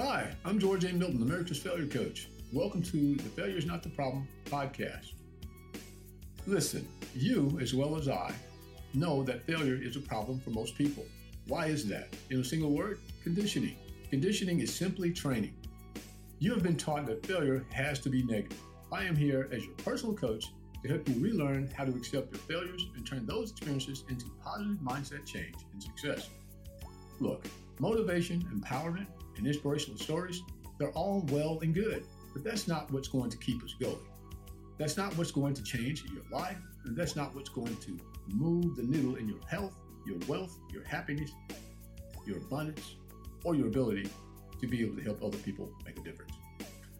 Hi, 0.00 0.30
I'm 0.44 0.60
George 0.60 0.84
A. 0.84 0.92
Milton, 0.92 1.22
America's 1.22 1.58
Failure 1.58 1.88
Coach. 1.88 2.28
Welcome 2.52 2.84
to 2.84 3.16
the 3.16 3.28
Failure 3.30 3.56
is 3.56 3.66
Not 3.66 3.82
the 3.82 3.88
Problem 3.88 4.28
podcast. 4.44 5.08
Listen, 6.46 6.86
you, 7.16 7.58
as 7.60 7.74
well 7.74 7.96
as 7.96 8.08
I, 8.08 8.32
know 8.94 9.24
that 9.24 9.42
failure 9.42 9.74
is 9.74 9.96
a 9.96 10.00
problem 10.00 10.38
for 10.38 10.50
most 10.50 10.78
people. 10.78 11.04
Why 11.48 11.66
is 11.66 11.84
that? 11.88 12.14
In 12.30 12.38
a 12.38 12.44
single 12.44 12.70
word, 12.70 13.00
conditioning. 13.24 13.74
Conditioning 14.08 14.60
is 14.60 14.72
simply 14.72 15.12
training. 15.12 15.56
You 16.38 16.54
have 16.54 16.62
been 16.62 16.76
taught 16.76 17.06
that 17.06 17.26
failure 17.26 17.66
has 17.72 17.98
to 17.98 18.08
be 18.08 18.22
negative. 18.22 18.60
I 18.92 19.02
am 19.02 19.16
here 19.16 19.48
as 19.50 19.64
your 19.64 19.74
personal 19.78 20.14
coach 20.14 20.44
to 20.84 20.88
help 20.88 21.08
you 21.08 21.20
relearn 21.20 21.72
how 21.76 21.86
to 21.86 21.90
accept 21.96 22.30
your 22.30 22.42
failures 22.42 22.86
and 22.94 23.04
turn 23.04 23.26
those 23.26 23.50
experiences 23.50 24.04
into 24.08 24.26
positive 24.44 24.76
mindset 24.76 25.26
change 25.26 25.56
and 25.72 25.82
success. 25.82 26.30
Look, 27.18 27.46
motivation, 27.80 28.44
empowerment, 28.54 29.08
and 29.38 29.46
inspirational 29.46 29.98
stories, 29.98 30.42
they're 30.78 30.90
all 30.90 31.26
well 31.30 31.58
and 31.62 31.74
good, 31.74 32.04
but 32.32 32.44
that's 32.44 32.68
not 32.68 32.90
what's 32.92 33.08
going 33.08 33.30
to 33.30 33.38
keep 33.38 33.62
us 33.64 33.74
going. 33.80 33.98
That's 34.78 34.96
not 34.96 35.16
what's 35.16 35.32
going 35.32 35.54
to 35.54 35.62
change 35.62 36.04
your 36.12 36.22
life, 36.30 36.58
and 36.84 36.96
that's 36.96 37.16
not 37.16 37.34
what's 37.34 37.48
going 37.48 37.76
to 37.76 37.98
move 38.28 38.76
the 38.76 38.82
needle 38.82 39.16
in 39.16 39.28
your 39.28 39.40
health, 39.48 39.74
your 40.06 40.18
wealth, 40.28 40.56
your 40.72 40.84
happiness, 40.84 41.32
your 42.26 42.36
abundance, 42.38 42.94
or 43.44 43.54
your 43.54 43.66
ability 43.66 44.08
to 44.60 44.66
be 44.66 44.82
able 44.82 44.96
to 44.96 45.02
help 45.02 45.22
other 45.22 45.38
people 45.38 45.68
make 45.84 45.98
a 45.98 46.02
difference. 46.02 46.32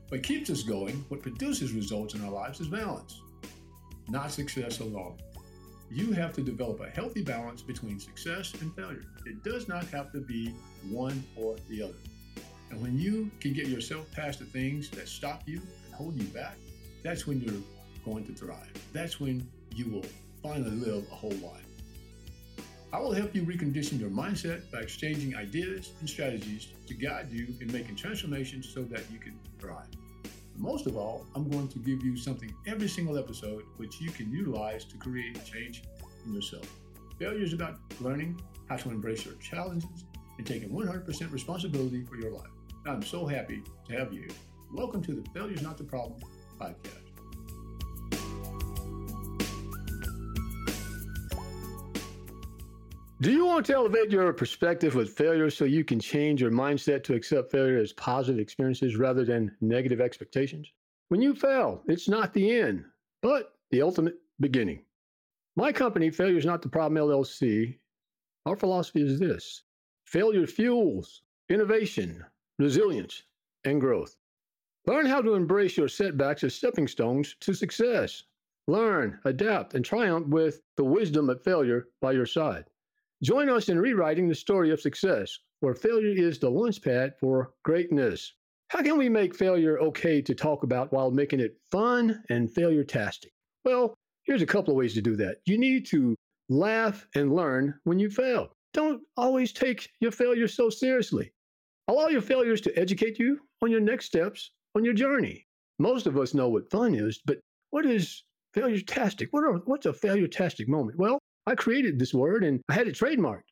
What 0.08 0.22
keeps 0.22 0.48
us 0.50 0.62
going, 0.62 1.04
what 1.08 1.22
produces 1.22 1.72
results 1.72 2.14
in 2.14 2.24
our 2.24 2.30
lives 2.30 2.60
is 2.60 2.68
balance, 2.68 3.20
not 4.08 4.32
success 4.32 4.80
alone. 4.80 5.16
You 5.90 6.12
have 6.12 6.32
to 6.34 6.42
develop 6.42 6.80
a 6.80 6.88
healthy 6.88 7.22
balance 7.22 7.62
between 7.62 7.98
success 8.00 8.54
and 8.60 8.74
failure. 8.74 9.04
It 9.26 9.42
does 9.44 9.68
not 9.68 9.84
have 9.86 10.12
to 10.12 10.20
be 10.20 10.54
one 10.90 11.22
or 11.36 11.56
the 11.68 11.82
other. 11.82 11.94
And 12.70 12.80
when 12.82 12.98
you 12.98 13.30
can 13.40 13.52
get 13.52 13.66
yourself 13.66 14.10
past 14.12 14.38
the 14.38 14.44
things 14.44 14.90
that 14.90 15.08
stop 15.08 15.42
you 15.46 15.60
and 15.86 15.94
hold 15.94 16.16
you 16.16 16.24
back, 16.24 16.56
that's 17.02 17.26
when 17.26 17.40
you're 17.40 17.62
going 18.04 18.24
to 18.26 18.32
thrive. 18.32 18.72
That's 18.92 19.20
when 19.20 19.46
you 19.74 19.90
will 19.90 20.04
finally 20.42 20.70
live 20.70 21.06
a 21.10 21.14
whole 21.14 21.30
life. 21.30 21.64
I 22.92 23.00
will 23.00 23.12
help 23.12 23.34
you 23.34 23.42
recondition 23.42 24.00
your 24.00 24.08
mindset 24.08 24.70
by 24.72 24.78
exchanging 24.80 25.36
ideas 25.36 25.92
and 26.00 26.08
strategies 26.08 26.68
to 26.86 26.94
guide 26.94 27.30
you 27.30 27.48
in 27.60 27.70
making 27.70 27.96
transformations 27.96 28.68
so 28.72 28.82
that 28.84 29.02
you 29.12 29.18
can 29.18 29.38
thrive. 29.58 29.88
Most 30.56 30.86
of 30.86 30.96
all, 30.96 31.26
I'm 31.34 31.48
going 31.50 31.68
to 31.68 31.78
give 31.78 32.02
you 32.02 32.16
something 32.16 32.52
every 32.66 32.88
single 32.88 33.18
episode 33.18 33.62
which 33.76 34.00
you 34.00 34.10
can 34.10 34.30
utilize 34.30 34.84
to 34.86 34.96
create 34.96 35.44
change 35.44 35.82
in 36.24 36.32
yourself. 36.34 36.66
Failure 37.18 37.44
is 37.44 37.52
about 37.52 37.78
learning 38.00 38.40
how 38.68 38.76
to 38.76 38.90
embrace 38.90 39.24
your 39.24 39.34
challenges 39.34 40.04
and 40.38 40.46
taking 40.46 40.70
100% 40.70 41.30
responsibility 41.30 42.04
for 42.04 42.16
your 42.16 42.32
life. 42.32 42.57
I'm 42.88 43.02
so 43.02 43.26
happy 43.26 43.62
to 43.86 43.98
have 43.98 44.14
you. 44.14 44.28
Welcome 44.72 45.02
to 45.02 45.12
the 45.12 45.22
Failure 45.30 45.52
is 45.52 45.60
Not 45.60 45.76
the 45.76 45.84
Problem 45.84 46.18
podcast. 46.58 46.94
Do 53.20 53.30
you 53.30 53.44
want 53.44 53.66
to 53.66 53.74
elevate 53.74 54.10
your 54.10 54.32
perspective 54.32 54.94
with 54.94 55.10
failure 55.10 55.50
so 55.50 55.66
you 55.66 55.84
can 55.84 56.00
change 56.00 56.40
your 56.40 56.50
mindset 56.50 57.04
to 57.04 57.14
accept 57.14 57.50
failure 57.50 57.76
as 57.76 57.92
positive 57.92 58.40
experiences 58.40 58.96
rather 58.96 59.22
than 59.22 59.54
negative 59.60 60.00
expectations? 60.00 60.72
When 61.08 61.20
you 61.20 61.34
fail, 61.34 61.82
it's 61.88 62.08
not 62.08 62.32
the 62.32 62.50
end, 62.58 62.86
but 63.20 63.52
the 63.70 63.82
ultimate 63.82 64.14
beginning. 64.40 64.80
My 65.56 65.72
company, 65.72 66.08
Failure 66.08 66.38
is 66.38 66.46
Not 66.46 66.62
the 66.62 66.70
Problem 66.70 67.02
LLC, 67.06 67.76
our 68.46 68.56
philosophy 68.56 69.02
is 69.02 69.18
this 69.18 69.64
failure 70.06 70.46
fuels 70.46 71.20
innovation, 71.50 72.24
resilience, 72.58 73.22
and 73.64 73.80
growth. 73.80 74.16
Learn 74.86 75.06
how 75.06 75.20
to 75.20 75.34
embrace 75.34 75.76
your 75.76 75.88
setbacks 75.88 76.44
as 76.44 76.54
stepping 76.54 76.88
stones 76.88 77.36
to 77.40 77.52
success. 77.52 78.24
Learn, 78.66 79.18
adapt, 79.24 79.74
and 79.74 79.84
triumph 79.84 80.26
with 80.28 80.60
the 80.76 80.84
wisdom 80.84 81.30
of 81.30 81.42
failure 81.42 81.88
by 82.00 82.12
your 82.12 82.26
side. 82.26 82.64
Join 83.22 83.48
us 83.48 83.68
in 83.68 83.78
rewriting 83.78 84.28
the 84.28 84.34
story 84.34 84.70
of 84.70 84.80
success, 84.80 85.38
where 85.60 85.74
failure 85.74 86.14
is 86.14 86.38
the 86.38 86.50
launchpad 86.50 87.18
for 87.18 87.52
greatness. 87.64 88.34
How 88.68 88.82
can 88.82 88.96
we 88.96 89.08
make 89.08 89.34
failure 89.34 89.78
okay 89.80 90.22
to 90.22 90.34
talk 90.34 90.62
about 90.62 90.92
while 90.92 91.10
making 91.10 91.40
it 91.40 91.58
fun 91.70 92.22
and 92.28 92.50
failure 92.50 92.84
tastic? 92.84 93.32
Well, 93.64 93.94
here's 94.24 94.42
a 94.42 94.46
couple 94.46 94.72
of 94.72 94.78
ways 94.78 94.94
to 94.94 95.02
do 95.02 95.16
that. 95.16 95.38
You 95.46 95.58
need 95.58 95.86
to 95.86 96.14
laugh 96.48 97.06
and 97.14 97.34
learn 97.34 97.74
when 97.84 97.98
you 97.98 98.10
fail. 98.10 98.52
Don't 98.74 99.02
always 99.16 99.52
take 99.52 99.90
your 100.00 100.12
failure 100.12 100.48
so 100.48 100.70
seriously. 100.70 101.32
Allow 101.88 102.08
your 102.08 102.20
failures 102.20 102.60
to 102.60 102.78
educate 102.78 103.18
you 103.18 103.40
on 103.62 103.70
your 103.70 103.80
next 103.80 104.04
steps 104.04 104.52
on 104.76 104.84
your 104.84 104.92
journey. 104.92 105.46
Most 105.78 106.06
of 106.06 106.18
us 106.18 106.34
know 106.34 106.50
what 106.50 106.70
fun 106.70 106.94
is, 106.94 107.18
but 107.24 107.38
what 107.70 107.86
is 107.86 108.24
failure 108.52 108.80
tastic? 108.82 109.30
What 109.30 109.66
what's 109.66 109.86
a 109.86 109.94
failure 109.94 110.28
tastic 110.28 110.68
moment? 110.68 110.98
Well, 110.98 111.18
I 111.46 111.54
created 111.54 111.98
this 111.98 112.12
word 112.12 112.44
and 112.44 112.60
I 112.68 112.74
had 112.74 112.88
it 112.88 112.94
trademarked. 112.94 113.48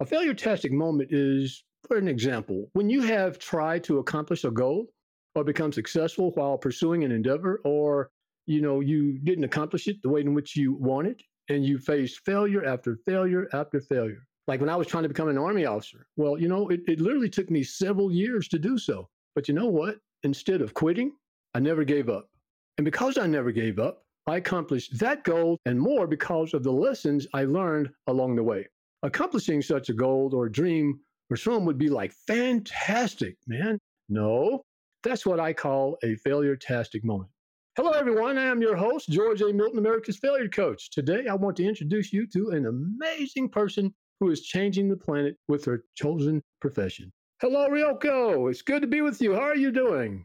A 0.00 0.06
failure 0.06 0.34
tastic 0.34 0.72
moment 0.72 1.12
is, 1.12 1.64
for 1.86 1.96
an 1.96 2.08
example, 2.08 2.68
when 2.72 2.90
you 2.90 3.02
have 3.02 3.38
tried 3.38 3.84
to 3.84 3.98
accomplish 3.98 4.42
a 4.42 4.50
goal 4.50 4.88
or 5.36 5.44
become 5.44 5.72
successful 5.72 6.32
while 6.34 6.58
pursuing 6.58 7.04
an 7.04 7.12
endeavor, 7.12 7.60
or 7.64 8.10
you 8.46 8.60
know 8.60 8.80
you 8.80 9.18
didn't 9.20 9.44
accomplish 9.44 9.86
it 9.86 10.02
the 10.02 10.08
way 10.08 10.22
in 10.22 10.34
which 10.34 10.56
you 10.56 10.74
wanted, 10.74 11.22
and 11.50 11.64
you 11.64 11.78
faced 11.78 12.24
failure 12.24 12.64
after 12.64 12.96
failure 13.06 13.46
after 13.52 13.80
failure. 13.80 14.26
Like 14.46 14.60
when 14.60 14.70
I 14.70 14.76
was 14.76 14.86
trying 14.86 15.02
to 15.02 15.08
become 15.08 15.28
an 15.28 15.38
army 15.38 15.64
officer, 15.64 16.06
well, 16.16 16.38
you 16.38 16.48
know, 16.48 16.68
it, 16.68 16.80
it 16.86 17.00
literally 17.00 17.28
took 17.28 17.50
me 17.50 17.62
several 17.64 18.12
years 18.12 18.48
to 18.48 18.58
do 18.58 18.78
so. 18.78 19.08
But 19.34 19.48
you 19.48 19.54
know 19.54 19.66
what? 19.66 19.96
Instead 20.22 20.60
of 20.60 20.72
quitting, 20.72 21.12
I 21.54 21.60
never 21.60 21.84
gave 21.84 22.08
up. 22.08 22.28
And 22.78 22.84
because 22.84 23.18
I 23.18 23.26
never 23.26 23.50
gave 23.50 23.78
up, 23.78 24.04
I 24.28 24.36
accomplished 24.36 24.98
that 24.98 25.24
goal 25.24 25.58
and 25.66 25.80
more 25.80 26.06
because 26.06 26.54
of 26.54 26.62
the 26.62 26.72
lessons 26.72 27.26
I 27.32 27.44
learned 27.44 27.90
along 28.06 28.36
the 28.36 28.42
way. 28.42 28.66
Accomplishing 29.02 29.62
such 29.62 29.88
a 29.88 29.94
goal 29.94 30.30
or 30.34 30.46
a 30.46 30.52
dream 30.52 31.00
for 31.28 31.36
some 31.36 31.64
would 31.64 31.78
be 31.78 31.88
like 31.88 32.12
fantastic, 32.26 33.36
man. 33.46 33.78
No, 34.08 34.62
that's 35.02 35.26
what 35.26 35.40
I 35.40 35.52
call 35.52 35.96
a 36.02 36.16
failure-tastic 36.16 37.04
moment. 37.04 37.30
Hello, 37.76 37.90
everyone. 37.90 38.38
I 38.38 38.44
am 38.44 38.62
your 38.62 38.76
host, 38.76 39.08
George 39.10 39.42
A. 39.42 39.52
Milton, 39.52 39.78
America's 39.78 40.18
Failure 40.18 40.48
Coach. 40.48 40.90
Today, 40.90 41.26
I 41.28 41.34
want 41.34 41.56
to 41.58 41.66
introduce 41.66 42.12
you 42.12 42.26
to 42.28 42.50
an 42.50 42.66
amazing 42.66 43.48
person 43.48 43.92
who 44.20 44.30
is 44.30 44.42
changing 44.42 44.88
the 44.88 44.96
planet 44.96 45.36
with 45.48 45.64
her 45.64 45.84
chosen 45.94 46.42
profession. 46.60 47.12
Hello, 47.40 47.68
Ryoko. 47.68 48.50
It's 48.50 48.62
good 48.62 48.82
to 48.82 48.88
be 48.88 49.02
with 49.02 49.20
you. 49.20 49.34
How 49.34 49.42
are 49.42 49.56
you 49.56 49.70
doing? 49.70 50.24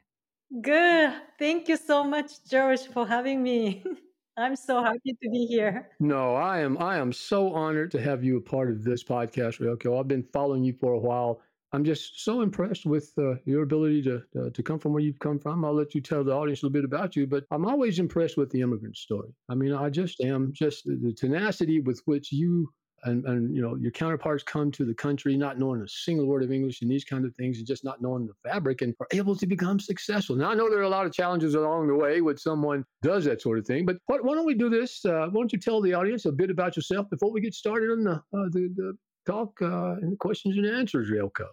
Good. 0.61 1.13
Thank 1.39 1.67
you 1.67 1.77
so 1.77 2.03
much, 2.03 2.43
George, 2.49 2.81
for 2.87 3.05
having 3.05 3.43
me. 3.43 3.83
I'm 4.37 4.55
so 4.55 4.81
happy 4.81 5.15
to 5.21 5.29
be 5.29 5.45
here. 5.45 5.89
No, 5.99 6.35
I 6.35 6.59
am. 6.59 6.77
I 6.77 6.97
am 6.97 7.11
so 7.11 7.53
honored 7.53 7.91
to 7.91 8.01
have 8.01 8.23
you 8.23 8.37
a 8.37 8.41
part 8.41 8.71
of 8.71 8.83
this 8.83 9.03
podcast, 9.03 9.59
Ryoko. 9.59 9.99
I've 9.99 10.07
been 10.07 10.23
following 10.23 10.63
you 10.63 10.73
for 10.73 10.93
a 10.93 10.99
while. 10.99 11.41
I'm 11.73 11.83
just 11.85 12.23
so 12.23 12.41
impressed 12.41 12.85
with 12.85 13.11
uh, 13.17 13.35
your 13.45 13.63
ability 13.63 14.01
to 14.03 14.23
uh, 14.39 14.49
to 14.49 14.63
come 14.63 14.79
from 14.79 14.93
where 14.93 15.01
you've 15.01 15.19
come 15.19 15.39
from. 15.39 15.63
I'll 15.63 15.73
let 15.73 15.95
you 15.95 16.01
tell 16.01 16.23
the 16.23 16.33
audience 16.33 16.63
a 16.63 16.65
little 16.65 16.73
bit 16.73 16.85
about 16.85 17.15
you, 17.15 17.27
but 17.27 17.45
I'm 17.51 17.65
always 17.65 17.99
impressed 17.99 18.35
with 18.37 18.49
the 18.51 18.61
immigrant 18.61 18.97
story. 18.97 19.29
I 19.49 19.55
mean, 19.55 19.73
I 19.73 19.89
just 19.89 20.21
am. 20.21 20.51
Just 20.53 20.85
the 20.85 21.13
tenacity 21.13 21.79
with 21.79 22.01
which 22.05 22.31
you 22.31 22.69
and, 23.03 23.25
and 23.25 23.55
you 23.55 23.61
know 23.61 23.75
your 23.75 23.91
counterparts 23.91 24.43
come 24.43 24.71
to 24.71 24.85
the 24.85 24.93
country 24.93 25.35
not 25.35 25.57
knowing 25.57 25.81
a 25.81 25.87
single 25.87 26.25
word 26.27 26.43
of 26.43 26.51
english 26.51 26.81
and 26.81 26.89
these 26.89 27.03
kind 27.03 27.25
of 27.25 27.35
things 27.35 27.57
and 27.57 27.67
just 27.67 27.83
not 27.83 28.01
knowing 28.01 28.27
the 28.27 28.49
fabric 28.49 28.81
and 28.81 28.93
are 28.99 29.07
able 29.11 29.35
to 29.35 29.47
become 29.47 29.79
successful. 29.79 30.35
Now 30.35 30.51
i 30.51 30.53
know 30.53 30.69
there 30.69 30.79
are 30.79 30.83
a 30.83 30.89
lot 30.89 31.05
of 31.05 31.13
challenges 31.13 31.55
along 31.55 31.87
the 31.87 31.95
way 31.95 32.21
when 32.21 32.37
someone 32.37 32.83
does 33.01 33.25
that 33.25 33.41
sort 33.41 33.57
of 33.57 33.65
thing 33.65 33.85
but 33.85 33.97
why, 34.05 34.17
don't 34.17 34.45
we 34.45 34.53
do 34.53 34.69
this 34.69 35.03
uh, 35.05 35.27
why 35.31 35.41
don't 35.41 35.53
you 35.53 35.59
tell 35.59 35.81
the 35.81 35.93
audience 35.93 36.25
a 36.25 36.31
bit 36.31 36.49
about 36.49 36.75
yourself 36.75 37.09
before 37.09 37.31
we 37.31 37.41
get 37.41 37.53
started 37.53 37.91
on 37.91 38.03
the, 38.03 38.13
uh, 38.13 38.49
the, 38.51 38.71
the 38.75 38.93
talk 39.25 39.59
uh, 39.61 39.95
and 40.01 40.17
questions 40.19 40.57
and 40.57 40.65
answers 40.65 41.09
Ryoko 41.09 41.47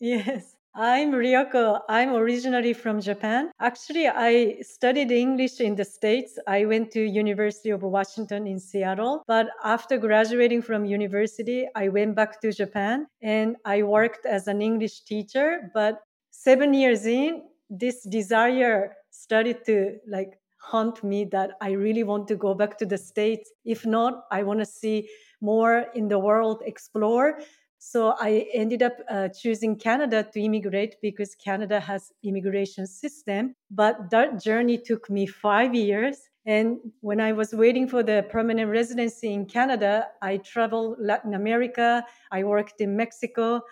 yes 0.00 0.56
I'm 0.74 1.10
Ryoko. 1.10 1.80
I'm 1.88 2.14
originally 2.14 2.72
from 2.74 3.00
Japan. 3.00 3.50
Actually, 3.60 4.06
I 4.06 4.58
studied 4.62 5.10
English 5.10 5.60
in 5.60 5.74
the 5.74 5.84
States. 5.84 6.38
I 6.46 6.64
went 6.64 6.92
to 6.92 7.00
University 7.00 7.70
of 7.70 7.82
Washington 7.82 8.46
in 8.46 8.60
Seattle. 8.60 9.24
But 9.26 9.48
after 9.64 9.98
graduating 9.98 10.62
from 10.62 10.84
university, 10.84 11.66
I 11.74 11.88
went 11.88 12.14
back 12.14 12.40
to 12.42 12.52
Japan 12.52 13.08
and 13.20 13.56
I 13.64 13.82
worked 13.82 14.26
as 14.26 14.46
an 14.46 14.62
English 14.62 15.02
teacher. 15.02 15.72
But 15.74 15.98
seven 16.30 16.72
years 16.72 17.04
in, 17.04 17.42
this 17.68 18.04
desire 18.04 18.94
started 19.10 19.64
to 19.66 19.96
like 20.08 20.38
haunt 20.60 21.02
me 21.02 21.24
that 21.32 21.50
I 21.60 21.72
really 21.72 22.04
want 22.04 22.28
to 22.28 22.36
go 22.36 22.54
back 22.54 22.78
to 22.78 22.86
the 22.86 22.98
States. 22.98 23.50
If 23.64 23.84
not, 23.86 24.22
I 24.30 24.44
want 24.44 24.60
to 24.60 24.66
see 24.66 25.08
more 25.40 25.86
in 25.94 26.06
the 26.06 26.18
world, 26.18 26.62
explore. 26.64 27.40
So 27.82 28.14
I 28.20 28.46
ended 28.52 28.82
up 28.82 28.98
uh, 29.08 29.28
choosing 29.28 29.74
Canada 29.74 30.22
to 30.34 30.40
immigrate 30.40 30.96
because 31.00 31.34
Canada 31.34 31.80
has 31.80 32.12
immigration 32.22 32.86
system. 32.86 33.54
But 33.70 34.10
that 34.10 34.38
journey 34.42 34.76
took 34.76 35.08
me 35.08 35.26
five 35.26 35.74
years. 35.74 36.28
And 36.44 36.76
when 37.00 37.20
I 37.20 37.32
was 37.32 37.54
waiting 37.54 37.88
for 37.88 38.02
the 38.02 38.26
permanent 38.28 38.70
residency 38.70 39.32
in 39.32 39.46
Canada, 39.46 40.08
I 40.20 40.36
traveled 40.36 40.98
Latin 41.00 41.32
America. 41.32 42.04
I 42.30 42.44
worked 42.44 42.82
in 42.82 42.98
Mexico. 42.98 43.62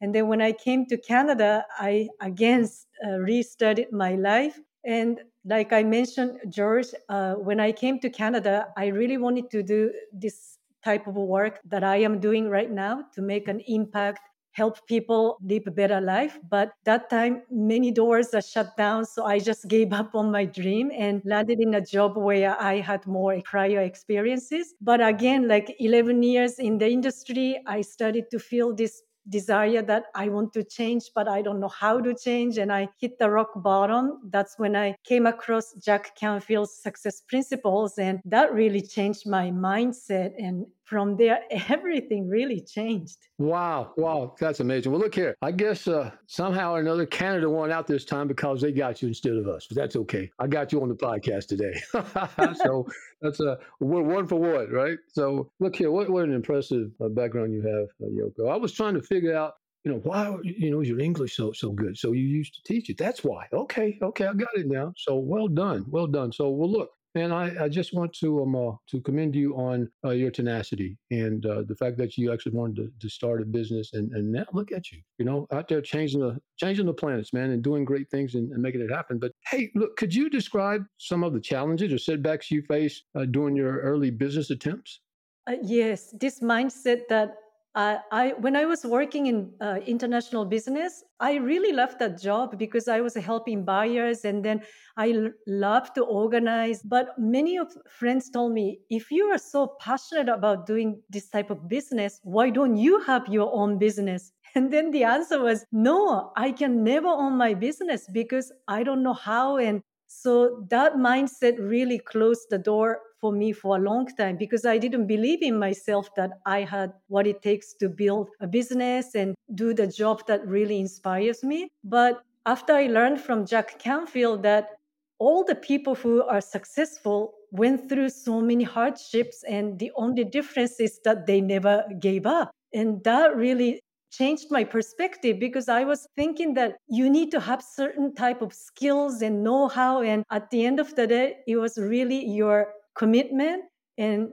And 0.00 0.14
then 0.14 0.28
when 0.28 0.40
I 0.40 0.52
came 0.52 0.86
to 0.86 0.96
Canada, 0.96 1.66
I 1.78 2.08
again 2.22 2.66
uh, 3.04 3.18
restudied 3.18 3.92
my 3.92 4.14
life. 4.14 4.58
And 4.86 5.20
like 5.44 5.74
I 5.74 5.82
mentioned, 5.82 6.38
George, 6.48 6.86
uh, 7.10 7.34
when 7.34 7.60
I 7.60 7.72
came 7.72 8.00
to 8.00 8.08
Canada, 8.08 8.68
I 8.78 8.86
really 8.86 9.18
wanted 9.18 9.50
to 9.50 9.62
do 9.62 9.92
this 10.10 10.58
type 10.90 11.06
of 11.06 11.16
work 11.36 11.54
that 11.72 11.84
I 11.94 11.96
am 12.08 12.14
doing 12.28 12.44
right 12.48 12.72
now 12.86 12.94
to 13.14 13.20
make 13.32 13.46
an 13.48 13.60
impact 13.78 14.20
help 14.52 14.74
people 14.88 15.38
live 15.42 15.64
a 15.66 15.70
better 15.70 16.00
life. 16.00 16.38
But 16.50 16.72
that 16.84 17.08
time, 17.10 17.42
many 17.50 17.90
doors 17.92 18.28
are 18.34 18.46
shut 18.54 18.76
down. 18.76 19.04
So 19.04 19.24
I 19.24 19.38
just 19.38 19.68
gave 19.68 19.92
up 19.92 20.10
on 20.14 20.32
my 20.32 20.44
dream 20.60 20.90
and 21.06 21.22
landed 21.24 21.60
in 21.60 21.74
a 21.74 21.80
job 21.94 22.16
where 22.16 22.60
I 22.60 22.74
had 22.80 23.06
more 23.06 23.40
prior 23.44 23.80
experiences. 23.90 24.74
But 24.80 25.00
again, 25.00 25.46
like 25.54 25.76
11 25.78 26.22
years 26.22 26.58
in 26.58 26.78
the 26.78 26.88
industry, 26.90 27.48
I 27.66 27.82
started 27.82 28.24
to 28.32 28.38
feel 28.38 28.74
this 28.74 28.94
desire 29.28 29.82
that 29.82 30.04
I 30.14 30.28
want 30.28 30.52
to 30.54 30.64
change, 30.64 31.04
but 31.14 31.28
I 31.28 31.42
don't 31.42 31.60
know 31.60 31.74
how 31.84 32.00
to 32.00 32.14
change. 32.14 32.58
And 32.58 32.72
I 32.72 32.88
hit 33.00 33.18
the 33.18 33.30
rock 33.30 33.50
bottom. 33.56 34.04
That's 34.30 34.58
when 34.58 34.74
I 34.74 34.96
came 35.04 35.26
across 35.26 35.74
Jack 35.74 36.16
Canfield's 36.16 36.74
success 36.74 37.20
principles. 37.28 37.98
And 37.98 38.20
that 38.24 38.52
really 38.52 38.80
changed 38.80 39.28
my 39.28 39.50
mindset. 39.50 40.32
And 40.38 40.66
from 40.88 41.16
there, 41.16 41.40
everything 41.68 42.28
really 42.28 42.60
changed. 42.60 43.18
Wow. 43.38 43.92
Wow. 43.96 44.34
That's 44.40 44.60
amazing. 44.60 44.92
Well, 44.92 45.00
look 45.00 45.14
here. 45.14 45.34
I 45.42 45.52
guess 45.52 45.86
uh, 45.86 46.10
somehow 46.26 46.74
or 46.74 46.80
another, 46.80 47.06
Canada 47.06 47.48
won 47.48 47.70
out 47.70 47.86
this 47.86 48.04
time 48.04 48.26
because 48.26 48.60
they 48.60 48.72
got 48.72 49.02
you 49.02 49.08
instead 49.08 49.34
of 49.34 49.46
us. 49.46 49.66
But 49.66 49.76
that's 49.76 49.96
okay. 49.96 50.30
I 50.38 50.46
got 50.46 50.72
you 50.72 50.82
on 50.82 50.88
the 50.88 50.94
podcast 50.94 51.46
today. 51.46 51.80
so 52.64 52.86
that's 53.20 53.40
a 53.40 53.58
we're 53.80 54.02
one 54.02 54.26
for 54.26 54.36
one, 54.36 54.70
right? 54.70 54.98
So 55.08 55.50
look 55.60 55.76
here. 55.76 55.90
What, 55.90 56.10
what 56.10 56.24
an 56.24 56.32
impressive 56.32 56.90
uh, 57.00 57.08
background 57.08 57.52
you 57.52 57.62
have, 57.62 57.88
uh, 58.02 58.10
Yoko. 58.10 58.50
I 58.50 58.56
was 58.56 58.72
trying 58.72 58.94
to 58.94 59.02
figure 59.02 59.36
out 59.36 59.54
you 59.84 59.92
know 59.92 60.00
why 60.00 60.36
you 60.42 60.70
know 60.70 60.80
your 60.80 60.98
english 60.98 61.36
so 61.36 61.52
so 61.52 61.70
good 61.70 61.96
so 61.96 62.10
you 62.10 62.24
used 62.24 62.52
to 62.52 62.60
teach 62.64 62.90
it 62.90 62.98
that's 62.98 63.22
why 63.22 63.46
okay 63.52 63.96
okay 64.02 64.26
i 64.26 64.32
got 64.32 64.48
it 64.56 64.66
now 64.66 64.92
so 64.96 65.14
well 65.14 65.46
done 65.46 65.84
well 65.88 66.06
done 66.06 66.32
so 66.32 66.50
well 66.50 66.70
look 66.70 66.90
and 67.14 67.32
I, 67.32 67.64
I 67.64 67.68
just 67.68 67.94
want 67.94 68.12
to 68.14 68.42
um 68.42 68.54
uh, 68.54 68.72
to 68.90 69.00
commend 69.00 69.34
you 69.34 69.56
on 69.56 69.90
uh, 70.04 70.10
your 70.10 70.30
tenacity 70.30 70.96
and 71.10 71.44
uh, 71.46 71.62
the 71.66 71.74
fact 71.74 71.96
that 71.98 72.16
you 72.16 72.32
actually 72.32 72.52
wanted 72.52 72.76
to, 72.76 72.92
to 73.00 73.08
start 73.08 73.42
a 73.42 73.44
business 73.44 73.90
and, 73.94 74.12
and 74.12 74.30
now 74.30 74.44
look 74.52 74.72
at 74.72 74.90
you, 74.92 75.00
you 75.18 75.24
know, 75.24 75.46
out 75.52 75.68
there 75.68 75.80
changing 75.80 76.20
the 76.20 76.38
changing 76.58 76.86
the 76.86 76.92
planets, 76.92 77.32
man, 77.32 77.50
and 77.50 77.62
doing 77.62 77.84
great 77.84 78.10
things 78.10 78.34
and, 78.34 78.52
and 78.52 78.62
making 78.62 78.80
it 78.80 78.90
happen. 78.90 79.18
But 79.18 79.32
hey, 79.50 79.70
look, 79.74 79.96
could 79.96 80.14
you 80.14 80.28
describe 80.30 80.84
some 80.98 81.24
of 81.24 81.32
the 81.32 81.40
challenges 81.40 81.92
or 81.92 81.98
setbacks 81.98 82.50
you 82.50 82.62
faced 82.62 83.04
uh, 83.14 83.24
during 83.24 83.56
your 83.56 83.80
early 83.80 84.10
business 84.10 84.50
attempts? 84.50 85.00
Uh, 85.48 85.56
yes, 85.62 86.14
this 86.20 86.40
mindset 86.40 87.08
that 87.08 87.36
I 87.74 88.34
when 88.38 88.56
I 88.56 88.64
was 88.64 88.84
working 88.84 89.26
in 89.26 89.52
uh, 89.60 89.78
international 89.86 90.44
business, 90.44 91.04
I 91.20 91.34
really 91.36 91.72
loved 91.72 91.98
that 92.00 92.20
job 92.20 92.58
because 92.58 92.88
I 92.88 93.00
was 93.00 93.14
helping 93.14 93.64
buyers, 93.64 94.24
and 94.24 94.44
then 94.44 94.62
I 94.96 95.12
l- 95.12 95.30
love 95.46 95.92
to 95.94 96.02
organize. 96.04 96.82
But 96.82 97.18
many 97.18 97.56
of 97.56 97.68
friends 97.88 98.30
told 98.30 98.52
me, 98.52 98.80
if 98.90 99.10
you 99.10 99.26
are 99.26 99.38
so 99.38 99.76
passionate 99.80 100.28
about 100.28 100.66
doing 100.66 101.02
this 101.10 101.28
type 101.28 101.50
of 101.50 101.68
business, 101.68 102.20
why 102.22 102.50
don't 102.50 102.76
you 102.76 103.00
have 103.02 103.28
your 103.28 103.52
own 103.54 103.78
business? 103.78 104.32
And 104.54 104.72
then 104.72 104.90
the 104.90 105.04
answer 105.04 105.40
was, 105.42 105.66
no, 105.72 106.32
I 106.34 106.52
can 106.52 106.82
never 106.82 107.06
own 107.08 107.36
my 107.36 107.52
business 107.52 108.08
because 108.10 108.50
I 108.66 108.82
don't 108.82 109.02
know 109.02 109.12
how. 109.12 109.58
And 109.58 109.82
so 110.08 110.64
that 110.70 110.94
mindset 110.94 111.58
really 111.58 111.98
closed 111.98 112.46
the 112.50 112.58
door 112.58 113.00
for 113.20 113.32
me 113.32 113.52
for 113.52 113.76
a 113.76 113.80
long 113.80 114.06
time 114.16 114.36
because 114.36 114.64
I 114.64 114.78
didn't 114.78 115.06
believe 115.06 115.42
in 115.42 115.58
myself 115.58 116.14
that 116.16 116.30
I 116.46 116.62
had 116.62 116.92
what 117.08 117.26
it 117.26 117.42
takes 117.42 117.74
to 117.74 117.88
build 117.88 118.30
a 118.40 118.46
business 118.46 119.14
and 119.14 119.34
do 119.54 119.74
the 119.74 119.86
job 119.86 120.26
that 120.26 120.46
really 120.46 120.80
inspires 120.80 121.44
me. 121.44 121.68
But 121.84 122.22
after 122.46 122.72
I 122.72 122.86
learned 122.86 123.20
from 123.20 123.44
Jack 123.44 123.78
Canfield 123.78 124.42
that 124.44 124.70
all 125.18 125.44
the 125.44 125.54
people 125.56 125.94
who 125.94 126.22
are 126.22 126.40
successful 126.40 127.34
went 127.50 127.88
through 127.88 128.08
so 128.08 128.40
many 128.40 128.64
hardships 128.64 129.42
and 129.48 129.78
the 129.78 129.90
only 129.96 130.24
difference 130.24 130.80
is 130.80 131.00
that 131.04 131.26
they 131.26 131.40
never 131.40 131.84
gave 131.98 132.24
up 132.24 132.50
and 132.72 133.02
that 133.04 133.36
really 133.36 133.80
changed 134.10 134.46
my 134.50 134.64
perspective 134.64 135.38
because 135.38 135.68
i 135.68 135.84
was 135.84 136.06
thinking 136.16 136.54
that 136.54 136.76
you 136.88 137.10
need 137.10 137.30
to 137.30 137.40
have 137.40 137.62
certain 137.62 138.14
type 138.14 138.42
of 138.42 138.52
skills 138.52 139.22
and 139.22 139.42
know-how 139.42 140.02
and 140.02 140.24
at 140.30 140.48
the 140.50 140.64
end 140.64 140.80
of 140.80 140.94
the 140.96 141.06
day 141.06 141.36
it 141.46 141.56
was 141.56 141.78
really 141.78 142.24
your 142.26 142.72
commitment 142.94 143.64
and 143.98 144.30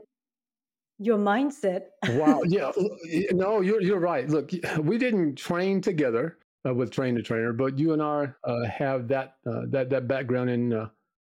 your 0.98 1.18
mindset. 1.18 1.82
wow. 2.08 2.42
Yeah. 2.46 2.72
No, 3.32 3.60
you're, 3.60 3.82
you're 3.82 4.00
right. 4.00 4.28
Look, 4.28 4.50
we 4.80 4.98
didn't 4.98 5.36
train 5.36 5.80
together 5.80 6.38
uh, 6.66 6.74
with 6.74 6.90
Train 6.90 7.14
the 7.14 7.22
Trainer, 7.22 7.52
but 7.52 7.78
you 7.78 7.92
and 7.92 8.02
I 8.02 8.28
uh, 8.44 8.64
have 8.64 9.08
that, 9.08 9.36
uh, 9.46 9.62
that, 9.68 9.90
that 9.90 10.08
background 10.08 10.50
in, 10.50 10.88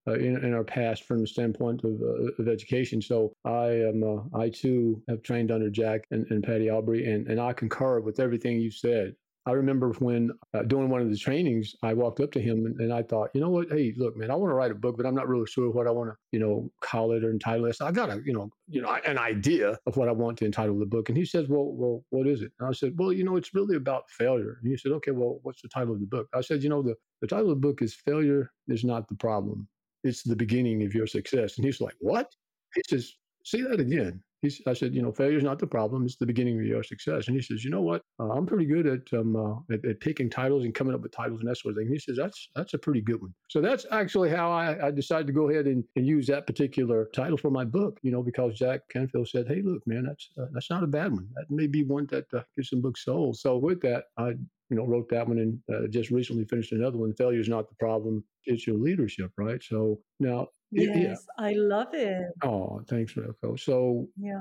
uh, 0.07 0.11
uh, 0.11 0.15
in, 0.15 0.43
in, 0.43 0.53
our 0.53 0.63
past 0.63 1.03
from 1.03 1.19
the 1.19 1.27
standpoint 1.27 1.83
of, 1.83 2.01
uh, 2.01 2.41
of 2.41 2.47
education. 2.47 3.01
So 3.01 3.33
I 3.45 3.67
am, 3.67 4.29
I 4.33 4.49
too 4.49 5.01
have 5.07 5.21
trained 5.21 5.51
under 5.51 5.69
Jack 5.69 6.05
and, 6.11 6.25
and 6.29 6.43
Patty 6.43 6.69
Aubrey, 6.69 7.11
and, 7.11 7.27
and 7.27 7.39
I 7.39 7.53
concur 7.53 7.99
with 7.99 8.19
everything 8.19 8.59
you 8.59 8.71
said. 8.71 9.15
I 9.47 9.53
remember 9.53 9.91
when 9.93 10.29
uh, 10.53 10.61
doing 10.63 10.89
one 10.89 11.01
of 11.01 11.09
the 11.09 11.17
trainings, 11.17 11.75
I 11.81 11.95
walked 11.95 12.19
up 12.19 12.31
to 12.33 12.39
him 12.39 12.67
and, 12.67 12.79
and, 12.79 12.93
I 12.93 13.01
thought, 13.01 13.31
you 13.33 13.41
know 13.41 13.49
what? 13.49 13.69
Hey, 13.71 13.91
look, 13.97 14.15
man, 14.15 14.29
I 14.29 14.35
want 14.35 14.51
to 14.51 14.53
write 14.53 14.69
a 14.69 14.75
book, 14.75 14.97
but 14.97 15.05
I'm 15.07 15.15
not 15.15 15.27
really 15.27 15.47
sure 15.47 15.71
what 15.71 15.87
I 15.87 15.91
want 15.91 16.11
to, 16.11 16.15
you 16.31 16.39
know, 16.39 16.71
call 16.81 17.11
it 17.13 17.23
or 17.23 17.31
entitle 17.31 17.65
it. 17.65 17.75
So 17.75 17.87
I 17.87 17.91
got 17.91 18.11
a, 18.11 18.21
you 18.23 18.33
know, 18.33 18.51
you 18.67 18.83
know, 18.83 18.95
an 19.03 19.17
idea 19.17 19.79
of 19.87 19.97
what 19.97 20.09
I 20.09 20.11
want 20.11 20.37
to 20.39 20.45
entitle 20.45 20.77
the 20.77 20.85
book. 20.85 21.09
And 21.09 21.17
he 21.17 21.25
says, 21.25 21.47
well, 21.49 21.71
well, 21.73 22.03
what 22.11 22.27
is 22.27 22.43
it? 22.43 22.51
And 22.59 22.69
I 22.69 22.71
said, 22.71 22.93
well, 22.97 23.11
you 23.11 23.23
know, 23.23 23.35
it's 23.35 23.55
really 23.55 23.77
about 23.77 24.03
failure. 24.11 24.59
And 24.61 24.69
he 24.71 24.77
said, 24.77 24.91
okay, 24.91 25.09
well, 25.09 25.39
what's 25.41 25.63
the 25.63 25.69
title 25.69 25.95
of 25.95 26.01
the 26.01 26.05
book? 26.05 26.27
I 26.35 26.41
said, 26.41 26.61
you 26.61 26.69
know, 26.69 26.83
the, 26.83 26.93
the 27.21 27.27
title 27.27 27.49
of 27.49 27.59
the 27.59 27.67
book 27.67 27.81
is 27.81 27.95
Failure 27.95 28.51
is 28.67 28.83
Not 28.83 29.07
the 29.07 29.15
Problem. 29.15 29.67
It's 30.03 30.23
the 30.23 30.35
beginning 30.35 30.83
of 30.83 30.93
your 30.93 31.07
success. 31.07 31.57
And 31.57 31.65
he's 31.65 31.81
like, 31.81 31.95
what? 31.99 32.33
He 32.75 32.81
says, 32.89 33.13
say 33.43 33.61
that 33.61 33.79
again. 33.79 34.21
I 34.65 34.73
said, 34.73 34.95
you 34.95 35.03
know, 35.03 35.11
failure 35.11 35.37
is 35.37 35.43
not 35.43 35.59
the 35.59 35.67
problem; 35.67 36.03
it's 36.03 36.15
the 36.15 36.25
beginning 36.25 36.59
of 36.59 36.65
your 36.65 36.81
success. 36.81 37.27
And 37.27 37.35
he 37.35 37.43
says, 37.43 37.63
you 37.63 37.69
know 37.69 37.83
what? 37.83 38.01
Uh, 38.19 38.31
I'm 38.31 38.47
pretty 38.47 38.65
good 38.65 38.87
at, 38.87 39.13
um, 39.13 39.35
uh, 39.35 39.57
at, 39.71 39.85
at 39.85 39.99
picking 39.99 40.31
titles 40.31 40.65
and 40.65 40.73
coming 40.73 40.95
up 40.95 41.01
with 41.01 41.11
titles 41.11 41.41
and 41.41 41.49
that 41.49 41.57
sort 41.57 41.73
of 41.73 41.77
thing. 41.77 41.87
He 41.87 41.99
says 41.99 42.17
that's 42.17 42.49
that's 42.55 42.73
a 42.73 42.79
pretty 42.79 43.01
good 43.01 43.21
one. 43.21 43.35
So 43.49 43.61
that's 43.61 43.85
actually 43.91 44.31
how 44.31 44.51
I, 44.51 44.87
I 44.87 44.89
decided 44.89 45.27
to 45.27 45.33
go 45.33 45.49
ahead 45.49 45.67
and, 45.67 45.83
and, 45.95 46.07
use 46.07 46.25
that 46.27 46.47
particular 46.47 47.07
title 47.13 47.37
for 47.37 47.51
my 47.51 47.63
book. 47.63 47.99
You 48.01 48.11
know, 48.11 48.23
because 48.23 48.57
Jack 48.57 48.81
Canfield 48.89 49.27
said, 49.27 49.47
hey, 49.47 49.61
look, 49.63 49.85
man, 49.85 50.05
that's 50.07 50.29
uh, 50.39 50.47
that's 50.53 50.71
not 50.71 50.83
a 50.83 50.87
bad 50.87 51.11
one. 51.11 51.27
That 51.35 51.51
may 51.51 51.67
be 51.67 51.83
one 51.83 52.07
that 52.07 52.25
uh, 52.33 52.41
gets 52.55 52.71
some 52.71 52.81
books 52.81 53.05
sold. 53.05 53.37
So 53.37 53.57
with 53.57 53.79
that, 53.81 54.05
I 54.17 54.33
you 54.71 54.77
know 54.77 54.85
wrote 54.85 55.09
that 55.09 55.27
one 55.27 55.37
and 55.37 55.59
uh, 55.71 55.87
just 55.87 56.09
recently 56.09 56.45
finished 56.45 56.71
another 56.71 56.97
one. 56.97 57.13
Failure 57.13 57.39
is 57.39 57.49
not 57.49 57.69
the 57.69 57.75
problem; 57.75 58.23
it's 58.45 58.65
your 58.65 58.77
leadership, 58.77 59.31
right? 59.37 59.61
So 59.61 59.99
now 60.19 60.47
Yes, 60.71 60.95
yeah. 61.37 61.45
I 61.45 61.53
love 61.53 61.93
it. 61.93 62.27
Oh, 62.43 62.81
thanks, 62.87 63.13
Roko. 63.13 63.59
So, 63.59 64.07
yeah. 64.17 64.37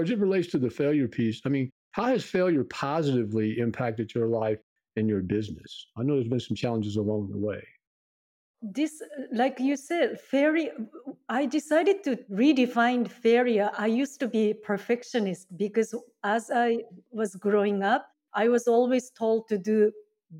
as 0.00 0.10
it 0.10 0.18
relates 0.18 0.48
to 0.52 0.58
the 0.58 0.70
failure 0.70 1.08
piece, 1.08 1.40
I 1.44 1.48
mean, 1.48 1.70
how 1.90 2.04
has 2.04 2.24
failure 2.24 2.64
positively 2.64 3.58
impacted 3.58 4.14
your 4.14 4.28
life 4.28 4.60
and 4.96 5.08
your 5.08 5.20
business? 5.20 5.88
I 5.96 6.02
know 6.04 6.14
there's 6.14 6.28
been 6.28 6.40
some 6.40 6.56
challenges 6.56 6.96
along 6.96 7.30
the 7.30 7.38
way. 7.38 7.62
This, 8.62 9.02
like 9.32 9.58
you 9.58 9.76
said, 9.76 10.20
failure. 10.20 10.70
I 11.28 11.46
decided 11.46 12.04
to 12.04 12.16
redefine 12.30 13.08
failure. 13.08 13.70
I 13.76 13.88
used 13.88 14.20
to 14.20 14.28
be 14.28 14.50
a 14.50 14.54
perfectionist 14.54 15.48
because 15.56 15.96
as 16.22 16.48
I 16.48 16.84
was 17.10 17.34
growing 17.34 17.82
up, 17.82 18.06
I 18.34 18.48
was 18.48 18.66
always 18.66 19.10
told 19.10 19.48
to 19.48 19.58
do 19.58 19.92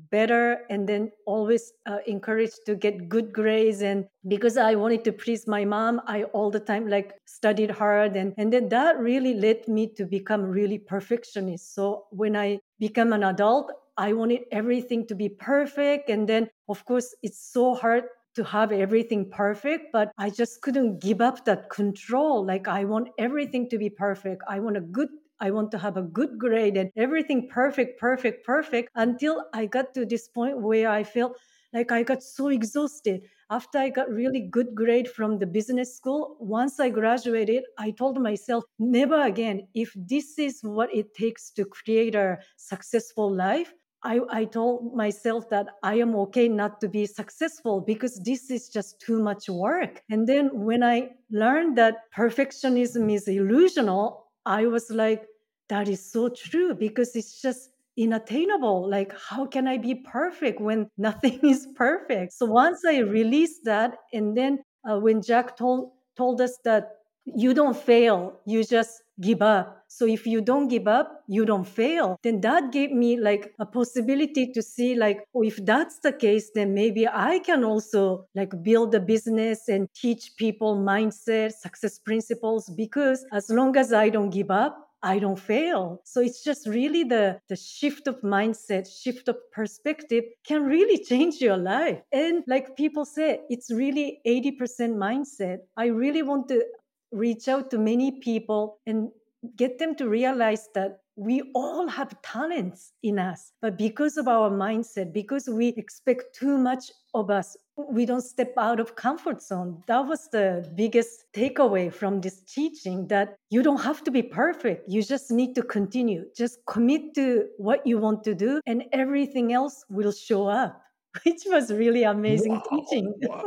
better 0.09 0.61
and 0.69 0.87
then 0.89 1.11
always 1.25 1.71
uh, 1.85 1.99
encouraged 2.07 2.65
to 2.65 2.75
get 2.75 3.07
good 3.07 3.31
grades 3.31 3.81
and 3.81 4.05
because 4.27 4.57
i 4.57 4.73
wanted 4.73 5.03
to 5.03 5.11
please 5.11 5.45
my 5.45 5.63
mom 5.63 6.01
i 6.07 6.23
all 6.33 6.49
the 6.49 6.59
time 6.59 6.87
like 6.87 7.13
studied 7.25 7.69
hard 7.69 8.15
and 8.15 8.33
and 8.37 8.51
then 8.51 8.67
that 8.69 8.97
really 8.97 9.35
led 9.35 9.67
me 9.67 9.87
to 9.87 10.05
become 10.05 10.41
really 10.41 10.79
perfectionist 10.79 11.75
so 11.75 12.05
when 12.09 12.35
i 12.35 12.59
become 12.79 13.13
an 13.13 13.23
adult 13.23 13.71
i 13.97 14.11
wanted 14.11 14.41
everything 14.51 15.05
to 15.05 15.13
be 15.13 15.29
perfect 15.29 16.09
and 16.09 16.27
then 16.27 16.49
of 16.69 16.83
course 16.85 17.13
it's 17.21 17.51
so 17.53 17.75
hard 17.75 18.03
to 18.35 18.43
have 18.43 18.71
everything 18.71 19.29
perfect, 19.29 19.91
but 19.93 20.11
I 20.17 20.29
just 20.31 20.61
couldn't 20.61 20.99
give 21.01 21.21
up 21.21 21.45
that 21.45 21.69
control. 21.69 22.43
Like, 22.43 22.67
I 22.67 22.83
want 22.83 23.09
everything 23.19 23.69
to 23.69 23.77
be 23.77 23.91
perfect. 23.91 24.41
I 24.47 24.59
want 24.59 24.75
a 24.75 24.81
good 24.81 25.09
I 25.43 25.51
want 25.51 25.71
to 25.71 25.77
have 25.77 25.97
a 25.97 26.03
good 26.03 26.39
grade 26.39 26.77
and 26.77 26.89
everything 26.95 27.49
perfect, 27.49 27.99
perfect, 27.99 28.45
perfect 28.45 28.89
until 28.95 29.43
I 29.53 29.65
got 29.65 29.93
to 29.93 30.05
this 30.05 30.29
point 30.29 30.61
where 30.61 30.87
I 30.87 31.03
felt 31.03 31.37
like 31.73 31.91
I 31.91 32.01
got 32.01 32.23
so 32.23 32.47
exhausted. 32.47 33.23
After 33.49 33.77
I 33.77 33.89
got 33.89 34.09
really 34.09 34.39
good 34.39 34.73
grade 34.73 35.09
from 35.09 35.39
the 35.39 35.45
business 35.45 35.97
school, 35.97 36.37
once 36.39 36.79
I 36.79 36.87
graduated, 36.87 37.63
I 37.77 37.91
told 37.91 38.21
myself, 38.21 38.63
never 38.79 39.21
again. 39.21 39.67
If 39.73 39.91
this 39.97 40.39
is 40.39 40.61
what 40.63 40.95
it 40.95 41.13
takes 41.13 41.51
to 41.57 41.65
create 41.65 42.15
a 42.15 42.37
successful 42.55 43.29
life, 43.29 43.73
I, 44.01 44.21
I 44.29 44.45
told 44.45 44.95
myself 44.95 45.49
that 45.49 45.67
I 45.83 45.95
am 45.95 46.15
okay 46.27 46.47
not 46.47 46.79
to 46.81 46.87
be 46.87 47.05
successful 47.05 47.81
because 47.81 48.17
this 48.23 48.49
is 48.49 48.69
just 48.69 49.01
too 49.01 49.21
much 49.21 49.49
work. 49.49 50.03
And 50.09 50.25
then 50.25 50.51
when 50.53 50.83
I 50.83 51.09
learned 51.29 51.77
that 51.79 52.13
perfectionism 52.15 53.11
is 53.11 53.27
illusional, 53.27 54.21
I 54.45 54.67
was 54.67 54.89
like, 54.89 55.25
that 55.69 55.87
is 55.87 56.11
so 56.11 56.29
true 56.29 56.73
because 56.75 57.15
it's 57.15 57.41
just 57.41 57.69
unattainable. 57.99 58.89
Like, 58.89 59.13
how 59.17 59.45
can 59.45 59.67
I 59.67 59.77
be 59.77 59.95
perfect 59.95 60.61
when 60.61 60.89
nothing 60.97 61.39
is 61.43 61.67
perfect? 61.75 62.33
So 62.33 62.45
once 62.45 62.81
I 62.87 62.99
released 62.99 63.65
that, 63.65 63.95
and 64.13 64.35
then 64.37 64.59
uh, 64.89 64.99
when 64.99 65.21
Jack 65.21 65.57
told 65.57 65.91
told 66.15 66.41
us 66.41 66.57
that 66.63 66.89
you 67.25 67.53
don't 67.53 67.77
fail, 67.77 68.39
you 68.45 68.63
just 68.63 69.01
give 69.21 69.41
up. 69.41 69.83
So 69.87 70.05
if 70.07 70.25
you 70.25 70.41
don't 70.41 70.67
give 70.67 70.87
up, 70.87 71.23
you 71.27 71.45
don't 71.45 71.67
fail. 71.67 72.17
Then 72.23 72.41
that 72.41 72.71
gave 72.71 72.91
me 72.91 73.17
like 73.17 73.53
a 73.59 73.65
possibility 73.65 74.51
to 74.51 74.61
see 74.61 74.95
like, 74.95 75.19
oh, 75.35 75.43
if 75.43 75.63
that's 75.63 75.99
the 75.99 76.11
case, 76.11 76.49
then 76.55 76.73
maybe 76.73 77.07
I 77.07 77.39
can 77.39 77.63
also 77.63 78.25
like 78.35 78.51
build 78.63 78.95
a 78.95 78.99
business 78.99 79.69
and 79.69 79.87
teach 79.93 80.31
people 80.37 80.77
mindset, 80.77 81.53
success 81.53 81.99
principles, 81.99 82.69
because 82.75 83.25
as 83.31 83.49
long 83.49 83.77
as 83.77 83.93
I 83.93 84.09
don't 84.09 84.31
give 84.31 84.49
up, 84.49 84.89
I 85.03 85.19
don't 85.19 85.39
fail. 85.39 86.01
So 86.05 86.21
it's 86.21 86.43
just 86.43 86.65
really 86.65 87.03
the, 87.03 87.39
the 87.49 87.57
shift 87.57 88.07
of 88.07 88.21
mindset, 88.21 88.87
shift 88.87 89.27
of 89.27 89.35
perspective 89.51 90.23
can 90.47 90.63
really 90.63 91.03
change 91.03 91.41
your 91.41 91.57
life. 91.57 91.99
And 92.13 92.43
like 92.47 92.77
people 92.77 93.03
say, 93.03 93.41
it's 93.49 93.69
really 93.69 94.21
80% 94.25 94.95
mindset. 94.95 95.57
I 95.75 95.87
really 95.87 96.23
want 96.23 96.47
to 96.47 96.63
reach 97.11 97.49
out 97.49 97.69
to 97.71 97.77
many 97.77 98.19
people 98.21 98.79
and 98.87 99.09
get 99.57 99.77
them 99.77 99.93
to 99.95 100.07
realize 100.07 100.69
that 100.73 100.99
we 101.15 101.43
all 101.53 101.87
have 101.87 102.19
talents 102.23 102.93
in 103.03 103.19
us 103.19 103.51
but 103.61 103.77
because 103.77 104.17
of 104.17 104.27
our 104.27 104.49
mindset 104.49 105.13
because 105.13 105.47
we 105.47 105.67
expect 105.77 106.33
too 106.33 106.57
much 106.57 106.91
of 107.13 107.29
us 107.29 107.55
we 107.77 108.05
don't 108.05 108.21
step 108.21 108.53
out 108.57 108.79
of 108.79 108.95
comfort 108.95 109.41
zone 109.41 109.81
that 109.87 109.99
was 109.99 110.29
the 110.31 110.67
biggest 110.75 111.25
takeaway 111.33 111.91
from 111.91 112.21
this 112.21 112.41
teaching 112.43 113.07
that 113.07 113.35
you 113.49 113.63
don't 113.63 113.81
have 113.81 114.03
to 114.03 114.11
be 114.11 114.21
perfect 114.21 114.87
you 114.87 115.01
just 115.01 115.31
need 115.31 115.55
to 115.55 115.63
continue 115.63 116.25
just 116.35 116.59
commit 116.67 117.13
to 117.15 117.47
what 117.57 117.85
you 117.85 117.97
want 117.97 118.23
to 118.23 118.35
do 118.35 118.61
and 118.67 118.83
everything 118.91 119.53
else 119.53 119.83
will 119.89 120.11
show 120.11 120.47
up 120.47 120.81
which 121.25 121.41
was 121.47 121.71
really 121.71 122.03
amazing 122.03 122.53
wow, 122.53 122.63
teaching 122.69 123.13
wow. 123.23 123.45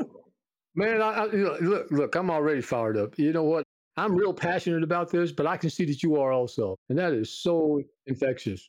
Man, 0.76 1.00
I, 1.00 1.10
I, 1.10 1.24
look, 1.24 1.90
look, 1.90 2.14
I'm 2.14 2.30
already 2.30 2.60
fired 2.60 2.98
up. 2.98 3.18
You 3.18 3.32
know 3.32 3.44
what? 3.44 3.64
I'm 3.96 4.14
real 4.14 4.34
passionate 4.34 4.82
about 4.82 5.10
this, 5.10 5.32
but 5.32 5.46
I 5.46 5.56
can 5.56 5.70
see 5.70 5.86
that 5.86 6.02
you 6.02 6.16
are 6.20 6.32
also. 6.32 6.76
And 6.90 6.98
that 6.98 7.14
is 7.14 7.32
so 7.32 7.80
infectious. 8.06 8.68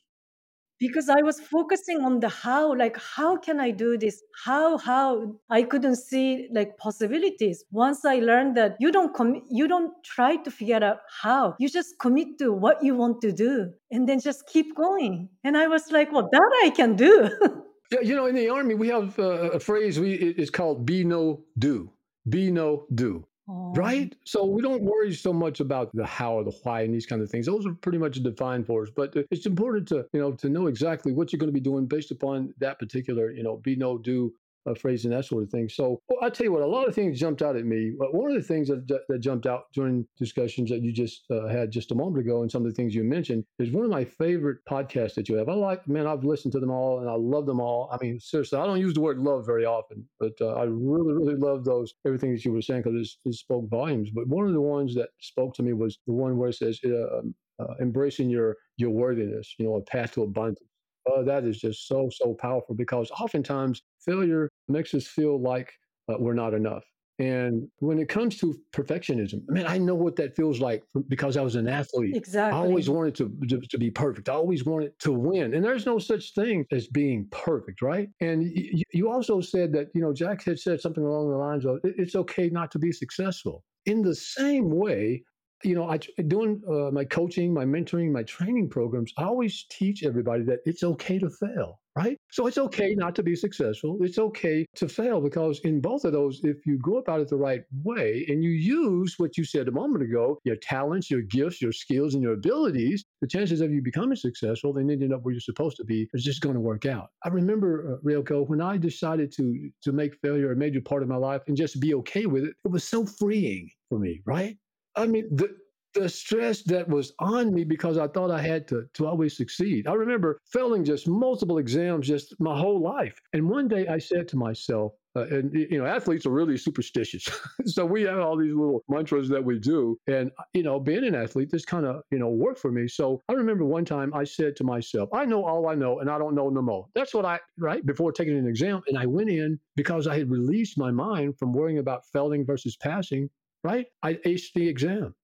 Because 0.78 1.08
I 1.08 1.22
was 1.22 1.40
focusing 1.40 2.02
on 2.02 2.20
the 2.20 2.28
how, 2.28 2.74
like, 2.76 2.96
how 2.96 3.36
can 3.36 3.58
I 3.58 3.70
do 3.70 3.98
this? 3.98 4.22
How, 4.44 4.78
how 4.78 5.34
I 5.50 5.62
couldn't 5.62 5.96
see 5.96 6.48
like 6.52 6.76
possibilities. 6.78 7.64
Once 7.70 8.04
I 8.04 8.16
learned 8.16 8.56
that 8.56 8.76
you 8.78 8.92
don't 8.92 9.12
com- 9.14 9.42
you 9.50 9.66
don't 9.66 9.92
try 10.04 10.36
to 10.36 10.50
figure 10.50 10.82
out 10.82 10.98
how, 11.22 11.56
you 11.58 11.68
just 11.68 11.98
commit 11.98 12.38
to 12.38 12.52
what 12.52 12.82
you 12.82 12.94
want 12.94 13.20
to 13.22 13.32
do 13.32 13.72
and 13.90 14.08
then 14.08 14.20
just 14.20 14.46
keep 14.46 14.76
going. 14.76 15.28
And 15.44 15.56
I 15.56 15.66
was 15.66 15.90
like, 15.90 16.12
well, 16.12 16.28
that 16.30 16.60
I 16.64 16.70
can 16.70 16.94
do. 16.96 17.28
yeah, 17.90 18.00
you 18.00 18.14
know, 18.14 18.26
in 18.26 18.34
the 18.34 18.48
army, 18.48 18.74
we 18.74 18.88
have 18.88 19.18
uh, 19.18 19.50
a 19.50 19.60
phrase 19.60 19.98
we 19.98 20.14
it's 20.14 20.50
called 20.50 20.86
be 20.86 21.04
know 21.04 21.44
do 21.58 21.90
be 22.28 22.50
know 22.50 22.86
do. 22.94 23.26
Right? 23.48 24.14
Oh. 24.14 24.20
So 24.24 24.44
we 24.44 24.60
don't 24.60 24.82
worry 24.82 25.14
so 25.14 25.32
much 25.32 25.60
about 25.60 25.90
the 25.94 26.04
how 26.04 26.34
or 26.34 26.44
the 26.44 26.52
why 26.62 26.82
and 26.82 26.94
these 26.94 27.06
kind 27.06 27.22
of 27.22 27.30
things. 27.30 27.46
Those 27.46 27.66
are 27.66 27.72
pretty 27.72 27.98
much 27.98 28.22
defined 28.22 28.66
for 28.66 28.82
us. 28.82 28.90
But 28.94 29.16
uh, 29.16 29.22
it's 29.30 29.46
important 29.46 29.88
to, 29.88 30.06
you 30.12 30.20
know, 30.20 30.32
to 30.32 30.48
know 30.48 30.66
exactly 30.66 31.12
what 31.12 31.32
you're 31.32 31.38
going 31.38 31.48
to 31.48 31.54
be 31.54 31.60
doing 31.60 31.86
based 31.86 32.10
upon 32.10 32.52
that 32.58 32.78
particular, 32.78 33.30
you 33.30 33.42
know, 33.42 33.56
be 33.56 33.74
know 33.74 33.96
do 33.96 34.34
uh, 34.66 34.74
phrase 34.74 35.04
and 35.04 35.14
that 35.14 35.24
sort 35.24 35.42
of 35.42 35.50
thing. 35.50 35.68
So 35.68 36.00
well, 36.08 36.18
I 36.22 36.30
tell 36.30 36.44
you 36.44 36.52
what, 36.52 36.62
a 36.62 36.66
lot 36.66 36.88
of 36.88 36.94
things 36.94 37.18
jumped 37.18 37.42
out 37.42 37.56
at 37.56 37.64
me. 37.64 37.92
One 37.96 38.30
of 38.30 38.36
the 38.36 38.46
things 38.46 38.68
that, 38.68 38.86
that 39.08 39.18
jumped 39.20 39.46
out 39.46 39.64
during 39.72 40.06
discussions 40.18 40.70
that 40.70 40.82
you 40.82 40.92
just 40.92 41.24
uh, 41.30 41.46
had 41.48 41.70
just 41.70 41.92
a 41.92 41.94
moment 41.94 42.24
ago, 42.24 42.42
and 42.42 42.50
some 42.50 42.64
of 42.64 42.68
the 42.70 42.74
things 42.74 42.94
you 42.94 43.04
mentioned, 43.04 43.44
is 43.58 43.70
one 43.70 43.84
of 43.84 43.90
my 43.90 44.04
favorite 44.04 44.58
podcasts 44.68 45.14
that 45.14 45.28
you 45.28 45.36
have. 45.36 45.48
I 45.48 45.54
like, 45.54 45.86
man, 45.88 46.06
I've 46.06 46.24
listened 46.24 46.52
to 46.52 46.60
them 46.60 46.70
all 46.70 47.00
and 47.00 47.08
I 47.08 47.14
love 47.14 47.46
them 47.46 47.60
all. 47.60 47.88
I 47.92 47.98
mean, 48.02 48.20
seriously, 48.20 48.58
I 48.58 48.66
don't 48.66 48.80
use 48.80 48.94
the 48.94 49.00
word 49.00 49.18
love 49.18 49.46
very 49.46 49.64
often, 49.64 50.06
but 50.20 50.32
uh, 50.40 50.54
I 50.54 50.64
really, 50.64 51.12
really 51.12 51.36
love 51.36 51.64
those 51.64 51.94
everything 52.06 52.32
that 52.32 52.44
you 52.44 52.52
were 52.52 52.62
saying 52.62 52.82
because 52.82 53.18
it, 53.24 53.28
it, 53.28 53.34
spoke 53.34 53.68
volumes. 53.68 54.10
But 54.10 54.26
one 54.28 54.46
of 54.46 54.52
the 54.52 54.60
ones 54.60 54.94
that 54.94 55.10
spoke 55.20 55.54
to 55.54 55.62
me 55.62 55.72
was 55.72 55.98
the 56.06 56.12
one 56.12 56.36
where 56.36 56.50
it 56.50 56.54
says. 56.54 56.80
Uh, 56.84 57.22
uh, 57.60 57.74
embracing 57.80 58.30
your 58.30 58.56
your 58.76 58.90
worthiness, 58.90 59.56
you 59.58 59.66
know, 59.66 59.74
a 59.74 59.80
path 59.80 60.12
to 60.12 60.22
abundance. 60.22 60.60
Uh, 61.08 61.22
that 61.22 61.44
is 61.44 61.58
just 61.58 61.86
so 61.86 62.08
so 62.12 62.34
powerful 62.34 62.74
because 62.74 63.10
oftentimes 63.12 63.82
failure 64.04 64.48
makes 64.68 64.94
us 64.94 65.06
feel 65.06 65.40
like 65.40 65.72
uh, 66.08 66.16
we're 66.18 66.34
not 66.34 66.54
enough. 66.54 66.84
And 67.20 67.68
when 67.78 67.98
it 67.98 68.08
comes 68.08 68.38
to 68.38 68.56
perfectionism, 68.72 69.42
I 69.50 69.52
mean, 69.52 69.66
I 69.66 69.76
know 69.76 69.96
what 69.96 70.14
that 70.16 70.36
feels 70.36 70.60
like 70.60 70.84
because 71.08 71.36
I 71.36 71.42
was 71.42 71.56
an 71.56 71.66
athlete. 71.66 72.14
Exactly. 72.14 72.56
I 72.56 72.62
always 72.62 72.88
wanted 72.88 73.16
to, 73.16 73.36
to, 73.48 73.60
to 73.60 73.78
be 73.78 73.90
perfect. 73.90 74.28
I 74.28 74.34
always 74.34 74.64
wanted 74.64 74.96
to 75.00 75.12
win. 75.12 75.52
And 75.54 75.64
there's 75.64 75.84
no 75.84 75.98
such 75.98 76.32
thing 76.34 76.64
as 76.70 76.86
being 76.86 77.26
perfect, 77.32 77.82
right? 77.82 78.08
And 78.20 78.42
y- 78.54 78.82
you 78.92 79.10
also 79.10 79.40
said 79.40 79.72
that, 79.72 79.88
you 79.94 80.00
know, 80.00 80.12
Jack 80.12 80.44
had 80.44 80.60
said 80.60 80.80
something 80.80 81.02
along 81.02 81.30
the 81.30 81.36
lines 81.36 81.66
of 81.66 81.80
it's 81.82 82.14
okay 82.14 82.50
not 82.50 82.70
to 82.70 82.78
be 82.78 82.92
successful. 82.92 83.64
In 83.86 84.02
the 84.02 84.14
same 84.14 84.70
way, 84.70 85.24
you 85.64 85.74
know, 85.74 85.88
I 85.88 85.98
doing 86.28 86.62
uh, 86.68 86.90
my 86.90 87.04
coaching, 87.04 87.52
my 87.52 87.64
mentoring, 87.64 88.12
my 88.12 88.22
training 88.22 88.68
programs. 88.68 89.12
I 89.16 89.24
always 89.24 89.64
teach 89.70 90.04
everybody 90.04 90.44
that 90.44 90.60
it's 90.64 90.82
okay 90.82 91.18
to 91.18 91.28
fail, 91.28 91.80
right? 91.96 92.16
So 92.30 92.46
it's 92.46 92.58
okay 92.58 92.94
not 92.94 93.14
to 93.16 93.22
be 93.22 93.34
successful. 93.34 93.98
It's 94.00 94.18
okay 94.18 94.66
to 94.76 94.88
fail 94.88 95.20
because 95.20 95.60
in 95.64 95.80
both 95.80 96.04
of 96.04 96.12
those, 96.12 96.40
if 96.44 96.64
you 96.64 96.78
go 96.78 96.98
about 96.98 97.20
it 97.20 97.28
the 97.28 97.36
right 97.36 97.62
way 97.82 98.24
and 98.28 98.42
you 98.42 98.50
use 98.50 99.14
what 99.18 99.36
you 99.36 99.44
said 99.44 99.66
a 99.66 99.72
moment 99.72 100.04
ago, 100.04 100.38
your 100.44 100.56
talents, 100.56 101.10
your 101.10 101.22
gifts, 101.22 101.60
your 101.60 101.72
skills, 101.72 102.14
and 102.14 102.22
your 102.22 102.34
abilities, 102.34 103.04
the 103.20 103.26
chances 103.26 103.60
of 103.60 103.72
you 103.72 103.82
becoming 103.82 104.16
successful 104.16 104.76
and 104.76 104.90
ending 104.90 105.12
up 105.12 105.20
where 105.22 105.32
you're 105.32 105.40
supposed 105.40 105.76
to 105.78 105.84
be 105.84 106.08
is 106.14 106.22
just 106.22 106.40
going 106.40 106.54
to 106.54 106.60
work 106.60 106.86
out. 106.86 107.08
I 107.24 107.28
remember, 107.30 107.98
uh, 107.98 108.08
Ryoko, 108.08 108.48
when 108.48 108.60
I 108.60 108.76
decided 108.76 109.32
to 109.32 109.70
to 109.82 109.92
make 109.92 110.14
failure 110.22 110.52
a 110.52 110.56
major 110.56 110.80
part 110.80 111.02
of 111.02 111.08
my 111.08 111.16
life 111.16 111.42
and 111.48 111.56
just 111.56 111.80
be 111.80 111.94
okay 111.94 112.26
with 112.26 112.44
it, 112.44 112.54
it 112.64 112.70
was 112.70 112.84
so 112.84 113.04
freeing 113.04 113.68
for 113.88 113.98
me, 113.98 114.22
right? 114.24 114.56
I 114.98 115.06
mean, 115.06 115.28
the 115.30 115.56
the 115.94 116.08
stress 116.08 116.62
that 116.62 116.88
was 116.88 117.12
on 117.18 117.52
me 117.52 117.64
because 117.64 117.98
I 117.98 118.08
thought 118.08 118.30
I 118.30 118.42
had 118.42 118.68
to 118.68 118.86
to 118.94 119.06
always 119.06 119.36
succeed. 119.36 119.86
I 119.86 119.94
remember 119.94 120.38
failing 120.44 120.84
just 120.84 121.08
multiple 121.08 121.58
exams 121.58 122.06
just 122.06 122.34
my 122.40 122.56
whole 122.58 122.80
life. 122.80 123.18
And 123.32 123.48
one 123.48 123.68
day 123.68 123.86
I 123.88 123.98
said 123.98 124.28
to 124.28 124.36
myself, 124.36 124.92
uh, 125.16 125.26
and 125.30 125.52
you 125.54 125.78
know, 125.78 125.86
athletes 125.86 126.26
are 126.26 126.30
really 126.30 126.58
superstitious, 126.58 127.28
so 127.64 127.86
we 127.86 128.02
have 128.02 128.18
all 128.18 128.36
these 128.36 128.54
little 128.54 128.84
mantras 128.88 129.28
that 129.30 129.42
we 129.42 129.58
do. 129.58 129.96
And 130.06 130.30
you 130.52 130.62
know, 130.62 130.78
being 130.78 131.04
an 131.04 131.14
athlete, 131.14 131.50
this 131.50 131.64
kind 131.64 131.86
of 131.86 132.02
you 132.10 132.18
know 132.18 132.28
worked 132.28 132.60
for 132.60 132.70
me. 132.70 132.86
So 132.86 133.20
I 133.28 133.32
remember 133.32 133.64
one 133.64 133.84
time 133.84 134.12
I 134.14 134.24
said 134.24 134.56
to 134.56 134.64
myself, 134.64 135.08
"I 135.12 135.24
know 135.24 135.44
all 135.44 135.68
I 135.68 135.74
know, 135.74 136.00
and 136.00 136.10
I 136.10 136.18
don't 136.18 136.34
know 136.34 136.50
no 136.50 136.62
more." 136.62 136.86
That's 136.94 137.14
what 137.14 137.24
I 137.24 137.40
right 137.56 137.84
before 137.84 138.12
taking 138.12 138.36
an 138.36 138.46
exam, 138.46 138.82
and 138.88 138.98
I 138.98 139.06
went 139.06 139.30
in 139.30 139.58
because 139.76 140.06
I 140.06 140.18
had 140.18 140.30
released 140.30 140.76
my 140.76 140.90
mind 140.90 141.38
from 141.38 141.52
worrying 141.52 141.78
about 141.78 142.04
failing 142.12 142.44
versus 142.44 142.76
passing 142.76 143.30
right? 143.64 143.86
I 144.02 144.14
aced 144.14 144.52
the 144.54 144.68
exam. 144.68 145.14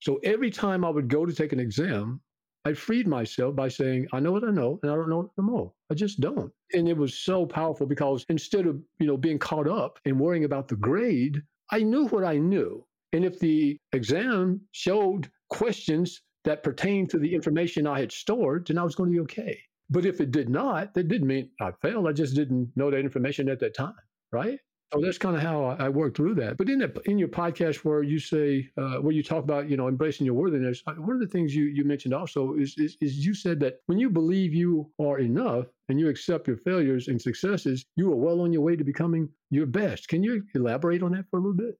So 0.00 0.20
every 0.24 0.50
time 0.50 0.84
I 0.84 0.90
would 0.90 1.08
go 1.08 1.24
to 1.24 1.32
take 1.32 1.52
an 1.52 1.60
exam, 1.60 2.20
I 2.66 2.72
freed 2.72 3.06
myself 3.06 3.54
by 3.54 3.68
saying, 3.68 4.06
I 4.12 4.20
know 4.20 4.32
what 4.32 4.44
I 4.44 4.50
know 4.50 4.78
and 4.82 4.90
I 4.90 4.94
don't 4.94 5.10
know 5.10 5.18
what 5.18 5.30
no 5.36 5.44
more. 5.44 5.72
I 5.90 5.94
just 5.94 6.20
don't. 6.20 6.50
And 6.72 6.88
it 6.88 6.96
was 6.96 7.18
so 7.18 7.44
powerful 7.44 7.86
because 7.86 8.24
instead 8.28 8.66
of, 8.66 8.80
you 8.98 9.06
know, 9.06 9.18
being 9.18 9.38
caught 9.38 9.68
up 9.68 9.98
and 10.06 10.18
worrying 10.18 10.44
about 10.44 10.68
the 10.68 10.76
grade, 10.76 11.42
I 11.70 11.82
knew 11.82 12.06
what 12.06 12.24
I 12.24 12.38
knew. 12.38 12.86
And 13.12 13.24
if 13.24 13.38
the 13.38 13.78
exam 13.92 14.62
showed 14.72 15.30
questions 15.50 16.22
that 16.44 16.62
pertained 16.62 17.10
to 17.10 17.18
the 17.18 17.34
information 17.34 17.86
I 17.86 18.00
had 18.00 18.12
stored, 18.12 18.66
then 18.66 18.78
I 18.78 18.82
was 18.82 18.94
going 18.94 19.10
to 19.10 19.14
be 19.14 19.20
okay. 19.20 19.58
But 19.90 20.06
if 20.06 20.20
it 20.20 20.30
did 20.30 20.48
not, 20.48 20.94
that 20.94 21.08
didn't 21.08 21.28
mean 21.28 21.50
I 21.60 21.70
failed. 21.82 22.08
I 22.08 22.12
just 22.12 22.34
didn't 22.34 22.72
know 22.76 22.90
that 22.90 22.98
information 22.98 23.48
at 23.48 23.60
that 23.60 23.76
time, 23.76 23.94
right? 24.32 24.58
So 24.94 25.00
that's 25.00 25.18
kind 25.18 25.34
of 25.34 25.42
how 25.42 25.76
I, 25.80 25.88
work 25.88 26.14
through 26.14 26.36
that. 26.36 26.56
But 26.56 26.70
in 26.70 26.78
the, 26.78 27.02
in 27.06 27.18
your 27.18 27.26
podcast 27.26 27.78
where 27.78 28.04
you 28.04 28.20
say 28.20 28.70
uh, 28.78 28.98
where 28.98 29.12
you 29.12 29.24
talk 29.24 29.42
about 29.42 29.68
you 29.68 29.76
know 29.76 29.88
embracing 29.88 30.24
your 30.24 30.36
worthiness, 30.36 30.84
uh, 30.86 30.92
one 30.92 31.16
of 31.16 31.20
the 31.20 31.26
things 31.26 31.54
you 31.54 31.64
you 31.64 31.84
mentioned 31.84 32.14
also 32.14 32.54
is, 32.54 32.76
is 32.78 32.96
is 33.00 33.26
you 33.26 33.34
said 33.34 33.58
that 33.60 33.80
when 33.86 33.98
you 33.98 34.08
believe 34.08 34.54
you 34.54 34.88
are 35.00 35.18
enough 35.18 35.66
and 35.88 35.98
you 35.98 36.08
accept 36.08 36.46
your 36.46 36.58
failures 36.58 37.08
and 37.08 37.20
successes, 37.20 37.86
you 37.96 38.12
are 38.12 38.16
well 38.16 38.40
on 38.42 38.52
your 38.52 38.62
way 38.62 38.76
to 38.76 38.84
becoming 38.84 39.28
your 39.50 39.66
best. 39.66 40.06
Can 40.06 40.22
you 40.22 40.44
elaborate 40.54 41.02
on 41.02 41.12
that 41.12 41.24
for 41.28 41.38
a 41.38 41.42
little 41.42 41.56
bit? 41.56 41.76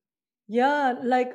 Yeah, 0.48 0.94
like 1.04 1.32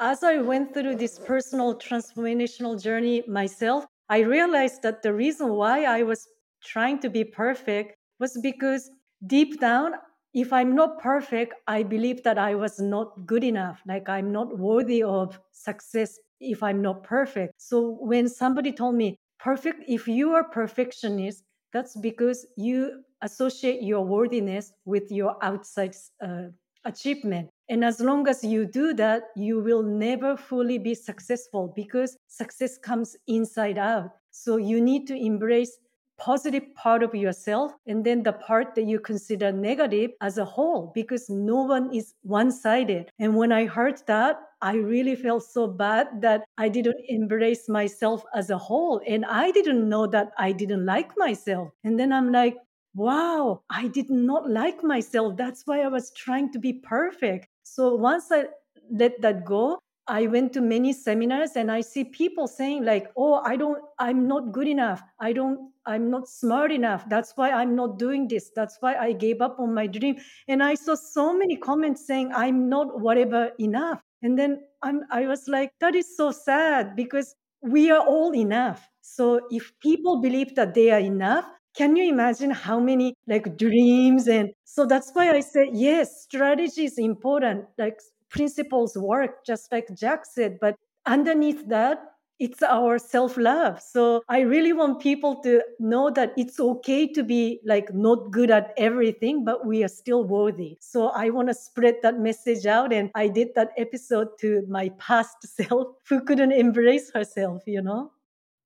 as 0.00 0.24
I 0.24 0.38
went 0.38 0.72
through 0.72 0.96
this 0.96 1.18
personal 1.18 1.74
transformational 1.74 2.82
journey 2.82 3.22
myself, 3.28 3.84
I 4.08 4.20
realized 4.20 4.80
that 4.82 5.02
the 5.02 5.12
reason 5.12 5.50
why 5.50 5.84
I 5.84 6.02
was 6.02 6.26
trying 6.64 6.98
to 7.00 7.10
be 7.10 7.24
perfect 7.24 7.96
was 8.18 8.38
because 8.42 8.90
deep 9.26 9.60
down 9.60 9.92
if 10.32 10.52
I'm 10.52 10.74
not 10.74 10.98
perfect, 10.98 11.54
I 11.66 11.82
believe 11.82 12.22
that 12.22 12.38
I 12.38 12.54
was 12.54 12.78
not 12.78 13.26
good 13.26 13.44
enough. 13.44 13.82
Like 13.86 14.08
I'm 14.08 14.32
not 14.32 14.58
worthy 14.58 15.02
of 15.02 15.38
success 15.52 16.18
if 16.40 16.62
I'm 16.62 16.80
not 16.80 17.02
perfect. 17.02 17.54
So 17.58 17.98
when 18.00 18.28
somebody 18.28 18.72
told 18.72 18.94
me, 18.94 19.16
perfect, 19.38 19.84
if 19.88 20.06
you 20.06 20.32
are 20.32 20.44
perfectionist, 20.44 21.42
that's 21.72 21.96
because 21.96 22.46
you 22.56 23.02
associate 23.22 23.82
your 23.82 24.04
worthiness 24.04 24.72
with 24.84 25.10
your 25.10 25.36
outside 25.42 25.94
uh, 26.22 26.48
achievement. 26.84 27.50
And 27.68 27.84
as 27.84 28.00
long 28.00 28.26
as 28.26 28.42
you 28.42 28.66
do 28.66 28.94
that, 28.94 29.24
you 29.36 29.60
will 29.60 29.82
never 29.82 30.36
fully 30.36 30.78
be 30.78 30.94
successful 30.94 31.72
because 31.76 32.16
success 32.26 32.78
comes 32.78 33.16
inside 33.28 33.78
out. 33.78 34.10
So 34.30 34.56
you 34.56 34.80
need 34.80 35.06
to 35.08 35.14
embrace 35.14 35.76
positive 36.20 36.62
part 36.74 37.02
of 37.02 37.14
yourself 37.14 37.72
and 37.86 38.04
then 38.04 38.22
the 38.22 38.32
part 38.32 38.74
that 38.74 38.84
you 38.84 39.00
consider 39.00 39.50
negative 39.50 40.10
as 40.20 40.38
a 40.38 40.44
whole 40.44 40.92
because 40.94 41.28
no 41.30 41.62
one 41.62 41.92
is 41.92 42.14
one 42.22 42.52
sided. 42.52 43.10
And 43.18 43.34
when 43.34 43.50
I 43.50 43.66
heard 43.66 44.00
that, 44.06 44.40
I 44.62 44.74
really 44.74 45.16
felt 45.16 45.42
so 45.42 45.66
bad 45.66 46.20
that 46.20 46.44
I 46.58 46.68
didn't 46.68 47.00
embrace 47.08 47.68
myself 47.68 48.22
as 48.34 48.50
a 48.50 48.58
whole. 48.58 49.00
And 49.06 49.24
I 49.24 49.50
didn't 49.50 49.88
know 49.88 50.06
that 50.08 50.32
I 50.38 50.52
didn't 50.52 50.84
like 50.84 51.10
myself. 51.16 51.70
And 51.82 51.98
then 51.98 52.12
I'm 52.12 52.30
like, 52.30 52.56
wow, 52.94 53.62
I 53.70 53.88
did 53.88 54.10
not 54.10 54.50
like 54.50 54.84
myself. 54.84 55.36
That's 55.36 55.62
why 55.64 55.80
I 55.80 55.88
was 55.88 56.12
trying 56.12 56.52
to 56.52 56.58
be 56.58 56.74
perfect. 56.74 57.48
So 57.62 57.94
once 57.94 58.30
I 58.30 58.44
let 58.90 59.20
that 59.22 59.44
go, 59.44 59.78
I 60.10 60.26
went 60.26 60.52
to 60.54 60.60
many 60.60 60.92
seminars 60.92 61.52
and 61.54 61.70
I 61.70 61.82
see 61.82 62.02
people 62.02 62.48
saying 62.48 62.84
like, 62.84 63.12
"Oh, 63.16 63.34
I 63.34 63.54
don't 63.56 63.78
I'm 64.00 64.26
not 64.26 64.50
good 64.50 64.66
enough. 64.66 65.00
I 65.20 65.32
don't 65.32 65.70
I'm 65.90 66.10
not 66.10 66.28
smart 66.28 66.72
enough. 66.72 67.08
That's 67.08 67.32
why 67.36 67.50
I'm 67.50 67.74
not 67.76 67.98
doing 67.98 68.28
this. 68.28 68.50
That's 68.54 68.76
why 68.80 68.94
I 68.94 69.12
gave 69.12 69.40
up 69.42 69.58
on 69.58 69.74
my 69.74 69.86
dream." 69.86 70.16
And 70.48 70.62
I 70.62 70.74
saw 70.74 70.94
so 70.94 71.36
many 71.36 71.56
comments 71.56 72.06
saying 72.06 72.32
I'm 72.34 72.68
not 72.68 73.00
whatever 73.00 73.52
enough. 73.58 74.00
And 74.22 74.38
then 74.38 74.60
I'm 74.82 75.02
I 75.10 75.26
was 75.26 75.48
like, 75.48 75.72
that 75.80 75.94
is 75.94 76.16
so 76.16 76.30
sad 76.30 76.96
because 76.96 77.34
we 77.62 77.90
are 77.90 78.04
all 78.06 78.34
enough. 78.34 78.88
So 79.02 79.40
if 79.50 79.72
people 79.80 80.20
believe 80.20 80.54
that 80.56 80.74
they 80.74 80.90
are 80.90 81.00
enough, 81.00 81.46
can 81.76 81.96
you 81.96 82.04
imagine 82.08 82.50
how 82.50 82.80
many 82.80 83.14
like 83.26 83.56
dreams 83.56 84.28
and 84.28 84.50
so 84.64 84.86
that's 84.86 85.10
why 85.14 85.30
I 85.30 85.40
say 85.40 85.70
yes, 85.72 86.22
strategy 86.22 86.84
is 86.84 86.98
important. 86.98 87.64
Like 87.78 87.98
principles 88.30 88.96
work, 88.96 89.44
just 89.44 89.70
like 89.72 89.88
Jack 89.96 90.24
said. 90.26 90.58
But 90.60 90.76
underneath 91.06 91.68
that, 91.68 91.98
it's 92.40 92.62
our 92.62 92.98
self 92.98 93.36
love. 93.36 93.80
So 93.80 94.22
I 94.28 94.40
really 94.40 94.72
want 94.72 95.00
people 95.00 95.36
to 95.42 95.62
know 95.78 96.10
that 96.10 96.32
it's 96.36 96.58
okay 96.58 97.06
to 97.12 97.22
be 97.22 97.60
like 97.64 97.94
not 97.94 98.30
good 98.30 98.50
at 98.50 98.72
everything, 98.76 99.44
but 99.44 99.66
we 99.66 99.84
are 99.84 99.88
still 99.88 100.24
worthy. 100.24 100.78
So 100.80 101.08
I 101.08 101.28
want 101.30 101.48
to 101.48 101.54
spread 101.54 101.96
that 102.02 102.18
message 102.18 102.66
out. 102.66 102.92
And 102.92 103.10
I 103.14 103.28
did 103.28 103.48
that 103.54 103.70
episode 103.76 104.28
to 104.40 104.64
my 104.68 104.88
past 104.98 105.36
self 105.44 105.88
who 106.08 106.22
couldn't 106.22 106.52
embrace 106.52 107.12
herself, 107.12 107.62
you 107.66 107.82
know? 107.82 108.10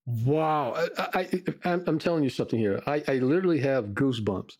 Wow. 0.06 0.74
I, 0.98 1.26
I, 1.64 1.72
am 1.72 1.98
telling 1.98 2.24
you 2.24 2.30
something 2.30 2.58
here. 2.58 2.80
I, 2.86 3.02
I 3.08 3.14
literally 3.14 3.60
have 3.60 3.86
goosebumps 3.86 4.56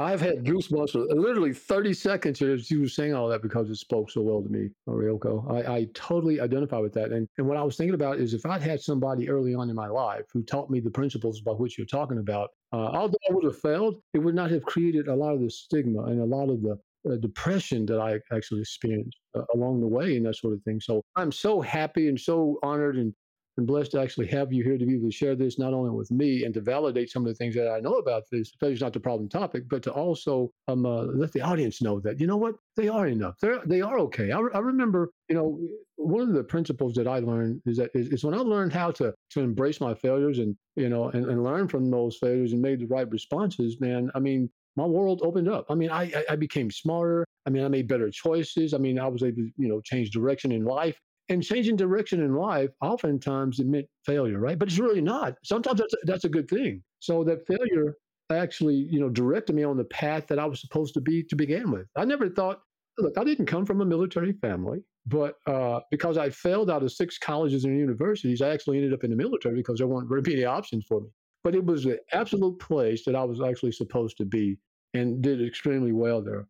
I've 0.00 0.20
had 0.20 0.44
goosebumps 0.44 0.92
for 0.92 1.00
literally 1.14 1.52
30 1.52 1.92
seconds 1.92 2.40
as 2.40 2.70
you 2.70 2.80
were 2.80 2.88
saying 2.88 3.14
all 3.14 3.28
that 3.28 3.42
because 3.42 3.68
it 3.68 3.76
spoke 3.76 4.10
so 4.10 4.22
well 4.22 4.42
to 4.42 4.48
me, 4.48 4.70
Ryoko. 4.88 5.50
I, 5.50 5.76
I 5.76 5.86
totally 5.94 6.40
identify 6.40 6.78
with 6.78 6.94
that. 6.94 7.12
And, 7.12 7.28
and 7.38 7.46
what 7.46 7.56
I 7.56 7.62
was 7.62 7.76
thinking 7.76 7.94
about 7.94 8.18
is 8.18 8.32
if 8.32 8.46
I'd 8.46 8.62
had 8.62 8.80
somebody 8.80 9.28
early 9.28 9.54
on 9.54 9.68
in 9.68 9.76
my 9.76 9.88
life 9.88 10.24
who 10.32 10.42
taught 10.42 10.70
me 10.70 10.80
the 10.80 10.90
principles 10.90 11.40
by 11.40 11.52
which 11.52 11.76
you're 11.76 11.86
talking 11.86 12.18
about, 12.18 12.48
uh, 12.72 12.76
although 12.76 13.18
I 13.28 13.32
would 13.34 13.44
have 13.44 13.58
failed, 13.58 13.96
it 14.14 14.18
would 14.18 14.34
not 14.34 14.50
have 14.50 14.62
created 14.62 15.08
a 15.08 15.14
lot 15.14 15.34
of 15.34 15.40
the 15.40 15.50
stigma 15.50 16.04
and 16.04 16.20
a 16.20 16.24
lot 16.24 16.48
of 16.48 16.62
the 16.62 16.78
uh, 17.10 17.16
depression 17.16 17.86
that 17.86 17.98
I 18.00 18.18
actually 18.34 18.60
experienced 18.60 19.18
uh, 19.34 19.42
along 19.54 19.80
the 19.80 19.86
way 19.86 20.16
and 20.16 20.26
that 20.26 20.36
sort 20.36 20.54
of 20.54 20.62
thing. 20.62 20.80
So 20.80 21.02
I'm 21.16 21.32
so 21.32 21.60
happy 21.60 22.08
and 22.08 22.18
so 22.18 22.58
honored 22.62 22.96
and 22.96 23.12
and 23.56 23.66
blessed 23.66 23.92
to 23.92 24.00
actually 24.00 24.26
have 24.28 24.52
you 24.52 24.62
here 24.62 24.78
to 24.78 24.86
be 24.86 24.94
able 24.94 25.08
to 25.08 25.14
share 25.14 25.34
this 25.34 25.58
not 25.58 25.72
only 25.72 25.90
with 25.90 26.10
me 26.10 26.44
and 26.44 26.54
to 26.54 26.60
validate 26.60 27.10
some 27.10 27.22
of 27.22 27.28
the 27.28 27.34
things 27.34 27.54
that 27.54 27.70
I 27.70 27.80
know 27.80 27.94
about 27.94 28.24
this. 28.30 28.52
It's 28.62 28.80
not 28.80 28.92
the 28.92 29.00
problem 29.00 29.28
topic, 29.28 29.64
but 29.68 29.82
to 29.84 29.92
also 29.92 30.50
um, 30.68 30.86
uh, 30.86 31.02
let 31.04 31.32
the 31.32 31.40
audience 31.40 31.82
know 31.82 32.00
that 32.00 32.20
you 32.20 32.26
know 32.26 32.36
what 32.36 32.54
they 32.76 32.88
are 32.88 33.06
enough. 33.06 33.36
They're 33.40 33.60
they 33.66 33.80
are 33.80 33.98
okay. 34.00 34.32
I, 34.32 34.40
re- 34.40 34.52
I 34.54 34.58
remember 34.58 35.10
you 35.28 35.34
know 35.34 35.60
one 35.96 36.22
of 36.22 36.32
the 36.32 36.44
principles 36.44 36.94
that 36.94 37.06
I 37.06 37.18
learned 37.18 37.60
is 37.66 37.76
that 37.76 37.90
is, 37.94 38.08
is, 38.08 38.24
when 38.24 38.34
I 38.34 38.38
learned 38.38 38.72
how 38.72 38.90
to 38.92 39.12
to 39.30 39.40
embrace 39.40 39.80
my 39.80 39.94
failures 39.94 40.38
and 40.38 40.56
you 40.76 40.88
know 40.88 41.10
and, 41.10 41.26
and 41.26 41.44
learn 41.44 41.68
from 41.68 41.90
those 41.90 42.16
failures 42.18 42.52
and 42.52 42.62
made 42.62 42.80
the 42.80 42.86
right 42.86 43.10
responses. 43.10 43.80
Man, 43.80 44.10
I 44.14 44.20
mean 44.20 44.50
my 44.76 44.86
world 44.86 45.20
opened 45.24 45.48
up. 45.48 45.66
I 45.68 45.74
mean, 45.74 45.90
I, 45.90 46.12
I 46.30 46.36
became 46.36 46.70
smarter. 46.70 47.26
I 47.44 47.50
mean, 47.50 47.64
I 47.64 47.68
made 47.68 47.88
better 47.88 48.08
choices. 48.08 48.72
I 48.72 48.78
mean, 48.78 49.00
I 49.00 49.08
was 49.08 49.22
able 49.22 49.42
to, 49.42 49.50
you 49.56 49.68
know, 49.68 49.80
change 49.80 50.10
direction 50.10 50.52
in 50.52 50.64
life 50.64 50.96
and 51.30 51.42
changing 51.42 51.76
direction 51.76 52.20
in 52.22 52.34
life 52.34 52.70
oftentimes 52.82 53.60
it 53.60 53.66
meant 53.66 53.86
failure 54.04 54.38
right? 54.38 54.58
But 54.58 54.68
it's 54.68 54.78
really 54.78 55.00
not. 55.00 55.34
Sometimes 55.44 55.78
that's 55.78 55.94
a, 55.94 55.98
that's 56.04 56.24
a 56.24 56.28
good 56.28 56.48
thing. 56.48 56.82
So 56.98 57.24
that 57.24 57.46
failure 57.46 57.96
actually 58.30 58.76
you 58.76 59.00
know 59.00 59.08
directed 59.08 59.56
me 59.56 59.64
on 59.64 59.76
the 59.76 59.84
path 59.84 60.26
that 60.28 60.38
i 60.38 60.44
was 60.44 60.60
supposed 60.60 60.94
to 60.94 61.00
be 61.00 61.22
to 61.24 61.34
begin 61.34 61.70
with. 61.70 61.86
I 61.96 62.04
never 62.04 62.28
thought 62.28 62.60
look 62.98 63.16
i 63.18 63.24
didn't 63.24 63.46
come 63.46 63.66
from 63.66 63.80
a 63.80 63.84
military 63.84 64.32
family 64.34 64.84
but 65.06 65.36
uh, 65.46 65.80
because 65.90 66.18
i 66.18 66.30
failed 66.30 66.70
out 66.70 66.82
of 66.82 66.92
six 66.92 67.18
colleges 67.18 67.64
and 67.64 67.76
universities 67.76 68.42
i 68.42 68.50
actually 68.50 68.76
ended 68.76 68.92
up 68.92 69.02
in 69.04 69.10
the 69.10 69.16
military 69.16 69.56
because 69.56 69.78
there 69.78 69.86
weren't 69.86 70.08
very 70.08 70.22
many 70.22 70.44
options 70.44 70.84
for 70.86 71.00
me. 71.00 71.08
But 71.42 71.54
it 71.54 71.64
was 71.64 71.84
the 71.84 71.98
absolute 72.12 72.58
place 72.60 73.04
that 73.04 73.16
i 73.16 73.24
was 73.24 73.40
actually 73.40 73.72
supposed 73.72 74.16
to 74.18 74.24
be 74.24 74.58
and 74.94 75.22
did 75.22 75.44
extremely 75.44 75.92
well 75.92 76.20
there. 76.20 76.46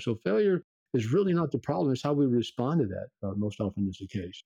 So 0.00 0.16
failure 0.24 0.64
is 0.94 1.12
really 1.12 1.32
not 1.32 1.50
the 1.50 1.58
problem. 1.58 1.92
It's 1.92 2.02
how 2.02 2.12
we 2.12 2.26
respond 2.26 2.80
to 2.80 2.86
that 2.86 3.08
uh, 3.26 3.32
most 3.36 3.60
often 3.60 3.88
is 3.88 3.98
the 3.98 4.06
case. 4.06 4.42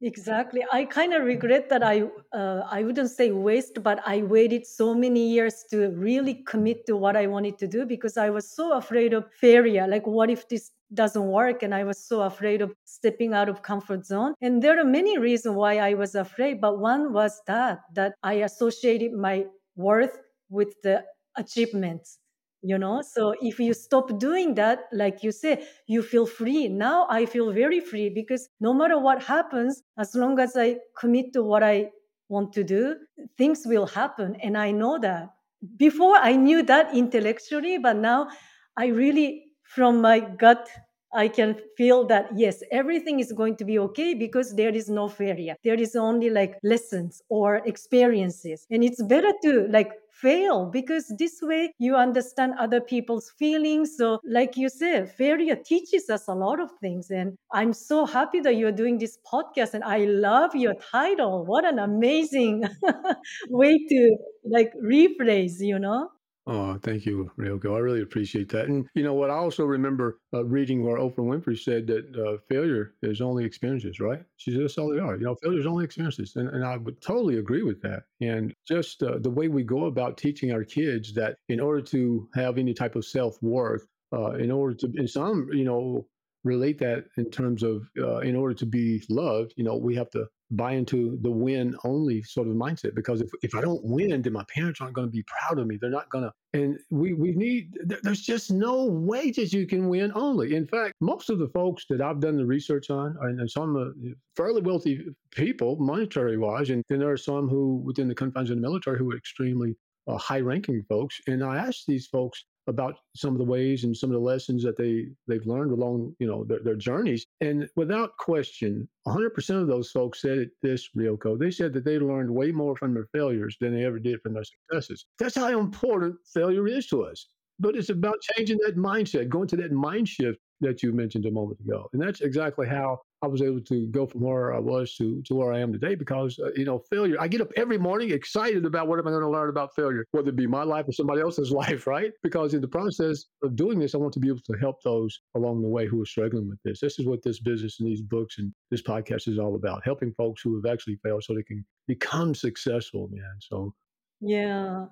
Exactly. 0.00 0.64
I 0.72 0.84
kind 0.84 1.12
of 1.12 1.24
regret 1.24 1.68
that 1.70 1.82
I 1.82 2.02
uh, 2.32 2.62
I 2.70 2.84
wouldn't 2.84 3.10
say 3.10 3.32
waste, 3.32 3.82
but 3.82 4.00
I 4.06 4.22
waited 4.22 4.64
so 4.64 4.94
many 4.94 5.28
years 5.28 5.64
to 5.70 5.88
really 5.90 6.34
commit 6.46 6.86
to 6.86 6.96
what 6.96 7.16
I 7.16 7.26
wanted 7.26 7.58
to 7.58 7.66
do 7.66 7.84
because 7.84 8.16
I 8.16 8.30
was 8.30 8.48
so 8.48 8.74
afraid 8.74 9.12
of 9.12 9.24
failure. 9.32 9.88
Like, 9.88 10.06
what 10.06 10.30
if 10.30 10.48
this 10.48 10.70
doesn't 10.94 11.26
work? 11.26 11.64
And 11.64 11.74
I 11.74 11.82
was 11.82 11.98
so 11.98 12.22
afraid 12.22 12.62
of 12.62 12.72
stepping 12.84 13.34
out 13.34 13.48
of 13.48 13.62
comfort 13.62 14.06
zone. 14.06 14.34
And 14.40 14.62
there 14.62 14.78
are 14.78 14.84
many 14.84 15.18
reasons 15.18 15.56
why 15.56 15.78
I 15.78 15.94
was 15.94 16.14
afraid, 16.14 16.60
but 16.60 16.78
one 16.78 17.12
was 17.12 17.42
that 17.48 17.80
that 17.94 18.14
I 18.22 18.34
associated 18.34 19.12
my 19.14 19.46
worth 19.74 20.16
with 20.48 20.74
the 20.84 21.04
achievements 21.36 22.18
you 22.62 22.76
know 22.76 23.00
so 23.02 23.34
if 23.40 23.60
you 23.60 23.72
stop 23.72 24.18
doing 24.18 24.54
that 24.54 24.80
like 24.92 25.22
you 25.22 25.30
say 25.30 25.64
you 25.86 26.02
feel 26.02 26.26
free 26.26 26.68
now 26.68 27.06
i 27.08 27.24
feel 27.24 27.52
very 27.52 27.78
free 27.80 28.08
because 28.10 28.48
no 28.60 28.74
matter 28.74 28.98
what 28.98 29.22
happens 29.22 29.82
as 29.96 30.14
long 30.14 30.38
as 30.40 30.56
i 30.56 30.76
commit 30.98 31.32
to 31.32 31.42
what 31.42 31.62
i 31.62 31.88
want 32.28 32.52
to 32.52 32.64
do 32.64 32.96
things 33.36 33.62
will 33.64 33.86
happen 33.86 34.34
and 34.42 34.58
i 34.58 34.70
know 34.72 34.98
that 34.98 35.28
before 35.76 36.16
i 36.16 36.32
knew 36.34 36.62
that 36.62 36.94
intellectually 36.94 37.78
but 37.78 37.96
now 37.96 38.28
i 38.76 38.86
really 38.86 39.44
from 39.62 40.00
my 40.00 40.20
gut 40.20 40.68
I 41.14 41.28
can 41.28 41.56
feel 41.78 42.06
that 42.08 42.28
yes, 42.36 42.62
everything 42.70 43.18
is 43.18 43.32
going 43.32 43.56
to 43.56 43.64
be 43.64 43.78
okay 43.78 44.12
because 44.12 44.54
there 44.54 44.74
is 44.74 44.90
no 44.90 45.08
failure. 45.08 45.56
There 45.64 45.80
is 45.80 45.96
only 45.96 46.28
like 46.28 46.58
lessons 46.62 47.22
or 47.30 47.56
experiences. 47.64 48.66
And 48.70 48.84
it's 48.84 49.02
better 49.02 49.32
to 49.44 49.68
like 49.70 49.90
fail 50.20 50.66
because 50.66 51.12
this 51.18 51.38
way 51.42 51.72
you 51.78 51.94
understand 51.96 52.54
other 52.58 52.80
people's 52.80 53.30
feelings. 53.38 53.96
So, 53.96 54.20
like 54.24 54.56
you 54.56 54.68
said, 54.68 55.10
failure 55.12 55.56
teaches 55.56 56.08
us 56.10 56.28
a 56.28 56.34
lot 56.34 56.60
of 56.60 56.70
things. 56.80 57.10
And 57.10 57.36
I'm 57.52 57.72
so 57.72 58.04
happy 58.06 58.40
that 58.40 58.56
you're 58.56 58.72
doing 58.72 58.98
this 58.98 59.18
podcast. 59.32 59.74
And 59.74 59.84
I 59.84 60.04
love 60.04 60.54
your 60.54 60.74
title. 60.74 61.44
What 61.46 61.64
an 61.64 61.78
amazing 61.78 62.64
way 63.50 63.78
to 63.88 64.16
like 64.44 64.72
rephrase, 64.82 65.60
you 65.60 65.78
know? 65.78 66.08
Oh, 66.50 66.78
thank 66.82 67.04
you, 67.04 67.30
Ryoko. 67.36 67.76
I 67.76 67.78
really 67.80 68.00
appreciate 68.00 68.48
that. 68.50 68.68
And 68.68 68.88
you 68.94 69.02
know 69.02 69.12
what? 69.12 69.28
I 69.30 69.34
also 69.34 69.64
remember 69.66 70.18
uh, 70.32 70.46
reading 70.46 70.82
where 70.82 70.96
Oprah 70.96 71.16
Winfrey 71.18 71.58
said 71.58 71.86
that 71.88 72.16
uh, 72.16 72.38
failure 72.48 72.94
is 73.02 73.20
only 73.20 73.44
experiences, 73.44 74.00
right? 74.00 74.24
She 74.38 74.52
said 74.52 74.62
that's 74.62 74.78
all 74.78 74.88
they 74.90 74.98
are. 74.98 75.16
You 75.16 75.24
know, 75.24 75.34
failure 75.42 75.60
is 75.60 75.66
only 75.66 75.84
experiences, 75.84 76.36
and, 76.36 76.48
and 76.48 76.64
I 76.64 76.78
would 76.78 77.02
totally 77.02 77.36
agree 77.36 77.62
with 77.62 77.82
that. 77.82 78.04
And 78.22 78.54
just 78.66 79.02
uh, 79.02 79.18
the 79.18 79.28
way 79.30 79.48
we 79.48 79.62
go 79.62 79.84
about 79.84 80.16
teaching 80.16 80.50
our 80.50 80.64
kids 80.64 81.12
that 81.14 81.36
in 81.50 81.60
order 81.60 81.82
to 81.82 82.28
have 82.34 82.56
any 82.56 82.72
type 82.72 82.96
of 82.96 83.04
self 83.04 83.36
worth, 83.42 83.86
uh, 84.14 84.32
in 84.32 84.50
order 84.50 84.74
to, 84.76 84.90
in 84.94 85.06
some, 85.06 85.50
you 85.52 85.64
know, 85.64 86.06
relate 86.44 86.78
that 86.78 87.04
in 87.18 87.30
terms 87.30 87.62
of 87.62 87.82
uh, 87.98 88.18
in 88.20 88.34
order 88.34 88.54
to 88.54 88.64
be 88.64 89.02
loved, 89.10 89.52
you 89.56 89.64
know, 89.64 89.76
we 89.76 89.94
have 89.96 90.08
to 90.12 90.26
buy 90.50 90.72
into 90.72 91.18
the 91.22 91.30
win 91.30 91.76
only 91.84 92.22
sort 92.22 92.48
of 92.48 92.54
mindset 92.54 92.94
because 92.94 93.20
if, 93.20 93.30
if 93.42 93.54
I 93.54 93.60
don't 93.60 93.84
win, 93.84 94.22
then 94.22 94.32
my 94.32 94.44
parents 94.48 94.80
aren't 94.80 94.94
going 94.94 95.08
to 95.08 95.12
be 95.12 95.24
proud 95.24 95.58
of 95.58 95.66
me. 95.66 95.78
They're 95.80 95.90
not 95.90 96.08
going 96.10 96.24
to. 96.24 96.32
And 96.54 96.78
we, 96.90 97.12
we 97.12 97.32
need, 97.32 97.76
there's 98.02 98.22
just 98.22 98.50
no 98.50 98.86
way 98.86 99.30
that 99.32 99.52
you 99.52 99.66
can 99.66 99.88
win 99.88 100.10
only. 100.14 100.54
In 100.54 100.66
fact, 100.66 100.94
most 101.00 101.28
of 101.28 101.38
the 101.38 101.48
folks 101.48 101.84
that 101.90 102.00
I've 102.00 102.20
done 102.20 102.36
the 102.36 102.46
research 102.46 102.88
on, 102.90 103.16
and 103.20 103.50
some 103.50 103.76
uh, 103.76 104.10
fairly 104.36 104.62
wealthy 104.62 105.04
people, 105.30 105.76
monetary 105.76 106.38
wise, 106.38 106.70
and 106.70 106.82
then 106.88 107.00
there 107.00 107.10
are 107.10 107.18
some 107.18 107.48
who 107.48 107.76
within 107.84 108.08
the 108.08 108.14
confines 108.14 108.50
of 108.50 108.56
the 108.56 108.62
military 108.62 108.98
who 108.98 109.12
are 109.12 109.16
extremely 109.16 109.76
uh, 110.06 110.16
high 110.16 110.40
ranking 110.40 110.82
folks. 110.88 111.20
And 111.26 111.44
I 111.44 111.58
asked 111.58 111.84
these 111.86 112.06
folks, 112.06 112.46
about 112.68 112.98
some 113.16 113.32
of 113.32 113.38
the 113.38 113.44
ways 113.44 113.84
and 113.84 113.96
some 113.96 114.10
of 114.10 114.14
the 114.14 114.20
lessons 114.20 114.62
that 114.62 114.76
they 114.76 115.06
they've 115.26 115.46
learned 115.46 115.72
along 115.72 116.14
you 116.18 116.26
know 116.26 116.44
their, 116.44 116.60
their 116.60 116.76
journeys. 116.76 117.26
And 117.40 117.68
without 117.76 118.16
question 118.18 118.88
100% 119.06 119.60
of 119.60 119.66
those 119.66 119.90
folks 119.90 120.20
said 120.20 120.50
this 120.62 120.90
ryoko 120.96 121.38
they 121.38 121.50
said 121.50 121.72
that 121.72 121.84
they 121.84 121.98
learned 121.98 122.30
way 122.30 122.52
more 122.52 122.76
from 122.76 122.94
their 122.94 123.08
failures 123.12 123.56
than 123.60 123.74
they 123.74 123.84
ever 123.84 123.98
did 123.98 124.20
from 124.20 124.34
their 124.34 124.44
successes. 124.44 125.06
That's 125.18 125.34
how 125.34 125.58
important 125.58 126.16
failure 126.32 126.68
is 126.68 126.86
to 126.88 127.04
us. 127.04 127.26
But 127.58 127.74
it's 127.74 127.88
about 127.88 128.20
changing 128.36 128.58
that 128.66 128.76
mindset 128.76 129.28
going 129.28 129.48
to 129.48 129.56
that 129.56 129.72
mind 129.72 130.08
shift 130.08 130.38
that 130.60 130.82
you 130.82 130.92
mentioned 130.92 131.26
a 131.26 131.30
moment 131.30 131.58
ago. 131.60 131.88
And 131.92 132.00
that's 132.00 132.20
exactly 132.20 132.68
how 132.68 133.00
I 133.20 133.26
was 133.26 133.42
able 133.42 133.60
to 133.60 133.86
go 133.88 134.06
from 134.06 134.20
where 134.20 134.54
I 134.54 134.60
was 134.60 134.94
to, 134.96 135.20
to 135.26 135.34
where 135.34 135.52
I 135.52 135.58
am 135.58 135.72
today 135.72 135.96
because, 135.96 136.38
uh, 136.38 136.50
you 136.54 136.64
know, 136.64 136.78
failure, 136.78 137.16
I 137.18 137.26
get 137.26 137.40
up 137.40 137.50
every 137.56 137.76
morning 137.76 138.12
excited 138.12 138.64
about 138.64 138.86
what 138.86 139.00
am 139.00 139.08
I 139.08 139.10
going 139.10 139.22
to 139.22 139.28
learn 139.30 139.48
about 139.48 139.74
failure, 139.74 140.04
whether 140.12 140.28
it 140.28 140.36
be 140.36 140.46
my 140.46 140.62
life 140.62 140.86
or 140.86 140.92
somebody 140.92 141.20
else's 141.20 141.50
life, 141.62 141.86
right? 141.86 142.12
Because 142.22 142.54
in 142.54 142.60
the 142.60 142.68
process 142.68 143.24
of 143.42 143.56
doing 143.56 143.78
this, 143.80 143.94
I 143.94 143.98
want 143.98 144.12
to 144.14 144.20
be 144.20 144.28
able 144.28 144.42
to 144.46 144.52
help 144.60 144.82
those 144.82 145.20
along 145.34 145.62
the 145.62 145.68
way 145.68 145.86
who 145.86 146.00
are 146.00 146.06
struggling 146.06 146.48
with 146.48 146.60
this. 146.64 146.78
This 146.80 147.00
is 147.00 147.06
what 147.06 147.22
this 147.22 147.40
business 147.40 147.80
and 147.80 147.88
these 147.88 148.02
books 148.02 148.38
and 148.38 148.52
this 148.70 148.82
podcast 148.82 149.26
is 149.26 149.38
all 149.38 149.56
about 149.56 149.84
helping 149.84 150.12
folks 150.12 150.42
who 150.42 150.54
have 150.54 150.70
actually 150.72 150.96
failed 151.02 151.24
so 151.24 151.34
they 151.34 151.42
can 151.42 151.64
become 151.88 152.34
successful, 152.36 153.08
man. 153.10 153.34
So, 153.40 153.74
yeah, 154.20 154.84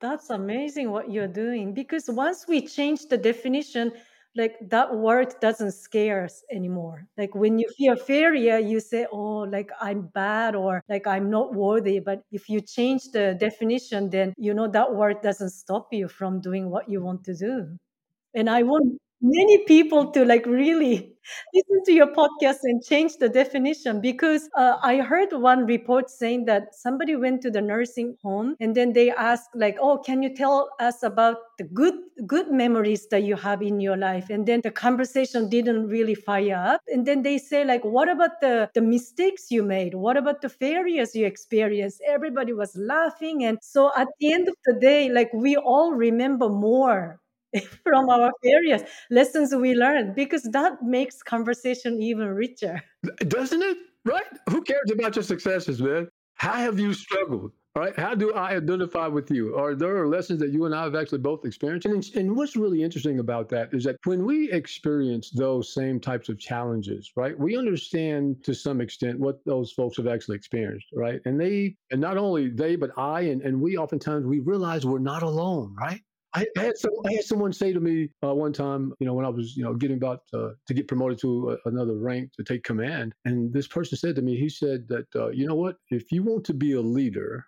that's 0.00 0.30
amazing 0.30 0.90
what 0.90 1.12
you're 1.12 1.28
doing 1.28 1.74
because 1.74 2.08
once 2.08 2.46
we 2.48 2.66
change 2.66 3.06
the 3.06 3.18
definition, 3.18 3.92
like 4.38 4.56
that 4.70 4.94
word 4.94 5.34
doesn't 5.40 5.72
scare 5.72 6.24
us 6.24 6.42
anymore. 6.50 7.06
Like 7.18 7.34
when 7.34 7.58
you 7.58 7.66
feel 7.76 7.96
failure, 7.96 8.58
you 8.58 8.80
say, 8.80 9.06
oh, 9.12 9.40
like 9.40 9.70
I'm 9.80 10.02
bad 10.14 10.54
or 10.54 10.82
like 10.88 11.06
I'm 11.06 11.28
not 11.28 11.54
worthy. 11.54 11.98
But 11.98 12.22
if 12.32 12.48
you 12.48 12.60
change 12.60 13.10
the 13.12 13.36
definition, 13.38 14.10
then 14.10 14.32
you 14.38 14.54
know 14.54 14.68
that 14.68 14.94
word 14.94 15.20
doesn't 15.22 15.50
stop 15.50 15.88
you 15.92 16.08
from 16.08 16.40
doing 16.40 16.70
what 16.70 16.88
you 16.88 17.02
want 17.02 17.24
to 17.24 17.34
do. 17.34 17.76
And 18.34 18.48
I 18.48 18.62
want 18.62 19.00
many 19.20 19.58
people 19.66 20.10
to 20.12 20.24
like 20.24 20.46
really 20.46 21.12
listen 21.54 21.84
to 21.84 21.92
your 21.92 22.06
podcast 22.14 22.58
and 22.62 22.82
change 22.82 23.16
the 23.16 23.28
definition 23.28 24.00
because 24.00 24.48
uh, 24.56 24.76
i 24.82 24.96
heard 24.98 25.28
one 25.32 25.66
report 25.66 26.08
saying 26.08 26.44
that 26.44 26.74
somebody 26.74 27.16
went 27.16 27.42
to 27.42 27.50
the 27.50 27.60
nursing 27.60 28.16
home 28.22 28.54
and 28.60 28.74
then 28.74 28.92
they 28.92 29.10
asked 29.10 29.50
like 29.54 29.76
oh 29.80 29.98
can 29.98 30.22
you 30.22 30.34
tell 30.34 30.70
us 30.80 31.02
about 31.02 31.36
the 31.58 31.64
good 31.64 31.94
good 32.26 32.50
memories 32.50 33.06
that 33.10 33.22
you 33.22 33.36
have 33.36 33.62
in 33.62 33.80
your 33.80 33.96
life? 33.96 34.28
And 34.30 34.46
then 34.46 34.60
the 34.62 34.70
conversation 34.70 35.48
didn't 35.48 35.86
really 35.88 36.14
fire 36.14 36.56
up. 36.56 36.80
And 36.88 37.06
then 37.06 37.22
they 37.22 37.38
say 37.38 37.64
like 37.64 37.84
what 37.84 38.08
about 38.08 38.40
the 38.40 38.70
the 38.74 38.80
mistakes 38.80 39.50
you 39.50 39.62
made? 39.62 39.94
What 39.94 40.16
about 40.16 40.40
the 40.42 40.48
failures 40.48 41.14
you 41.14 41.26
experienced? 41.26 42.00
Everybody 42.06 42.52
was 42.52 42.76
laughing. 42.76 43.44
And 43.44 43.58
so 43.62 43.90
at 43.96 44.08
the 44.20 44.32
end 44.32 44.48
of 44.48 44.54
the 44.66 44.74
day 44.80 45.08
like 45.10 45.30
we 45.32 45.56
all 45.56 45.92
remember 45.92 46.48
more 46.48 47.20
from 47.82 48.08
our 48.10 48.30
various 48.42 48.82
lessons 49.10 49.54
we 49.54 49.74
learned 49.74 50.14
because 50.14 50.42
that 50.52 50.82
makes 50.82 51.22
conversation 51.22 52.02
even 52.02 52.28
richer. 52.28 52.82
Doesn't 53.28 53.62
it? 53.62 53.78
Right? 54.04 54.24
Who 54.50 54.62
cares 54.62 54.90
about 54.90 55.16
your 55.16 55.22
successes, 55.22 55.80
man? 55.82 56.08
How 56.34 56.54
have 56.54 56.78
you 56.78 56.94
struggled? 56.94 57.52
Right? 57.76 57.96
How 57.96 58.14
do 58.14 58.32
I 58.32 58.56
identify 58.56 59.06
with 59.06 59.30
you? 59.30 59.54
Are 59.54 59.74
there 59.74 60.08
lessons 60.08 60.40
that 60.40 60.50
you 60.50 60.64
and 60.64 60.74
I 60.74 60.82
have 60.82 60.96
actually 60.96 61.18
both 61.18 61.44
experienced? 61.44 61.86
And, 61.86 62.04
and 62.16 62.36
what's 62.36 62.56
really 62.56 62.82
interesting 62.82 63.20
about 63.20 63.48
that 63.50 63.72
is 63.72 63.84
that 63.84 63.96
when 64.04 64.24
we 64.24 64.50
experience 64.50 65.30
those 65.30 65.72
same 65.72 66.00
types 66.00 66.28
of 66.28 66.40
challenges, 66.40 67.12
right, 67.14 67.38
we 67.38 67.56
understand 67.56 68.42
to 68.44 68.54
some 68.54 68.80
extent 68.80 69.20
what 69.20 69.44
those 69.44 69.70
folks 69.70 69.96
have 69.98 70.08
actually 70.08 70.36
experienced, 70.36 70.88
right? 70.92 71.20
And 71.24 71.40
they, 71.40 71.76
and 71.92 72.00
not 72.00 72.16
only 72.16 72.48
they, 72.48 72.74
but 72.74 72.90
I, 72.96 73.20
and, 73.22 73.42
and 73.42 73.60
we 73.60 73.76
oftentimes 73.76 74.26
we 74.26 74.40
realize 74.40 74.84
we're 74.84 74.98
not 74.98 75.22
alone, 75.22 75.76
right? 75.78 76.00
I, 76.56 76.60
had 76.60 76.78
some, 76.78 76.92
I 77.06 77.12
had 77.12 77.24
someone 77.24 77.52
say 77.52 77.72
to 77.72 77.80
me 77.80 78.08
uh, 78.24 78.34
one 78.34 78.52
time, 78.52 78.92
you 79.00 79.06
know, 79.06 79.14
when 79.14 79.24
I 79.24 79.28
was, 79.28 79.56
you 79.56 79.64
know, 79.64 79.74
getting 79.74 79.96
about 79.96 80.20
uh, 80.32 80.50
to 80.66 80.74
get 80.74 80.86
promoted 80.86 81.18
to 81.20 81.50
a, 81.50 81.68
another 81.68 81.96
rank 81.96 82.32
to 82.34 82.44
take 82.44 82.62
command, 82.64 83.14
and 83.24 83.52
this 83.52 83.66
person 83.66 83.98
said 83.98 84.14
to 84.16 84.22
me, 84.22 84.36
he 84.36 84.48
said 84.48 84.86
that, 84.88 85.06
uh, 85.16 85.28
you 85.28 85.46
know 85.46 85.54
what, 85.54 85.76
if 85.90 86.12
you 86.12 86.22
want 86.22 86.44
to 86.44 86.54
be 86.54 86.72
a 86.72 86.80
leader, 86.80 87.44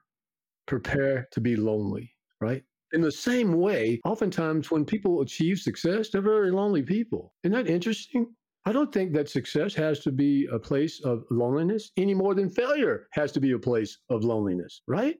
prepare 0.66 1.29
to 1.33 1.40
be 1.40 1.57
lonely, 1.57 2.12
right? 2.40 2.62
In 2.92 3.00
the 3.00 3.12
same 3.12 3.53
way, 3.53 4.00
oftentimes 4.05 4.70
when 4.70 4.85
people 4.85 5.20
achieve 5.20 5.59
success, 5.59 6.11
they're 6.11 6.22
very 6.22 6.50
lonely 6.50 6.83
people. 6.83 7.33
Isn't 7.44 7.53
that 7.53 7.70
interesting? 7.70 8.26
I 8.66 8.72
don't 8.72 8.92
think 8.92 9.12
that 9.14 9.29
success 9.29 9.74
has 9.74 10.00
to 10.00 10.12
be 10.12 10.46
a 10.53 10.59
place 10.59 11.00
of 11.05 11.24
loneliness 11.31 11.92
any 11.96 12.14
more 12.14 12.35
than 12.35 12.50
failure 12.50 13.07
has 13.12 13.33
to 13.33 13.40
be 13.40 13.53
a 13.53 13.59
place 13.59 13.98
of 14.11 14.24
loneliness, 14.24 14.83
right? 14.87 15.16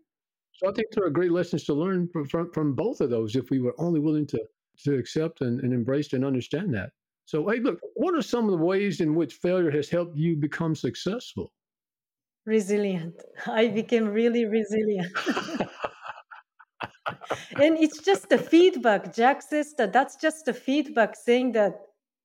So 0.61 0.69
I 0.69 0.73
think 0.75 0.89
there 0.93 1.05
are 1.05 1.11
great 1.11 1.33
lessons 1.33 1.65
to 1.65 1.75
learn 1.75 2.07
from, 2.13 2.27
from, 2.27 2.53
from 2.53 2.75
both 2.75 3.01
of 3.01 3.09
those 3.09 3.35
if 3.35 3.49
we 3.49 3.61
were 3.61 3.75
only 3.79 3.99
willing 3.99 4.27
to, 4.27 4.39
to 4.85 4.99
accept 4.99 5.41
and, 5.41 5.59
and 5.61 5.73
embrace 5.73 6.13
and 6.13 6.23
understand 6.23 6.75
that. 6.75 6.91
So, 7.25 7.49
hey, 7.49 7.61
look, 7.61 7.81
what 7.95 8.15
are 8.15 8.21
some 8.21 8.45
of 8.45 8.51
the 8.51 8.63
ways 8.63 9.01
in 9.01 9.15
which 9.15 9.37
failure 9.37 9.71
has 9.71 9.89
helped 9.89 10.19
you 10.19 10.37
become 10.37 10.75
successful? 10.75 11.51
Resilient. 12.45 13.15
I 13.47 13.69
became 13.69 14.07
really 14.09 14.45
resilient. 14.45 15.11
and 17.57 17.79
it's 17.79 18.03
just 18.03 18.29
the 18.29 18.37
feedback. 18.37 19.15
Jack 19.15 19.41
says 19.41 19.73
that 19.79 19.95
that's 19.95 20.17
just 20.17 20.45
the 20.45 20.53
feedback 20.53 21.17
saying 21.17 21.53
that 21.53 21.81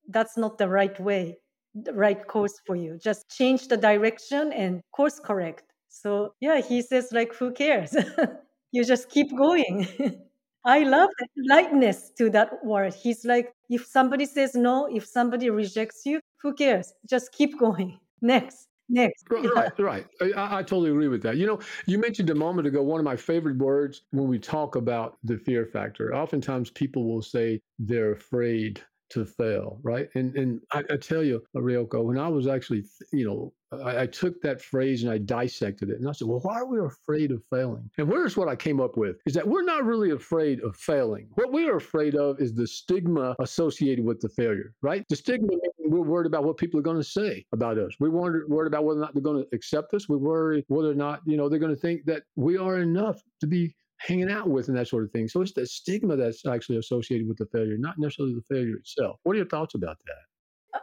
that's 0.09 0.35
not 0.37 0.57
the 0.57 0.67
right 0.67 0.99
way, 0.99 1.37
the 1.73 1.93
right 1.93 2.27
course 2.27 2.59
for 2.67 2.75
you. 2.75 2.99
Just 3.01 3.29
change 3.29 3.69
the 3.69 3.77
direction 3.77 4.51
and 4.51 4.81
course 4.91 5.21
correct. 5.21 5.71
So 5.95 6.33
yeah, 6.41 6.61
he 6.61 6.81
says 6.81 7.13
like, 7.13 7.33
who 7.33 7.51
cares? 7.51 7.95
you 8.71 8.83
just 8.83 9.09
keep 9.09 9.35
going. 9.35 9.87
I 10.65 10.79
love 10.79 11.09
the 11.19 11.27
lightness 11.47 12.11
to 12.17 12.29
that 12.31 12.65
word. 12.65 12.93
He's 12.93 13.23
like, 13.23 13.53
if 13.69 13.85
somebody 13.85 14.25
says 14.25 14.55
no, 14.55 14.87
if 14.91 15.05
somebody 15.05 15.49
rejects 15.49 16.05
you, 16.05 16.19
who 16.41 16.53
cares? 16.53 16.93
Just 17.09 17.31
keep 17.31 17.57
going. 17.65 17.99
Next. 18.21 18.67
Next. 18.89 19.23
Right, 19.31 19.79
right. 19.79 20.05
I, 20.21 20.59
I, 20.59 20.61
totally 20.61 20.91
agree 20.91 21.07
with 21.07 21.23
that. 21.23 21.37
You 21.37 21.47
know, 21.47 21.59
you 21.87 21.97
mentioned 21.97 22.29
a 22.29 22.35
moment 22.35 22.67
ago 22.67 22.83
one 22.83 22.99
of 22.99 23.03
my 23.03 23.15
favorite 23.15 23.57
words 23.57 24.03
when 24.11 24.27
we 24.27 24.37
talk 24.37 24.75
about 24.75 25.17
the 25.23 25.37
fear 25.37 25.65
factor. 25.65 26.13
Oftentimes 26.13 26.69
people 26.69 27.05
will 27.05 27.23
say 27.23 27.59
they're 27.79 28.11
afraid 28.11 28.83
to 29.09 29.25
fail, 29.25 29.79
right? 29.81 30.09
And 30.13 30.35
and 30.35 30.61
I, 30.71 30.83
I 30.91 30.97
tell 30.97 31.23
you, 31.23 31.41
Ryoko, 31.55 32.03
when 32.03 32.19
I 32.19 32.27
was 32.27 32.45
actually, 32.47 32.83
you 33.11 33.25
know, 33.25 33.53
I, 33.83 34.03
I, 34.03 34.05
took 34.07 34.41
that 34.41 34.61
phrase 34.61 35.03
and 35.03 35.11
I 35.11 35.17
dissected 35.17 35.89
it, 35.89 35.99
and 35.99 36.07
I 36.07 36.11
said, 36.11 36.27
well, 36.27 36.39
why 36.39 36.55
are 36.55 36.65
we 36.65 36.79
afraid 36.79 37.31
of 37.31 37.41
failing? 37.49 37.89
And 37.97 38.07
here's 38.07 38.37
what 38.37 38.47
I 38.47 38.55
came 38.55 38.79
up 38.79 38.97
with: 38.97 39.17
is 39.25 39.33
that 39.33 39.47
we're 39.47 39.63
not 39.63 39.83
really 39.83 40.11
afraid 40.11 40.61
of 40.61 40.75
failing. 40.75 41.27
What 41.35 41.51
we 41.51 41.67
are 41.67 41.77
afraid 41.77 42.15
of 42.15 42.39
is 42.39 42.53
the 42.53 42.67
stigma 42.67 43.35
associated 43.39 44.03
with 44.03 44.19
the 44.19 44.29
failure, 44.29 44.73
right? 44.81 45.05
The 45.09 45.15
stigma. 45.15 45.49
We're 45.87 46.01
worried 46.01 46.25
about 46.25 46.43
what 46.43 46.57
people 46.57 46.79
are 46.79 46.83
going 46.83 46.97
to 46.97 47.03
say 47.03 47.45
about 47.53 47.77
us. 47.77 47.93
We're 47.99 48.09
worried, 48.09 48.67
about 48.67 48.85
whether 48.85 48.99
or 48.99 49.03
not 49.03 49.13
they're 49.13 49.21
going 49.21 49.43
to 49.43 49.55
accept 49.55 49.93
us. 49.93 50.09
We 50.09 50.17
worry 50.17 50.65
whether 50.67 50.89
or 50.89 50.95
not, 50.95 51.21
you 51.27 51.37
know, 51.37 51.47
they're 51.47 51.59
going 51.59 51.75
to 51.75 51.79
think 51.79 52.05
that 52.05 52.23
we 52.35 52.57
are 52.57 52.79
enough 52.79 53.21
to 53.41 53.47
be 53.47 53.75
hanging 53.97 54.31
out 54.31 54.49
with 54.49 54.67
and 54.67 54.77
that 54.77 54.87
sort 54.87 55.03
of 55.03 55.11
thing. 55.11 55.27
So 55.27 55.41
it's 55.41 55.53
the 55.53 55.65
stigma 55.65 56.15
that's 56.15 56.45
actually 56.45 56.77
associated 56.77 57.27
with 57.27 57.37
the 57.37 57.45
failure, 57.45 57.77
not 57.77 57.97
necessarily 57.97 58.35
the 58.35 58.55
failure 58.55 58.75
itself. 58.75 59.19
What 59.23 59.33
are 59.33 59.37
your 59.37 59.47
thoughts 59.47 59.75
about 59.75 59.97
that? 60.05 60.34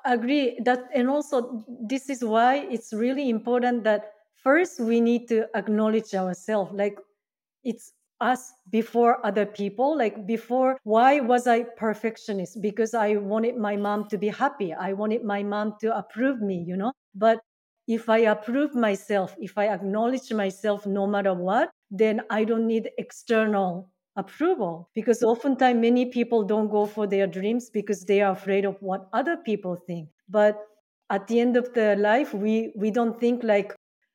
Agree 0.05 0.59
that 0.64 0.88
and 0.94 1.09
also 1.09 1.64
this 1.88 2.09
is 2.09 2.24
why 2.24 2.57
it's 2.70 2.92
really 2.92 3.28
important 3.28 3.85
that 3.85 4.12
first 4.42 4.81
we 4.81 5.00
need 5.00 5.28
to 5.28 5.46
acknowledge 5.55 6.14
ourselves 6.14 6.72
like 6.74 6.98
it's 7.64 7.92
us 8.20 8.52
before 8.70 9.24
other 9.26 9.44
people 9.44 9.96
like 9.98 10.26
before 10.26 10.78
why 10.85 11.18
was 11.20 11.46
i 11.46 11.62
perfectionist? 11.76 12.62
Because 12.62 12.94
i 12.94 13.16
wanted 13.16 13.57
my 13.57 13.76
mom 13.76 14.09
to 14.09 14.18
be 14.18 14.28
happy. 14.28 14.72
I 14.72 14.92
wanted 14.92 15.24
my 15.24 15.42
mom 15.42 15.74
to 15.81 15.96
approve 15.96 16.40
me 16.40 16.64
you 16.66 16.76
know? 16.76 16.92
But 17.14 17.40
if 17.88 18.09
I 18.09 18.18
approve 18.18 18.74
myself, 18.74 19.35
if 19.40 19.59
I 19.59 19.68
acknowledge 19.68 20.33
myself 20.33 20.87
no 20.87 21.07
matter 21.07 21.35
what, 21.35 21.70
then 21.90 22.22
I 22.31 22.44
don't 22.44 22.66
need 22.66 22.90
external 22.96 23.90
approval 24.16 24.88
because 24.94 25.22
oftentimes 25.22 25.81
many 25.81 26.07
people 26.07 26.42
don't 26.44 26.68
go 26.70 26.87
for 26.87 27.07
their 27.07 27.27
dreams 27.27 27.70
because 27.70 28.05
they 28.05 28.20
are 28.20 28.33
afraid 28.33 28.64
of 28.64 28.77
what 28.81 29.09
other 29.12 29.37
people 29.37 29.77
think. 29.87 30.09
But 30.29 30.59
at 31.11 31.27
the 31.29 31.40
end 31.40 31.57
of 31.57 31.72
the 31.75 31.96
life 31.96 32.35
we 32.35 32.72
we 32.77 32.90
don't 32.90 33.18
think 33.20 33.42
like 33.42 33.75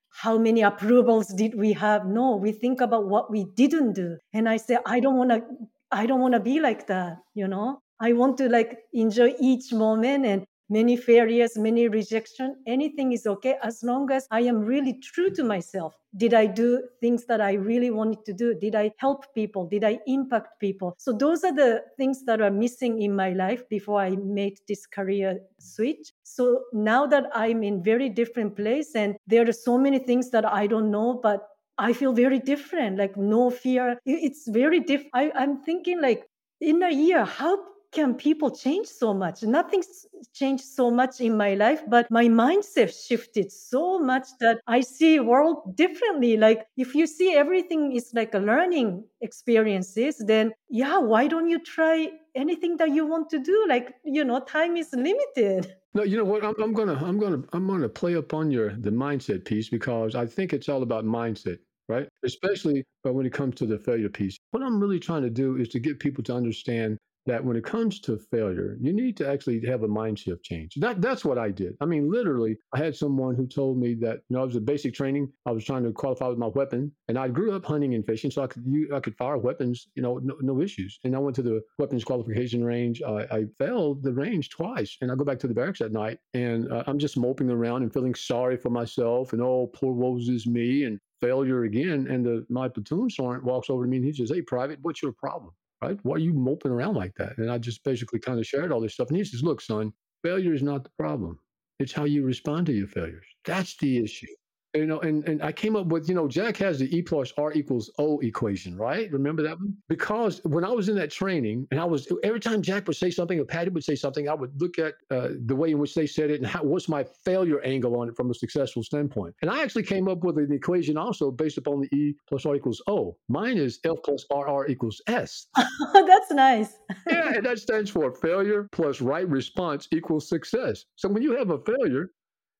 how 0.09 0.37
many 0.37 0.61
approvals 0.61 1.27
did 1.27 1.55
we 1.55 1.73
have? 1.73 2.05
No 2.05 2.35
we 2.35 2.51
think 2.51 2.81
about 2.81 3.07
what 3.07 3.31
we 3.31 3.45
didn't 3.55 3.93
do. 3.93 4.17
And 4.33 4.47
i 4.49 4.57
say 4.57 4.77
i 4.85 4.99
don't 4.99 5.17
want 5.17 5.31
to 5.31 5.43
i 5.91 6.05
don't 6.05 6.21
want 6.21 6.33
to 6.33 6.39
be 6.39 6.59
like 6.59 6.87
that 6.87 7.17
you 7.33 7.47
know? 7.47 7.79
I 7.99 8.13
want 8.13 8.37
to 8.37 8.49
like 8.49 8.77
enjoy 8.93 9.33
each 9.39 9.73
moment 9.73 10.25
and 10.25 10.45
many 10.69 10.97
failures, 10.97 11.57
many 11.57 11.87
rejection, 11.87 12.55
anything 12.67 13.11
is 13.11 13.25
okay 13.25 13.55
as 13.63 13.83
long 13.83 14.11
as 14.11 14.27
I 14.31 14.41
am 14.41 14.59
really 14.59 14.99
true 14.99 15.29
to 15.31 15.43
myself. 15.43 15.95
Did 16.15 16.33
I 16.33 16.47
do 16.47 16.83
things 16.99 17.25
that 17.25 17.41
I 17.41 17.53
really 17.53 17.91
wanted 17.91 18.25
to 18.25 18.33
do? 18.33 18.53
Did 18.53 18.75
I 18.75 18.91
help 18.97 19.25
people? 19.35 19.67
Did 19.67 19.83
I 19.83 19.99
impact 20.07 20.59
people? 20.59 20.95
So 20.97 21.13
those 21.13 21.43
are 21.43 21.53
the 21.53 21.83
things 21.97 22.23
that 22.25 22.41
are 22.41 22.51
missing 22.51 23.01
in 23.01 23.15
my 23.15 23.33
life 23.33 23.67
before 23.69 24.01
I 24.01 24.11
made 24.15 24.57
this 24.67 24.85
career 24.85 25.39
switch. 25.59 26.13
So 26.23 26.63
now 26.73 27.05
that 27.07 27.25
I'm 27.33 27.63
in 27.63 27.83
very 27.83 28.09
different 28.09 28.55
place 28.55 28.95
and 28.95 29.15
there 29.27 29.47
are 29.47 29.53
so 29.53 29.77
many 29.77 29.99
things 29.99 30.31
that 30.31 30.45
I 30.45 30.67
don't 30.67 30.91
know, 30.91 31.19
but 31.21 31.47
I 31.77 31.93
feel 31.93 32.13
very 32.13 32.39
different, 32.39 32.97
like 32.97 33.15
no 33.15 33.51
fear. 33.51 33.99
It's 34.05 34.47
very 34.47 34.79
different. 34.79 35.11
I'm 35.13 35.61
thinking 35.61 36.01
like 36.01 36.25
in 36.59 36.81
a 36.81 36.89
year, 36.91 37.23
how 37.23 37.59
can 37.97 38.13
people 38.13 38.51
change 38.51 38.85
so 38.85 39.11
much? 39.11 39.41
Nothing's 39.41 40.05
changed 40.31 40.65
so 40.65 40.91
much 40.91 41.19
in 41.19 41.35
my 41.35 41.55
life, 41.55 41.81
but 41.87 42.05
my 42.11 42.25
mindset 42.25 42.93
shifted 42.93 43.51
so 43.51 43.97
much 43.97 44.27
that 44.39 44.59
I 44.67 44.81
see 44.81 45.19
world 45.19 45.75
differently. 45.75 46.37
Like 46.37 46.67
if 46.77 46.93
you 46.93 47.07
see 47.07 47.33
everything 47.33 47.93
is 47.93 48.11
like 48.13 48.35
a 48.35 48.37
learning 48.37 49.03
experiences, 49.21 50.23
then 50.27 50.53
yeah, 50.69 50.99
why 50.99 51.25
don't 51.25 51.49
you 51.49 51.57
try 51.57 52.11
anything 52.35 52.77
that 52.77 52.91
you 52.91 53.07
want 53.07 53.31
to 53.31 53.39
do? 53.39 53.65
Like, 53.67 53.95
you 54.05 54.23
know, 54.23 54.41
time 54.41 54.77
is 54.77 54.93
limited. 54.93 55.73
No, 55.95 56.03
you 56.03 56.17
know 56.17 56.25
what? 56.31 56.43
I'm, 56.45 56.53
I'm 56.61 56.73
gonna, 56.73 57.01
I'm 57.03 57.17
gonna, 57.17 57.41
I'm 57.53 57.65
gonna 57.65 57.89
play 57.89 58.13
upon 58.13 58.51
your 58.51 58.75
the 58.75 58.91
mindset 58.91 59.43
piece 59.43 59.69
because 59.69 60.13
I 60.13 60.27
think 60.27 60.53
it's 60.53 60.69
all 60.69 60.83
about 60.83 61.03
mindset 61.03 61.57
right? 61.89 62.07
Especially 62.25 62.83
but 63.03 63.13
when 63.13 63.25
it 63.25 63.31
comes 63.31 63.55
to 63.55 63.65
the 63.65 63.79
failure 63.79 64.09
piece. 64.09 64.37
What 64.51 64.61
I'm 64.61 64.77
really 64.77 64.99
trying 64.99 65.21
to 65.21 65.29
do 65.29 65.55
is 65.55 65.69
to 65.69 65.79
get 65.79 65.99
people 65.99 66.21
to 66.25 66.35
understand 66.35 66.97
that 67.27 67.43
when 67.43 67.55
it 67.55 67.63
comes 67.63 67.99
to 68.01 68.17
failure, 68.17 68.77
you 68.81 68.93
need 68.93 69.15
to 69.17 69.29
actually 69.29 69.63
have 69.67 69.83
a 69.83 69.87
mind 69.87 70.17
shift 70.17 70.43
change. 70.43 70.73
That 70.77 71.01
that's 71.01 71.23
what 71.23 71.37
I 71.37 71.51
did. 71.51 71.75
I 71.81 71.85
mean, 71.85 72.09
literally, 72.09 72.57
I 72.73 72.79
had 72.79 72.95
someone 72.95 73.35
who 73.35 73.45
told 73.45 73.77
me 73.77 73.93
that 73.95 74.21
you 74.29 74.35
know 74.35 74.41
I 74.41 74.45
was 74.45 74.55
a 74.55 74.61
basic 74.61 74.93
training. 74.93 75.31
I 75.45 75.51
was 75.51 75.63
trying 75.63 75.83
to 75.83 75.91
qualify 75.91 76.27
with 76.27 76.37
my 76.37 76.47
weapon, 76.47 76.91
and 77.07 77.17
I 77.17 77.27
grew 77.27 77.55
up 77.55 77.65
hunting 77.65 77.93
and 77.93 78.05
fishing, 78.05 78.31
so 78.31 78.43
I 78.43 78.47
could 78.47 78.63
you, 78.65 78.95
I 78.95 78.99
could 78.99 79.15
fire 79.15 79.37
weapons, 79.37 79.89
you 79.95 80.01
know, 80.01 80.19
no, 80.23 80.35
no, 80.41 80.61
issues. 80.61 80.99
And 81.03 81.15
I 81.15 81.19
went 81.19 81.35
to 81.35 81.43
the 81.43 81.61
weapons 81.77 82.03
qualification 82.03 82.63
range. 82.63 83.01
I, 83.01 83.27
I 83.29 83.45
failed 83.59 84.01
the 84.01 84.13
range 84.13 84.49
twice, 84.49 84.97
and 85.01 85.11
I 85.11 85.15
go 85.15 85.25
back 85.25 85.39
to 85.39 85.47
the 85.47 85.53
barracks 85.53 85.81
at 85.81 85.91
night, 85.91 86.19
and 86.33 86.71
uh, 86.71 86.83
I'm 86.87 86.97
just 86.97 87.17
moping 87.17 87.49
around 87.49 87.83
and 87.83 87.93
feeling 87.93 88.15
sorry 88.15 88.57
for 88.57 88.69
myself, 88.69 89.33
and 89.33 89.41
oh, 89.41 89.69
poor 89.73 89.93
woes 89.93 90.29
is 90.29 90.47
me, 90.47 90.85
and 90.85 90.99
failure 91.21 91.63
again. 91.63 92.07
And 92.09 92.25
the, 92.25 92.45
my 92.49 92.67
platoon 92.69 93.09
sergeant 93.09 93.43
walks 93.43 93.69
over 93.69 93.83
to 93.83 93.89
me 93.89 93.97
and 93.97 94.05
he 94.05 94.13
says, 94.13 94.29
Hey, 94.29 94.41
private, 94.41 94.79
what's 94.81 95.01
your 95.01 95.13
problem? 95.13 95.53
Right? 95.81 95.99
Why 96.03 96.15
are 96.15 96.19
you 96.19 96.33
moping 96.33 96.71
around 96.71 96.95
like 96.95 97.13
that? 97.15 97.37
And 97.37 97.51
I 97.51 97.57
just 97.59 97.83
basically 97.83 98.19
kind 98.19 98.39
of 98.39 98.47
shared 98.47 98.71
all 98.71 98.81
this 98.81 98.93
stuff. 98.93 99.09
And 99.09 99.17
he 99.17 99.23
says, 99.23 99.43
Look, 99.43 99.61
son, 99.61 99.93
failure 100.23 100.53
is 100.53 100.63
not 100.63 100.83
the 100.83 100.89
problem. 100.97 101.39
It's 101.79 101.93
how 101.93 102.05
you 102.05 102.23
respond 102.23 102.65
to 102.67 102.73
your 102.73 102.87
failures. 102.87 103.25
That's 103.45 103.77
the 103.77 104.03
issue 104.03 104.27
you 104.73 104.85
know, 104.85 104.99
and, 104.99 105.27
and 105.27 105.41
I 105.41 105.51
came 105.51 105.75
up 105.75 105.87
with, 105.87 106.07
you 106.09 106.15
know, 106.15 106.27
Jack 106.27 106.57
has 106.57 106.79
the 106.79 106.95
E 106.95 107.01
plus 107.01 107.33
R 107.37 107.53
equals 107.53 107.89
O 107.97 108.19
equation, 108.19 108.77
right? 108.77 109.11
Remember 109.11 109.41
that 109.43 109.59
one? 109.59 109.75
Because 109.87 110.41
when 110.43 110.63
I 110.63 110.69
was 110.69 110.89
in 110.89 110.95
that 110.95 111.11
training, 111.11 111.67
and 111.71 111.79
I 111.79 111.85
was 111.85 112.07
every 112.23 112.39
time 112.39 112.61
Jack 112.61 112.87
would 112.87 112.97
say 112.97 113.09
something 113.09 113.39
or 113.39 113.45
Patty 113.45 113.69
would 113.69 113.83
say 113.83 113.95
something, 113.95 114.29
I 114.29 114.33
would 114.33 114.59
look 114.61 114.77
at 114.77 114.95
uh, 115.09 115.29
the 115.45 115.55
way 115.55 115.71
in 115.71 115.79
which 115.79 115.95
they 115.95 116.05
said 116.07 116.29
it 116.29 116.41
and 116.41 116.45
how, 116.45 116.63
what's 116.63 116.89
my 116.89 117.03
failure 117.03 117.61
angle 117.61 117.99
on 117.99 118.09
it 118.09 118.15
from 118.15 118.29
a 118.29 118.33
successful 118.33 118.83
standpoint. 118.83 119.35
And 119.41 119.49
I 119.49 119.63
actually 119.63 119.83
came 119.83 120.07
up 120.07 120.23
with 120.23 120.37
an 120.37 120.51
equation 120.51 120.97
also 120.97 121.31
based 121.31 121.57
upon 121.57 121.81
the 121.81 121.95
E 121.95 122.15
plus 122.27 122.45
R 122.45 122.55
equals 122.55 122.81
O. 122.87 123.17
Mine 123.29 123.57
is 123.57 123.79
F 123.83 123.97
plus 124.03 124.25
RR 124.31 124.67
equals 124.67 125.01
S. 125.07 125.47
That's 125.93 126.31
nice. 126.31 126.77
yeah, 127.09 127.33
and 127.33 127.45
that 127.45 127.59
stands 127.59 127.89
for 127.89 128.11
failure 128.11 128.67
plus 128.71 129.01
right 129.01 129.27
response 129.27 129.87
equals 129.91 130.27
success. 130.29 130.85
So 130.95 131.09
when 131.09 131.23
you 131.23 131.35
have 131.37 131.49
a 131.49 131.59
failure, 131.59 132.11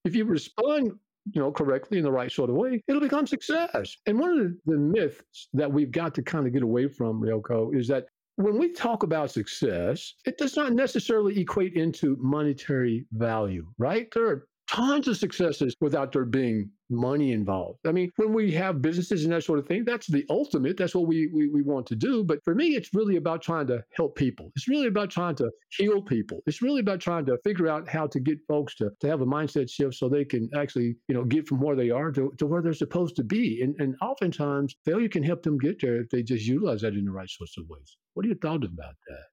if 0.06 0.16
you 0.16 0.26
respond 0.26 0.94
you 1.34 1.42
know, 1.42 1.52
correctly 1.52 1.98
in 1.98 2.04
the 2.04 2.12
right 2.12 2.32
sort 2.32 2.50
of 2.50 2.56
way, 2.56 2.84
it'll 2.88 3.02
become 3.02 3.28
success. 3.28 3.96
And 4.06 4.20
one 4.20 4.40
of 4.40 4.52
the, 4.66 4.78
myths 4.78 5.50
that 5.54 5.72
we've 5.72 5.92
got 5.92 6.14
to 6.16 6.22
kind 6.22 6.48
of 6.48 6.54
get 6.54 6.64
away 6.64 6.88
from, 6.88 7.22
Ryoko, 7.22 7.76
is 7.76 7.88
that 7.88 8.06
when 8.36 8.58
we 8.58 8.72
talk 8.72 9.04
about 9.04 9.32
success, 9.32 10.14
it 10.26 10.38
does 10.38 10.56
not 10.56 10.74
necessarily 10.74 11.40
equate 11.40 11.74
into 11.74 12.16
monetary 12.20 13.06
value, 13.12 13.68
right? 13.78 14.08
There 14.14 14.28
are 14.28 14.48
tons 14.68 15.08
of 15.08 15.18
successes 15.18 15.76
without 15.82 16.12
there 16.12 16.26
being 16.26 16.70
money 16.90 17.32
involved. 17.32 17.80
I 17.86 17.92
mean, 17.92 18.12
when 18.18 18.34
we 18.34 18.52
have 18.54 18.82
businesses 18.82 19.24
and 19.24 19.34
that 19.34 19.44
sort 19.44 19.60
of 19.60 19.68
thing, 19.68 19.84
that's 19.86 20.08
the 20.08 20.26
ultimate. 20.30 20.78
That's 20.78 20.96
what 20.96 21.08
we, 21.08 21.28
we, 21.34 21.50
we 21.50 21.62
want 21.62 21.86
to 21.88 21.96
do. 21.96 22.24
But 22.24 22.44
for 22.44 22.56
me, 22.56 22.76
it's 22.76 22.94
really 22.94 23.16
about 23.16 23.42
trying 23.42 23.68
to 23.68 23.84
help 23.96 24.16
people. 24.16 24.52
It's 24.56 24.68
really 24.68 24.88
about 24.88 25.10
trying 25.10 25.36
to 25.36 25.50
heal 25.78 26.02
people. 26.02 26.42
It's 26.46 26.62
really 26.62 26.82
about 26.82 27.00
trying 27.00 27.26
to 27.26 27.38
figure 27.44 27.68
out 27.68 27.88
how 27.88 28.08
to 28.08 28.20
get 28.20 28.40
folks 28.48 28.76
to, 28.76 28.90
to 29.00 29.08
have 29.08 29.22
a 29.22 29.26
mindset 29.26 29.70
shift 29.70 29.96
so 29.96 30.08
they 30.10 30.26
can 30.26 30.50
actually, 30.56 30.96
you 31.08 31.16
know, 31.16 31.24
get 31.24 31.48
from 31.48 31.60
where 31.60 31.76
they 31.76 31.90
are 31.90 32.12
to, 32.12 32.34
to 32.38 32.46
where 32.46 32.62
they're 32.62 32.74
supposed 32.74 33.16
to 33.18 33.24
be. 33.24 33.62
And, 33.62 33.76
and 33.80 33.96
oftentimes 34.02 34.76
failure 34.86 35.10
can 35.10 35.24
help 35.24 35.44
them 35.44 35.58
get 35.58 35.82
there 35.82 35.98
if 36.02 36.10
they 36.10 36.24
just 36.24 36.46
utilize 36.46 36.82
that 36.82 36.94
in 36.94 37.06
the 37.06 37.12
right 37.12 37.30
sorts 37.30 37.58
of 37.58 37.68
ways. 37.70 37.98
What 38.14 38.26
are 38.26 38.30
your 38.30 38.38
thoughts 38.38 38.66
about 38.66 38.96
that? 39.08 39.26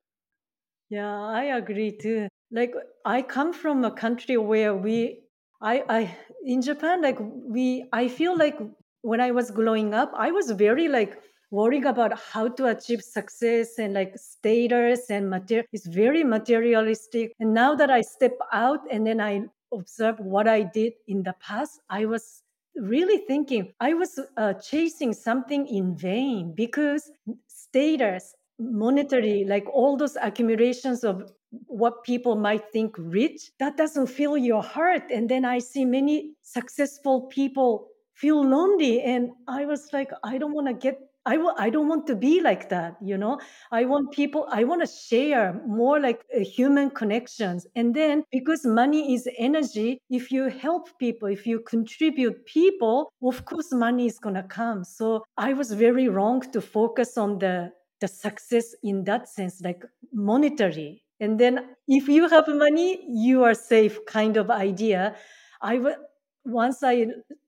Yeah, 0.91 1.23
I 1.23 1.57
agree 1.57 1.97
too. 1.97 2.29
Like 2.51 2.75
I 3.05 3.23
come 3.23 3.53
from 3.53 3.85
a 3.85 3.91
country 3.91 4.37
where 4.37 4.77
we 4.77 5.24
I, 5.61 5.85
I 5.89 6.17
in 6.45 6.63
Japan, 6.63 7.03
like 7.03 7.19
we, 7.21 7.87
I 7.93 8.09
feel 8.09 8.37
like 8.37 8.59
when 9.03 9.21
I 9.21 9.31
was 9.31 9.51
growing 9.51 9.95
up, 9.95 10.13
I 10.17 10.31
was 10.31 10.51
very 10.51 10.89
like 10.89 11.19
worrying 11.51 11.87
about 11.87 12.19
how 12.19 12.49
to 12.49 12.67
achieve 12.67 13.03
success 13.03 13.79
and 13.79 13.95
like 13.95 14.15
status 14.17 15.11
and 15.11 15.31
material. 15.31 15.67
It's 15.73 15.87
very 15.87 16.25
materialistic. 16.25 17.33
And 17.39 17.55
now 17.55 17.75
that 17.77 17.91
I 17.91 18.01
step 18.01 18.37
out 18.53 18.81
and 18.91 19.07
then 19.07 19.21
I 19.21 19.43
observe 19.73 20.19
what 20.19 20.49
I 20.49 20.63
did 20.63 20.95
in 21.07 21.23
the 21.23 21.35
past, 21.41 21.81
I 21.91 22.07
was 22.07 22.43
really 22.77 23.19
thinking 23.19 23.73
I 23.81 23.95
was 23.95 24.19
uh, 24.37 24.55
chasing 24.55 25.13
something 25.13 25.67
in 25.67 25.97
vain 25.97 26.55
because 26.57 27.11
status 27.47 28.35
monetary 28.59 29.45
like 29.45 29.67
all 29.73 29.97
those 29.97 30.17
accumulations 30.21 31.05
of 31.05 31.31
what 31.67 32.03
people 32.05 32.37
might 32.37 32.65
think 32.73 32.95
rich 32.99 33.51
that 33.59 33.77
doesn't 33.77 34.07
fill 34.07 34.37
your 34.37 34.63
heart 34.63 35.05
and 35.11 35.29
then 35.29 35.45
i 35.45 35.59
see 35.59 35.85
many 35.85 36.33
successful 36.43 37.23
people 37.23 37.89
feel 38.15 38.41
lonely 38.43 39.03
and 39.03 39.31
i 39.49 39.65
was 39.65 39.89
like 39.93 40.11
i 40.23 40.39
don't 40.39 40.55
want 40.55 40.67
to 40.67 40.75
get 40.75 40.99
I 41.27 41.37
w- 41.37 41.55
I 41.57 41.71
don't 41.71 41.89
want 41.89 42.07
to 42.09 42.17
be 42.17 42.41
like 42.43 42.69
that, 42.69 42.97
you 43.01 43.17
know. 43.17 43.41
I 43.73 43.87
want 43.87 44.13
people, 44.13 44.47
I 44.51 44.65
want 44.65 44.83
to 44.83 44.87
share 44.87 45.59
more 45.67 45.99
like 45.99 46.23
uh, 46.37 46.41
human 46.41 46.91
connections. 46.91 47.67
And 47.75 47.95
then 47.95 48.25
because 48.31 48.67
money 48.67 49.15
is 49.15 49.27
energy, 49.39 49.99
if 50.11 50.31
you 50.31 50.49
help 50.51 50.89
people, 50.99 51.29
if 51.29 51.47
you 51.47 51.61
contribute 51.61 52.45
people, 52.45 53.11
of 53.23 53.45
course, 53.47 53.73
money 53.73 54.07
is 54.07 54.19
going 54.19 54.35
to 54.35 54.43
come. 54.43 54.85
So 54.85 55.25
I 55.39 55.55
was 55.55 55.73
very 55.73 56.09
wrong 56.09 56.43
to 56.53 56.61
focus 56.61 57.17
on 57.17 57.39
the 57.39 57.73
the 58.01 58.09
success 58.09 58.75
in 58.83 59.05
that 59.05 59.29
sense, 59.29 59.63
like 59.63 59.83
monetary. 60.13 61.04
And 61.25 61.39
then 61.41 61.61
if 61.89 62.09
you 62.09 62.29
have 62.29 62.49
money, 62.49 63.05
you 63.09 63.43
are 63.45 63.55
safe 63.55 64.05
kind 64.07 64.37
of 64.37 64.51
idea. 64.51 65.17
I 65.63 65.77
w- 65.77 65.97
once 66.45 66.83
I 66.83 67.07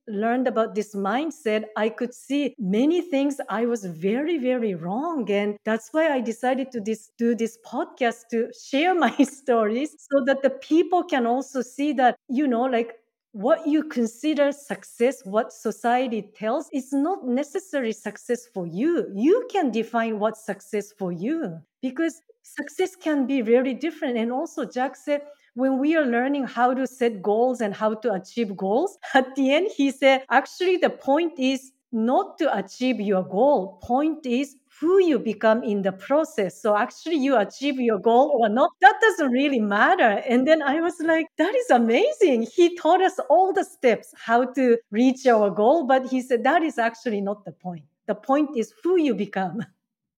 learned 0.09 0.47
about 0.47 0.75
this 0.75 0.95
mindset, 0.95 1.65
I 1.77 1.89
could 1.89 2.15
see 2.15 2.55
many 2.59 3.01
things 3.03 3.41
I 3.49 3.67
was 3.67 3.85
very, 3.85 4.39
very 4.39 4.75
wrong. 4.75 5.31
And 5.31 5.57
that's 5.65 5.89
why 5.93 6.09
I 6.13 6.21
decided 6.21 6.71
to 6.73 6.81
this, 6.81 7.11
do 7.19 7.35
this 7.35 7.59
podcast 7.67 8.29
to 8.31 8.51
share 8.69 8.95
my 9.07 9.15
stories 9.23 9.91
so 10.11 10.25
that 10.27 10.43
the 10.43 10.51
people 10.51 11.03
can 11.05 11.27
also 11.27 11.61
see 11.63 11.93
that, 11.95 12.17
you 12.29 12.47
know, 12.47 12.63
like 12.63 12.95
what 13.33 13.67
you 13.67 13.83
consider 13.85 14.51
success, 14.53 15.21
what 15.25 15.53
society 15.53 16.23
tells, 16.23 16.69
is 16.73 16.93
not 16.93 17.27
necessarily 17.27 17.93
success 17.93 18.47
for 18.55 18.67
you. 18.67 19.11
You 19.15 19.47
can 19.53 19.71
define 19.71 20.19
what 20.19 20.39
success 20.39 20.93
for 20.93 21.13
you 21.13 21.61
because 21.83 22.23
success 22.55 22.97
can 22.97 23.27
be 23.27 23.41
very 23.41 23.75
different. 23.75 24.17
And 24.17 24.33
also, 24.33 24.65
Jack 24.65 24.97
said, 24.97 25.23
when 25.55 25.79
we 25.79 25.97
are 25.97 26.05
learning 26.05 26.45
how 26.45 26.75
to 26.75 26.87
set 26.87 27.23
goals 27.23 27.61
and 27.61 27.75
how 27.75 27.95
to 27.95 28.13
achieve 28.13 28.57
goals, 28.57 28.99
at 29.15 29.35
the 29.35 29.53
end, 29.53 29.71
he 29.75 29.91
said, 29.91 30.25
actually, 30.31 30.77
the 30.77 30.91
point 30.91 31.39
is 31.39 31.73
not 31.93 32.39
to 32.39 32.57
achieve 32.57 33.01
your 33.01 33.23
goal. 33.23 33.79
Point 33.83 34.27
is 34.27 34.57
who 34.79 35.03
you 35.03 35.19
become 35.19 35.63
in 35.63 35.81
the 35.81 35.93
process. 35.93 36.61
So 36.61 36.77
actually 36.77 37.17
you 37.17 37.37
achieve 37.37 37.81
your 37.81 37.99
goal 37.99 38.39
or 38.39 38.51
not, 38.51 38.71
that 38.83 38.97
doesn't 39.01 39.31
really 39.31 39.61
matter. 39.61 40.23
And 40.29 40.47
then 40.47 40.61
I 40.61 40.81
was 40.81 41.01
like, 41.01 41.27
that 41.39 41.55
is 41.55 41.71
amazing. 41.71 42.47
He 42.55 42.77
taught 42.77 43.01
us 43.01 43.19
all 43.31 43.55
the 43.55 43.65
steps 43.65 44.13
how 44.17 44.45
to 44.53 44.77
reach 44.91 45.27
our 45.27 45.49
goal, 45.49 45.87
but 45.87 46.07
he 46.07 46.21
said 46.21 46.45
that 46.45 46.63
is 46.63 46.77
actually 46.79 47.23
not 47.23 47.47
the 47.47 47.53
point. 47.53 47.85
The 48.07 48.15
point 48.15 48.51
is 48.57 48.75
who 48.83 49.01
you 49.01 49.15
become. 49.15 49.65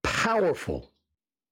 Powerful. 0.03 0.91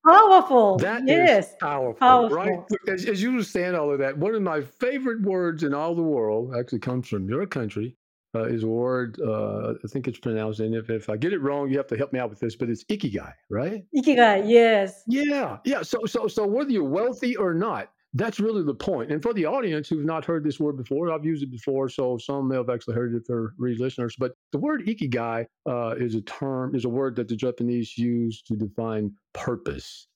Powerful. 0.06 0.76
That 0.78 1.06
yes. 1.06 1.54
powerful, 1.60 1.94
powerful, 1.94 2.36
right? 2.36 2.58
As, 2.88 3.06
as 3.06 3.22
you 3.22 3.42
saying 3.42 3.74
all 3.74 3.92
of 3.92 3.98
that, 3.98 4.16
one 4.16 4.34
of 4.34 4.42
my 4.42 4.60
favorite 4.60 5.22
words 5.22 5.62
in 5.62 5.74
all 5.74 5.94
the 5.94 6.02
world 6.02 6.54
actually 6.56 6.78
comes 6.78 7.08
from 7.08 7.28
your 7.28 7.46
country, 7.46 7.96
uh, 8.34 8.44
is 8.44 8.62
a 8.62 8.68
word. 8.68 9.18
Uh, 9.20 9.74
I 9.82 9.88
think 9.88 10.06
it's 10.06 10.18
pronounced, 10.18 10.60
and 10.60 10.74
if, 10.74 10.90
if 10.90 11.08
I 11.08 11.16
get 11.16 11.32
it 11.32 11.40
wrong, 11.40 11.70
you 11.70 11.76
have 11.78 11.88
to 11.88 11.96
help 11.96 12.12
me 12.12 12.18
out 12.18 12.30
with 12.30 12.38
this. 12.38 12.54
But 12.54 12.70
it's 12.70 12.84
ikigai, 12.84 13.32
right? 13.50 13.82
Ikigai, 13.96 14.48
yes. 14.48 15.02
Yeah, 15.08 15.58
yeah. 15.64 15.82
So, 15.82 16.04
so, 16.06 16.28
so 16.28 16.46
whether 16.46 16.70
you're 16.70 16.84
wealthy 16.84 17.36
or 17.36 17.54
not, 17.54 17.90
that's 18.18 18.40
really 18.40 18.62
the 18.62 18.74
point. 18.74 19.12
And 19.12 19.22
for 19.22 19.34
the 19.34 19.46
audience 19.46 19.88
who've 19.88 20.04
not 20.04 20.24
heard 20.24 20.44
this 20.44 20.58
word 20.60 20.76
before, 20.76 21.12
I've 21.12 21.24
used 21.24 21.42
it 21.42 21.50
before, 21.50 21.88
so 21.88 22.18
some 22.18 22.48
may 22.48 22.56
have 22.56 22.70
actually 22.70 22.94
heard 22.94 23.14
it 23.14 23.24
they're 23.26 23.52
re-listeners. 23.58 24.16
But 24.18 24.32
the 24.52 24.58
word 24.58 24.86
ikigai 24.86 25.46
uh, 25.68 25.94
is 25.96 26.14
a 26.14 26.22
term, 26.22 26.74
is 26.74 26.84
a 26.84 26.88
word 26.88 27.16
that 27.16 27.28
the 27.28 27.36
Japanese 27.36 27.96
use 27.98 28.42
to 28.42 28.54
define 28.54 29.12
purpose, 29.32 30.08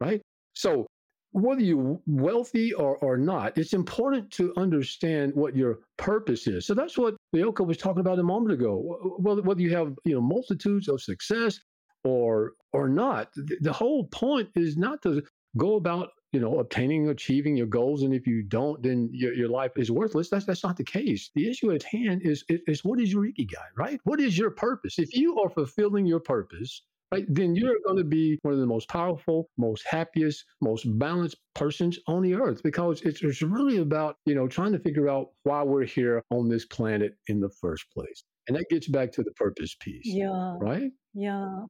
right? 0.00 0.20
So 0.54 0.86
whether 1.32 1.60
you're 1.60 1.98
wealthy 2.06 2.72
or, 2.72 2.96
or 2.98 3.16
not, 3.16 3.58
it's 3.58 3.72
important 3.72 4.30
to 4.30 4.52
understand 4.56 5.34
what 5.34 5.56
your 5.56 5.80
purpose 5.96 6.46
is. 6.46 6.64
So 6.64 6.74
that's 6.74 6.96
what 6.96 7.16
Ryoko 7.34 7.66
was 7.66 7.76
talking 7.76 8.00
about 8.00 8.20
a 8.20 8.22
moment 8.22 8.52
ago. 8.52 9.16
Whether, 9.18 9.42
whether 9.42 9.60
you 9.60 9.74
have 9.76 9.94
you 10.04 10.14
know 10.14 10.20
multitudes 10.20 10.88
of 10.88 11.02
success 11.02 11.58
or 12.04 12.52
or 12.72 12.88
not, 12.88 13.30
the 13.60 13.72
whole 13.72 14.04
point 14.06 14.48
is 14.54 14.76
not 14.76 15.02
to 15.02 15.22
go 15.56 15.76
about 15.76 16.10
you 16.32 16.40
know 16.40 16.58
obtaining 16.58 17.08
achieving 17.08 17.56
your 17.56 17.66
goals 17.66 18.02
and 18.02 18.12
if 18.12 18.26
you 18.26 18.42
don't 18.42 18.82
then 18.82 19.08
your, 19.12 19.32
your 19.34 19.48
life 19.48 19.72
is 19.76 19.90
worthless. 19.90 20.28
That's 20.28 20.44
that's 20.44 20.64
not 20.64 20.76
the 20.76 20.84
case. 20.84 21.30
The 21.34 21.48
issue 21.48 21.72
at 21.72 21.82
hand 21.82 22.22
is 22.22 22.44
is 22.48 22.84
what 22.84 23.00
is 23.00 23.12
your 23.12 23.26
ikigai 23.26 23.68
right? 23.76 24.00
What 24.04 24.20
is 24.20 24.36
your 24.36 24.50
purpose? 24.50 24.98
If 24.98 25.14
you 25.14 25.38
are 25.40 25.50
fulfilling 25.50 26.06
your 26.06 26.20
purpose 26.20 26.82
right 27.12 27.26
then 27.28 27.54
you're 27.54 27.76
going 27.84 27.96
to 27.96 28.04
be 28.04 28.38
one 28.42 28.54
of 28.54 28.60
the 28.60 28.66
most 28.66 28.88
powerful 28.88 29.48
most 29.56 29.84
happiest 29.86 30.44
most 30.60 30.84
balanced 30.98 31.36
persons 31.54 31.98
on 32.06 32.22
the 32.22 32.34
earth 32.34 32.62
because 32.62 33.02
it's, 33.02 33.22
it's 33.22 33.42
really 33.42 33.78
about 33.78 34.16
you 34.24 34.34
know 34.34 34.48
trying 34.48 34.72
to 34.72 34.78
figure 34.78 35.08
out 35.08 35.28
why 35.44 35.62
we're 35.62 35.84
here 35.84 36.22
on 36.30 36.48
this 36.48 36.64
planet 36.64 37.16
in 37.28 37.40
the 37.40 37.48
first 37.48 37.84
place. 37.90 38.24
And 38.46 38.56
that 38.56 38.66
gets 38.68 38.88
back 38.88 39.10
to 39.12 39.22
the 39.22 39.30
purpose 39.32 39.74
piece 39.80 40.02
Yeah, 40.04 40.56
right? 40.60 40.90
Yeah, 41.14 41.64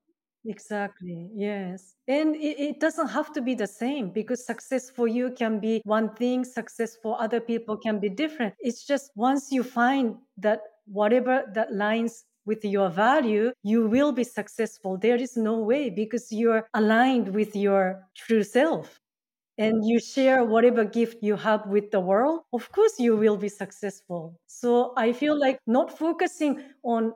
exactly. 0.47 1.31
Yes. 1.35 1.95
And 2.09 2.37
it, 2.37 2.59
it 2.61 2.81
doesn't 2.81 3.09
have 3.09 3.33
to 3.33 3.43
be 3.43 3.55
the 3.55 3.67
same 3.67 4.11
because 4.11 4.45
success 4.47 4.91
for 4.91 5.09
you 5.09 5.31
can 5.31 5.59
be 5.61 5.81
one 5.85 6.15
thing, 6.15 6.45
success 6.45 6.97
for 7.03 7.21
other 7.21 7.41
people 7.41 7.77
can 7.77 7.99
be 8.01 8.09
different. 8.09 8.55
It's 8.61 8.87
just 8.87 9.11
once 9.17 9.51
you 9.51 9.63
find 9.63 10.17
that 10.39 10.61
whatever 10.87 11.45
that 11.55 11.73
lines 11.73 12.25
with 12.47 12.65
your 12.65 12.91
value, 12.91 13.53
you 13.63 13.87
will 13.87 14.13
be 14.13 14.25
successful. 14.25 14.99
There 14.99 15.17
is 15.17 15.37
no 15.37 15.59
way 15.59 15.89
because 15.89 16.31
you're 16.31 16.69
aligned 16.75 17.35
with 17.35 17.57
your 17.57 18.07
true 18.15 18.43
self 18.43 19.01
and 19.57 19.85
you 19.87 20.01
share 20.01 20.45
whatever 20.45 20.85
gift 20.85 21.19
you 21.23 21.37
have 21.37 21.67
with 21.67 21.91
the 21.91 22.01
world, 22.01 22.41
of 22.53 22.71
course 22.73 22.99
you 22.99 23.17
will 23.17 23.37
be 23.37 23.49
successful. 23.49 24.37
So 24.47 24.93
I 24.97 25.13
feel 25.13 25.39
like 25.39 25.59
not 25.67 25.97
focusing 25.97 26.61
on 26.83 27.13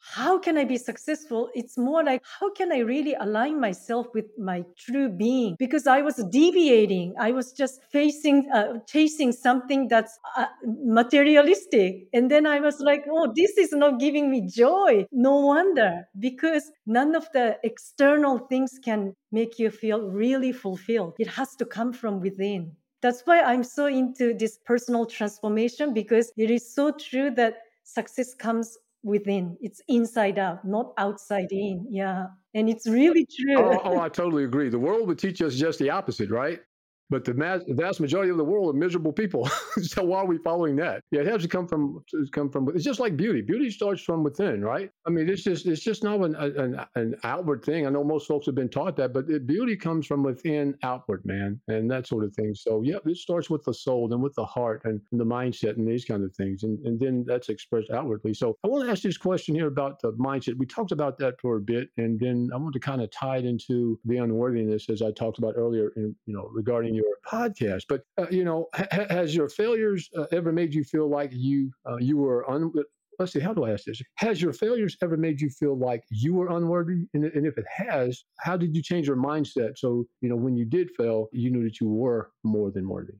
how 0.00 0.38
can 0.38 0.56
I 0.56 0.64
be 0.64 0.78
successful? 0.78 1.50
It's 1.54 1.76
more 1.76 2.02
like, 2.02 2.22
how 2.40 2.50
can 2.52 2.72
I 2.72 2.78
really 2.78 3.14
align 3.14 3.60
myself 3.60 4.06
with 4.14 4.26
my 4.38 4.64
true 4.76 5.08
being? 5.08 5.56
Because 5.58 5.86
I 5.86 6.02
was 6.02 6.16
deviating. 6.30 7.14
I 7.18 7.32
was 7.32 7.52
just 7.52 7.80
facing, 7.92 8.48
uh, 8.52 8.78
chasing 8.86 9.32
something 9.32 9.88
that's 9.88 10.18
uh, 10.36 10.46
materialistic. 10.64 12.08
And 12.12 12.30
then 12.30 12.46
I 12.46 12.60
was 12.60 12.80
like, 12.80 13.04
oh, 13.10 13.32
this 13.34 13.58
is 13.58 13.72
not 13.72 14.00
giving 14.00 14.30
me 14.30 14.48
joy. 14.48 15.06
No 15.12 15.36
wonder, 15.36 16.08
because 16.18 16.70
none 16.86 17.14
of 17.14 17.28
the 17.32 17.56
external 17.64 18.38
things 18.38 18.78
can 18.82 19.14
make 19.32 19.58
you 19.58 19.70
feel 19.70 20.08
really 20.08 20.52
fulfilled. 20.52 21.14
It 21.18 21.28
has 21.28 21.54
to 21.56 21.64
come 21.64 21.92
from 21.92 22.20
within. 22.20 22.72
That's 23.00 23.22
why 23.26 23.40
I'm 23.42 23.62
so 23.62 23.86
into 23.86 24.34
this 24.34 24.58
personal 24.64 25.06
transformation 25.06 25.94
because 25.94 26.32
it 26.36 26.50
is 26.50 26.74
so 26.74 26.90
true 26.90 27.30
that 27.32 27.58
success 27.84 28.34
comes 28.34 28.76
within. 29.02 29.56
It's 29.60 29.80
inside 29.88 30.38
out, 30.38 30.64
not 30.64 30.92
outside 30.98 31.48
in. 31.50 31.86
Yeah. 31.90 32.26
And 32.54 32.68
it's 32.68 32.88
really 32.88 33.26
oh, 33.30 33.34
true. 33.38 33.72
Oh, 33.74 33.80
oh, 33.84 34.00
I 34.00 34.08
totally 34.08 34.44
agree. 34.44 34.68
The 34.68 34.78
world 34.78 35.06
would 35.08 35.18
teach 35.18 35.42
us 35.42 35.54
just 35.54 35.78
the 35.78 35.90
opposite, 35.90 36.30
right? 36.30 36.60
But 37.10 37.24
the 37.24 37.64
vast 37.68 38.00
majority 38.00 38.30
of 38.30 38.36
the 38.36 38.44
world 38.44 38.74
are 38.74 38.78
miserable 38.78 39.12
people. 39.12 39.48
so 39.82 40.02
why 40.02 40.18
are 40.18 40.26
we 40.26 40.36
following 40.38 40.76
that? 40.76 41.02
Yeah, 41.10 41.22
it 41.22 41.26
has 41.26 41.42
to 41.42 41.48
come 41.48 41.66
from 41.66 42.04
come 42.32 42.50
from. 42.50 42.68
It's 42.74 42.84
just 42.84 43.00
like 43.00 43.16
beauty. 43.16 43.40
Beauty 43.40 43.70
starts 43.70 44.02
from 44.02 44.22
within, 44.22 44.62
right? 44.62 44.90
I 45.06 45.10
mean, 45.10 45.28
it's 45.28 45.42
just 45.42 45.66
it's 45.66 45.82
just 45.82 46.04
not 46.04 46.20
an 46.20 46.34
an, 46.36 46.84
an 46.96 47.14
outward 47.24 47.64
thing. 47.64 47.86
I 47.86 47.90
know 47.90 48.04
most 48.04 48.26
folks 48.26 48.44
have 48.46 48.54
been 48.54 48.68
taught 48.68 48.96
that, 48.96 49.14
but 49.14 49.28
it, 49.30 49.46
beauty 49.46 49.74
comes 49.74 50.06
from 50.06 50.22
within 50.22 50.76
outward, 50.82 51.24
man, 51.24 51.58
and 51.68 51.90
that 51.90 52.06
sort 52.06 52.24
of 52.24 52.34
thing. 52.34 52.54
So 52.54 52.82
yeah, 52.82 52.98
it 53.06 53.16
starts 53.16 53.48
with 53.48 53.64
the 53.64 53.74
soul 53.74 54.12
and 54.12 54.22
with 54.22 54.34
the 54.34 54.44
heart 54.44 54.82
and, 54.84 55.00
and 55.10 55.20
the 55.20 55.24
mindset 55.24 55.76
and 55.76 55.88
these 55.88 56.04
kind 56.04 56.22
of 56.22 56.34
things, 56.34 56.62
and 56.64 56.78
and 56.86 57.00
then 57.00 57.24
that's 57.26 57.48
expressed 57.48 57.90
outwardly. 57.90 58.34
So 58.34 58.56
I 58.64 58.68
want 58.68 58.84
to 58.84 58.90
ask 58.90 59.02
this 59.02 59.16
question 59.16 59.54
here 59.54 59.68
about 59.68 60.00
the 60.02 60.12
mindset. 60.12 60.58
We 60.58 60.66
talked 60.66 60.92
about 60.92 61.18
that 61.18 61.40
for 61.40 61.56
a 61.56 61.60
bit, 61.60 61.88
and 61.96 62.20
then 62.20 62.50
I 62.52 62.58
want 62.58 62.74
to 62.74 62.80
kind 62.80 63.00
of 63.00 63.10
tie 63.10 63.38
it 63.38 63.46
into 63.46 63.98
the 64.04 64.18
unworthiness 64.18 64.90
as 64.90 65.00
I 65.00 65.10
talked 65.12 65.38
about 65.38 65.54
earlier, 65.56 65.92
in, 65.96 66.14
you 66.26 66.34
know, 66.34 66.50
regarding 66.52 66.97
your 67.00 67.14
podcast. 67.26 67.84
But 67.88 68.00
uh, 68.20 68.26
you 68.30 68.44
know, 68.44 68.66
ha- 68.74 69.06
has 69.10 69.34
your 69.34 69.48
failures 69.48 70.08
uh, 70.16 70.26
ever 70.38 70.52
made 70.52 70.74
you 70.74 70.84
feel 70.84 71.08
like 71.18 71.30
you 71.32 71.70
uh, 71.88 71.98
you 72.08 72.16
were 72.16 72.40
un? 72.50 72.72
Let's 73.18 73.32
see, 73.32 73.40
how 73.40 73.52
do 73.52 73.64
I 73.64 73.72
ask 73.72 73.84
this? 73.84 74.00
Has 74.16 74.40
your 74.40 74.52
failures 74.52 74.96
ever 75.02 75.16
made 75.16 75.40
you 75.40 75.50
feel 75.50 75.76
like 75.76 76.04
you 76.08 76.34
were 76.34 76.50
unworthy? 76.56 77.00
And, 77.14 77.24
and 77.24 77.44
if 77.46 77.58
it 77.58 77.66
has, 77.68 78.22
how 78.38 78.56
did 78.56 78.76
you 78.76 78.82
change 78.90 79.08
your 79.08 79.16
mindset 79.16 79.72
so 79.76 79.88
you 80.22 80.28
know 80.28 80.36
when 80.36 80.54
you 80.56 80.64
did 80.64 80.88
fail, 80.96 81.28
you 81.32 81.50
knew 81.50 81.64
that 81.64 81.80
you 81.80 81.88
were 81.88 82.30
more 82.44 82.70
than 82.70 82.88
worthy? 82.88 83.18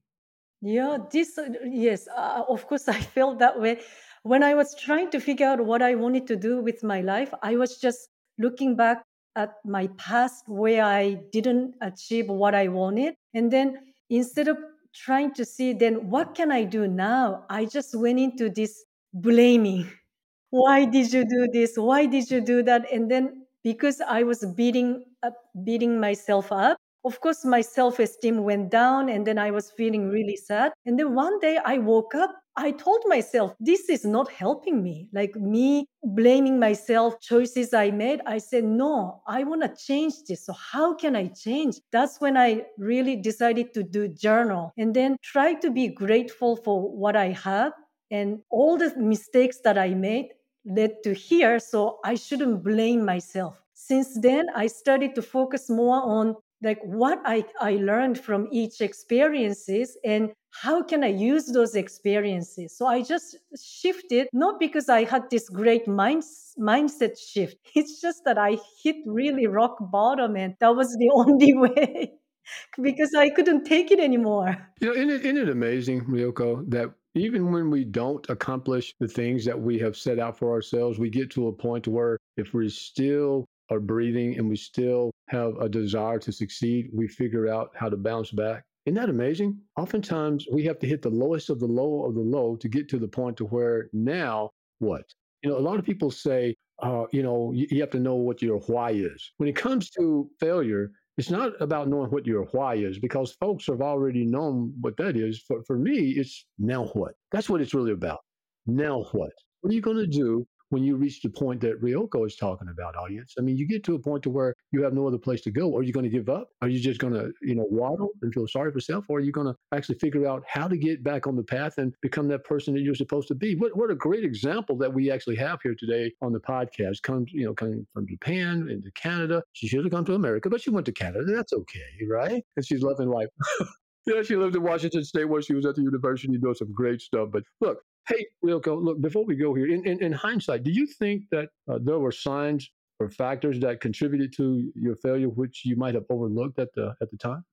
Yeah, 0.61 0.99
this, 1.11 1.39
uh, 1.39 1.51
yes, 1.65 2.09
uh, 2.09 2.43
of 2.49 2.67
course, 2.67 2.89
I 2.99 3.01
felt 3.01 3.39
that 3.39 3.61
way. 3.61 3.81
When 4.23 4.43
I 4.43 4.55
was 4.55 4.75
trying 4.75 5.11
to 5.11 5.21
figure 5.21 5.47
out 5.47 5.65
what 5.65 5.83
I 5.83 5.95
wanted 5.95 6.27
to 6.29 6.37
do 6.37 6.61
with 6.61 6.83
my 6.83 7.01
life, 7.01 7.33
I 7.43 7.57
was 7.57 7.79
just 7.79 8.09
looking 8.39 8.77
back 8.77 9.05
at 9.37 9.55
my 9.65 9.89
past 9.99 10.45
where 10.49 10.85
I 10.85 11.15
didn't 11.33 11.77
achieve 11.81 12.29
what 12.29 12.55
I 12.55 12.69
wanted. 12.69 13.15
And 13.39 13.53
then 13.53 13.79
instead 14.11 14.49
of 14.49 14.59
trying 14.95 15.33
to 15.35 15.45
see 15.45 15.73
then 15.73 16.11
what 16.11 16.35
can 16.35 16.51
I 16.53 16.65
do 16.65 16.89
now, 16.89 17.45
I 17.51 17.65
just 17.67 17.95
went 17.95 18.19
into 18.19 18.51
this 18.51 18.85
blaming. 19.15 19.91
Why 20.51 20.85
did 20.87 21.13
you 21.13 21.25
do 21.25 21.49
this? 21.53 21.77
Why 21.77 22.07
did 22.07 22.31
you 22.31 22.41
do 22.41 22.63
that? 22.65 22.91
And 22.93 23.11
then 23.11 23.47
because 23.63 24.01
I 24.01 24.23
was 24.23 24.45
beating 24.57 25.05
up, 25.23 25.35
beating 25.65 26.01
myself 26.01 26.51
up, 26.53 26.79
of 27.05 27.21
course 27.21 27.45
my 27.45 27.61
self-esteem 27.61 28.43
went 28.43 28.71
down 28.71 29.09
and 29.09 29.27
then 29.27 29.39
I 29.39 29.51
was 29.51 29.73
feeling 29.73 30.09
really 30.09 30.37
sad. 30.37 30.73
And 30.87 30.99
then 30.99 31.15
one 31.15 31.39
day 31.41 31.59
I 31.65 31.79
woke 31.79 32.15
up 32.15 32.35
I 32.61 32.73
told 32.73 33.05
myself, 33.07 33.55
this 33.61 33.89
is 33.89 34.05
not 34.05 34.29
helping 34.33 34.83
me. 34.83 35.09
Like 35.13 35.37
me 35.37 35.87
blaming 36.03 36.59
myself, 36.59 37.21
choices 37.21 37.73
I 37.73 37.93
made. 37.93 38.21
I 38.27 38.39
said, 38.39 38.65
no, 38.65 39.23
I 39.29 39.45
want 39.45 39.63
to 39.63 39.73
change 39.87 40.15
this. 40.27 40.45
So 40.45 40.53
how 40.55 40.93
can 40.95 41.15
I 41.15 41.29
change? 41.29 41.77
That's 41.93 42.21
when 42.21 42.37
I 42.37 42.65
really 42.77 43.15
decided 43.15 43.73
to 43.75 43.85
do 43.85 44.09
journal 44.09 44.73
and 44.77 44.93
then 44.93 45.19
try 45.23 45.55
to 45.55 45.71
be 45.71 45.87
grateful 45.87 46.57
for 46.57 46.83
what 46.91 47.15
I 47.15 47.29
have 47.29 47.75
and 48.11 48.41
all 48.51 48.77
the 48.77 48.93
mistakes 48.97 49.61
that 49.63 49.79
I 49.79 49.95
made 49.95 50.31
led 50.67 51.01
to 51.05 51.15
here. 51.15 51.61
So 51.61 52.01
I 52.05 52.17
shouldn't 52.17 52.65
blame 52.65 53.05
myself. 53.05 53.63
Since 53.75 54.19
then, 54.21 54.49
I 54.57 54.67
started 54.67 55.15
to 55.15 55.23
focus 55.23 55.71
more 55.71 56.03
on 56.03 56.35
like 56.63 56.81
what 56.83 57.21
I, 57.25 57.45
I 57.61 57.73
learned 57.73 58.19
from 58.19 58.49
each 58.51 58.81
experiences 58.81 59.97
and 60.05 60.33
how 60.51 60.83
can 60.83 61.05
I 61.05 61.09
use 61.09 61.47
those 61.47 61.77
experiences? 61.77 62.77
So 62.77 62.87
I 62.87 63.03
just 63.03 63.37
shifted, 63.63 64.29
not 64.33 64.59
because 64.59 64.89
I 64.89 65.05
had 65.05 65.31
this 65.31 65.49
great 65.49 65.87
mind, 65.87 66.25
mindset 66.59 67.19
shift. 67.19 67.57
It's 67.75 68.01
just 68.01 68.23
that 68.25 68.39
I 68.39 68.59
hit 68.83 68.97
really 69.07 69.47
rock 69.47 69.77
bottom 69.93 70.37
and 70.37 70.55
that 70.61 70.75
was 70.75 70.97
the 70.97 71.11
only 71.15 71.55
way 71.55 72.13
because 72.83 73.15
I 73.15 73.31
couldn't 73.31 73.65
take 73.65 73.91
it 73.91 74.01
anymore. 74.01 74.57
You 74.81 74.89
know, 74.89 74.95
isn't 74.95 75.11
it, 75.11 75.25
isn't 75.25 75.37
it 75.37 75.49
amazing, 75.49 76.05
Ryoko, 76.07 76.69
that 76.71 76.93
even 77.15 77.53
when 77.53 77.71
we 77.71 77.85
don't 77.85 78.29
accomplish 78.29 78.95
the 79.01 79.09
things 79.09 79.45
that 79.45 79.59
we 79.59 79.79
have 79.79 79.97
set 79.97 80.19
out 80.19 80.39
for 80.39 80.51
ourselves, 80.51 80.99
we 80.99 81.11
get 81.11 81.31
to 81.31 81.49
a 81.49 81.53
point 81.53 81.89
where 81.89 82.19
if 82.37 82.55
we're 82.55 82.69
still 82.69 83.45
are 83.71 83.81
breathing 83.81 84.39
and 84.39 84.49
we 84.49 84.57
still 84.57 85.11
have 85.29 85.57
a 85.61 85.69
desire 85.69 86.19
to 86.19 86.33
succeed, 86.33 86.91
we 86.93 87.07
figure 87.07 87.49
out 87.49 87.71
how 87.75 87.89
to 87.89 87.97
bounce 87.97 88.31
back. 88.31 88.65
Isn't 88.87 88.97
that 88.97 89.11
amazing? 89.11 89.59
Oftentimes 89.77 90.47
we 90.51 90.65
have 90.65 90.79
to 90.79 90.87
hit 90.87 91.03
the 91.03 91.11
lowest 91.11 91.51
of 91.51 91.61
the 91.61 91.67
low 91.67 92.05
of 92.05 92.15
the 92.15 92.21
low 92.21 92.57
to 92.57 92.69
get 92.69 92.89
to 92.89 92.99
the 92.99 93.09
point 93.09 93.37
to 93.37 93.45
where 93.45 93.91
now 93.93 94.51
what? 94.79 95.05
You 95.43 95.51
know, 95.51 95.59
a 95.59 95.61
lot 95.61 95.79
of 95.79 95.85
people 95.85 96.11
say, 96.11 96.55
uh, 96.83 97.05
you 97.13 97.23
know, 97.23 97.53
you, 97.53 97.67
you 97.71 97.81
have 97.81 97.91
to 97.91 98.01
know 98.01 98.15
what 98.15 98.41
your 98.41 98.61
why 98.61 98.93
is. 98.93 99.33
When 99.37 99.49
it 99.49 99.57
comes 99.57 99.91
to 99.91 100.31
failure, 100.41 100.93
it's 101.19 101.31
not 101.31 101.53
about 101.61 101.89
knowing 101.89 102.11
what 102.11 102.27
your 102.27 102.45
why 102.53 102.77
is 102.77 102.99
because 102.99 103.33
folks 103.33 103.67
have 103.67 103.83
already 103.83 104.25
known 104.25 104.73
what 104.81 104.97
that 104.99 105.17
is. 105.17 105.43
For, 105.47 105.63
for 105.65 105.77
me, 105.77 106.11
it's 106.11 106.47
now 106.59 106.87
what? 106.95 107.13
That's 107.33 107.51
what 107.51 107.61
it's 107.61 107.75
really 107.75 107.93
about. 107.93 108.21
Now 108.67 109.05
what? 109.13 109.33
What 109.61 109.71
are 109.71 109.75
you 109.75 109.81
going 109.83 109.97
to 109.97 110.07
do 110.07 110.47
when 110.71 110.83
you 110.83 110.97
reach 110.97 111.23
the 111.23 111.29
point 111.29 111.61
that 111.63 111.81
Ryoko 111.83 112.27
is 112.27 112.37
talking 112.37 112.69
about, 112.69 112.97
audience. 112.97 113.35
I 113.39 113.43
mean, 113.43 113.57
you 113.57 113.67
get 113.67 113.85
to 113.85 113.95
a 113.95 113.99
point 113.99 114.23
to 114.25 114.31
where 114.31 114.55
you 114.71 114.83
have 114.83 114.93
no 114.93 115.07
other 115.07 115.19
place 115.19 115.41
to 115.43 115.51
go. 115.51 115.77
Are 115.77 115.83
you 115.83 115.93
going 115.93 116.05
to 116.05 116.11
give 116.11 116.29
up? 116.29 116.51
Are 116.63 116.69
you 116.69 116.81
just 116.81 117.01
going 117.01 117.15
to, 117.15 117.33
you 117.43 117.55
know, 117.55 117.67
waddle 117.71 118.11
and 118.23 118.33
feel 118.33 118.47
sorry 118.47 118.71
for 118.71 118.77
yourself? 118.77 119.07
Or 119.09 119.19
are 119.19 119.21
you 119.21 119.33
going 119.33 119.47
to 119.47 119.55
actually 119.73 119.99
figure 119.99 120.27
out 120.27 120.43
how 120.47 120.69
to 120.69 120.77
get 120.77 121.03
back 121.03 121.27
on 121.27 121.37
the 121.37 121.43
path 121.43 121.79
and 121.79 121.95
become 122.03 122.29
that 122.29 122.45
person 122.45 122.75
that 122.75 122.81
you're 122.81 122.95
supposed 122.95 123.29
to 123.29 123.35
be? 123.35 123.55
What, 123.55 123.77
what 123.77 123.91
a 123.91 123.95
great 123.95 124.25
example 124.25 124.77
that 124.79 124.93
we 124.93 125.11
actually 125.11 125.37
have 125.37 125.61
here 125.63 125.75
today 125.79 126.13
on 126.23 126.33
the 126.33 126.41
podcast. 126.41 127.03
Comes, 127.03 127.33
you 127.33 127.45
know, 127.45 127.55
coming 127.55 127.87
from 127.95 128.07
Japan 128.07 128.69
into 128.71 128.91
Canada. 128.93 129.43
She 129.53 129.69
should 129.69 129.85
have 129.85 129.93
come 129.93 130.05
to 130.07 130.15
America, 130.15 130.51
but 130.51 130.61
she 130.61 130.71
went 130.71 130.87
to 130.87 130.93
Canada. 130.93 131.25
That's 131.25 131.53
okay, 131.53 132.07
right? 132.09 132.43
And 132.57 132.67
she's 132.67 132.83
loving 132.83 133.09
life. 133.09 133.29
yeah, 134.07 134.23
she 134.23 134.37
lived 134.37 134.57
in 134.57 134.63
Washington 134.63 135.05
State 135.05 135.29
where 135.29 135.43
she 135.43 135.55
was 135.55 135.67
at 135.67 135.77
the 135.77 135.83
university 135.83 136.37
doing 136.39 136.55
some 136.55 136.73
great 136.73 137.01
stuff. 137.01 137.29
But 137.33 137.43
look, 137.61 137.79
Hey, 138.09 138.27
Ryoko, 138.45 138.83
look, 138.83 139.01
before 139.01 139.25
we 139.25 139.37
go 139.37 139.55
here, 139.55 139.67
in, 139.67 139.87
in, 139.87 140.03
in 140.03 140.13
hindsight, 140.13 140.63
do 140.63 140.71
you 140.71 140.87
think 140.87 141.25
that 141.31 141.51
uh, 141.71 141.79
there 141.83 141.99
were 141.99 142.13
signs 142.13 142.71
or 143.01 143.11
factors 143.11 143.61
that 143.61 143.81
contributed 143.81 144.33
to 144.37 144.73
your 144.75 144.97
failure, 144.97 145.29
which 145.29 145.63
you 145.65 145.77
might 145.77 145.95
have 145.95 146.05
overlooked 146.09 146.59
at 146.59 146.73
the 146.75 146.95
at 147.03 147.11
the 147.11 147.17
time? 147.17 147.45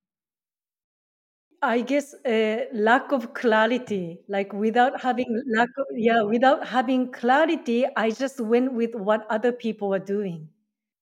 I 1.62 1.80
guess 1.80 2.14
uh, 2.24 2.64
lack 2.72 3.12
of 3.12 3.34
clarity, 3.34 4.20
like 4.28 4.52
without 4.52 5.00
having 5.00 5.42
lack 5.54 5.68
of, 5.78 5.86
yeah, 5.94 6.22
without 6.22 6.66
having 6.66 7.10
clarity, 7.10 7.86
I 7.96 8.10
just 8.10 8.40
went 8.40 8.72
with 8.72 8.94
what 8.94 9.26
other 9.30 9.52
people 9.52 9.88
were 9.88 9.98
doing. 9.98 10.48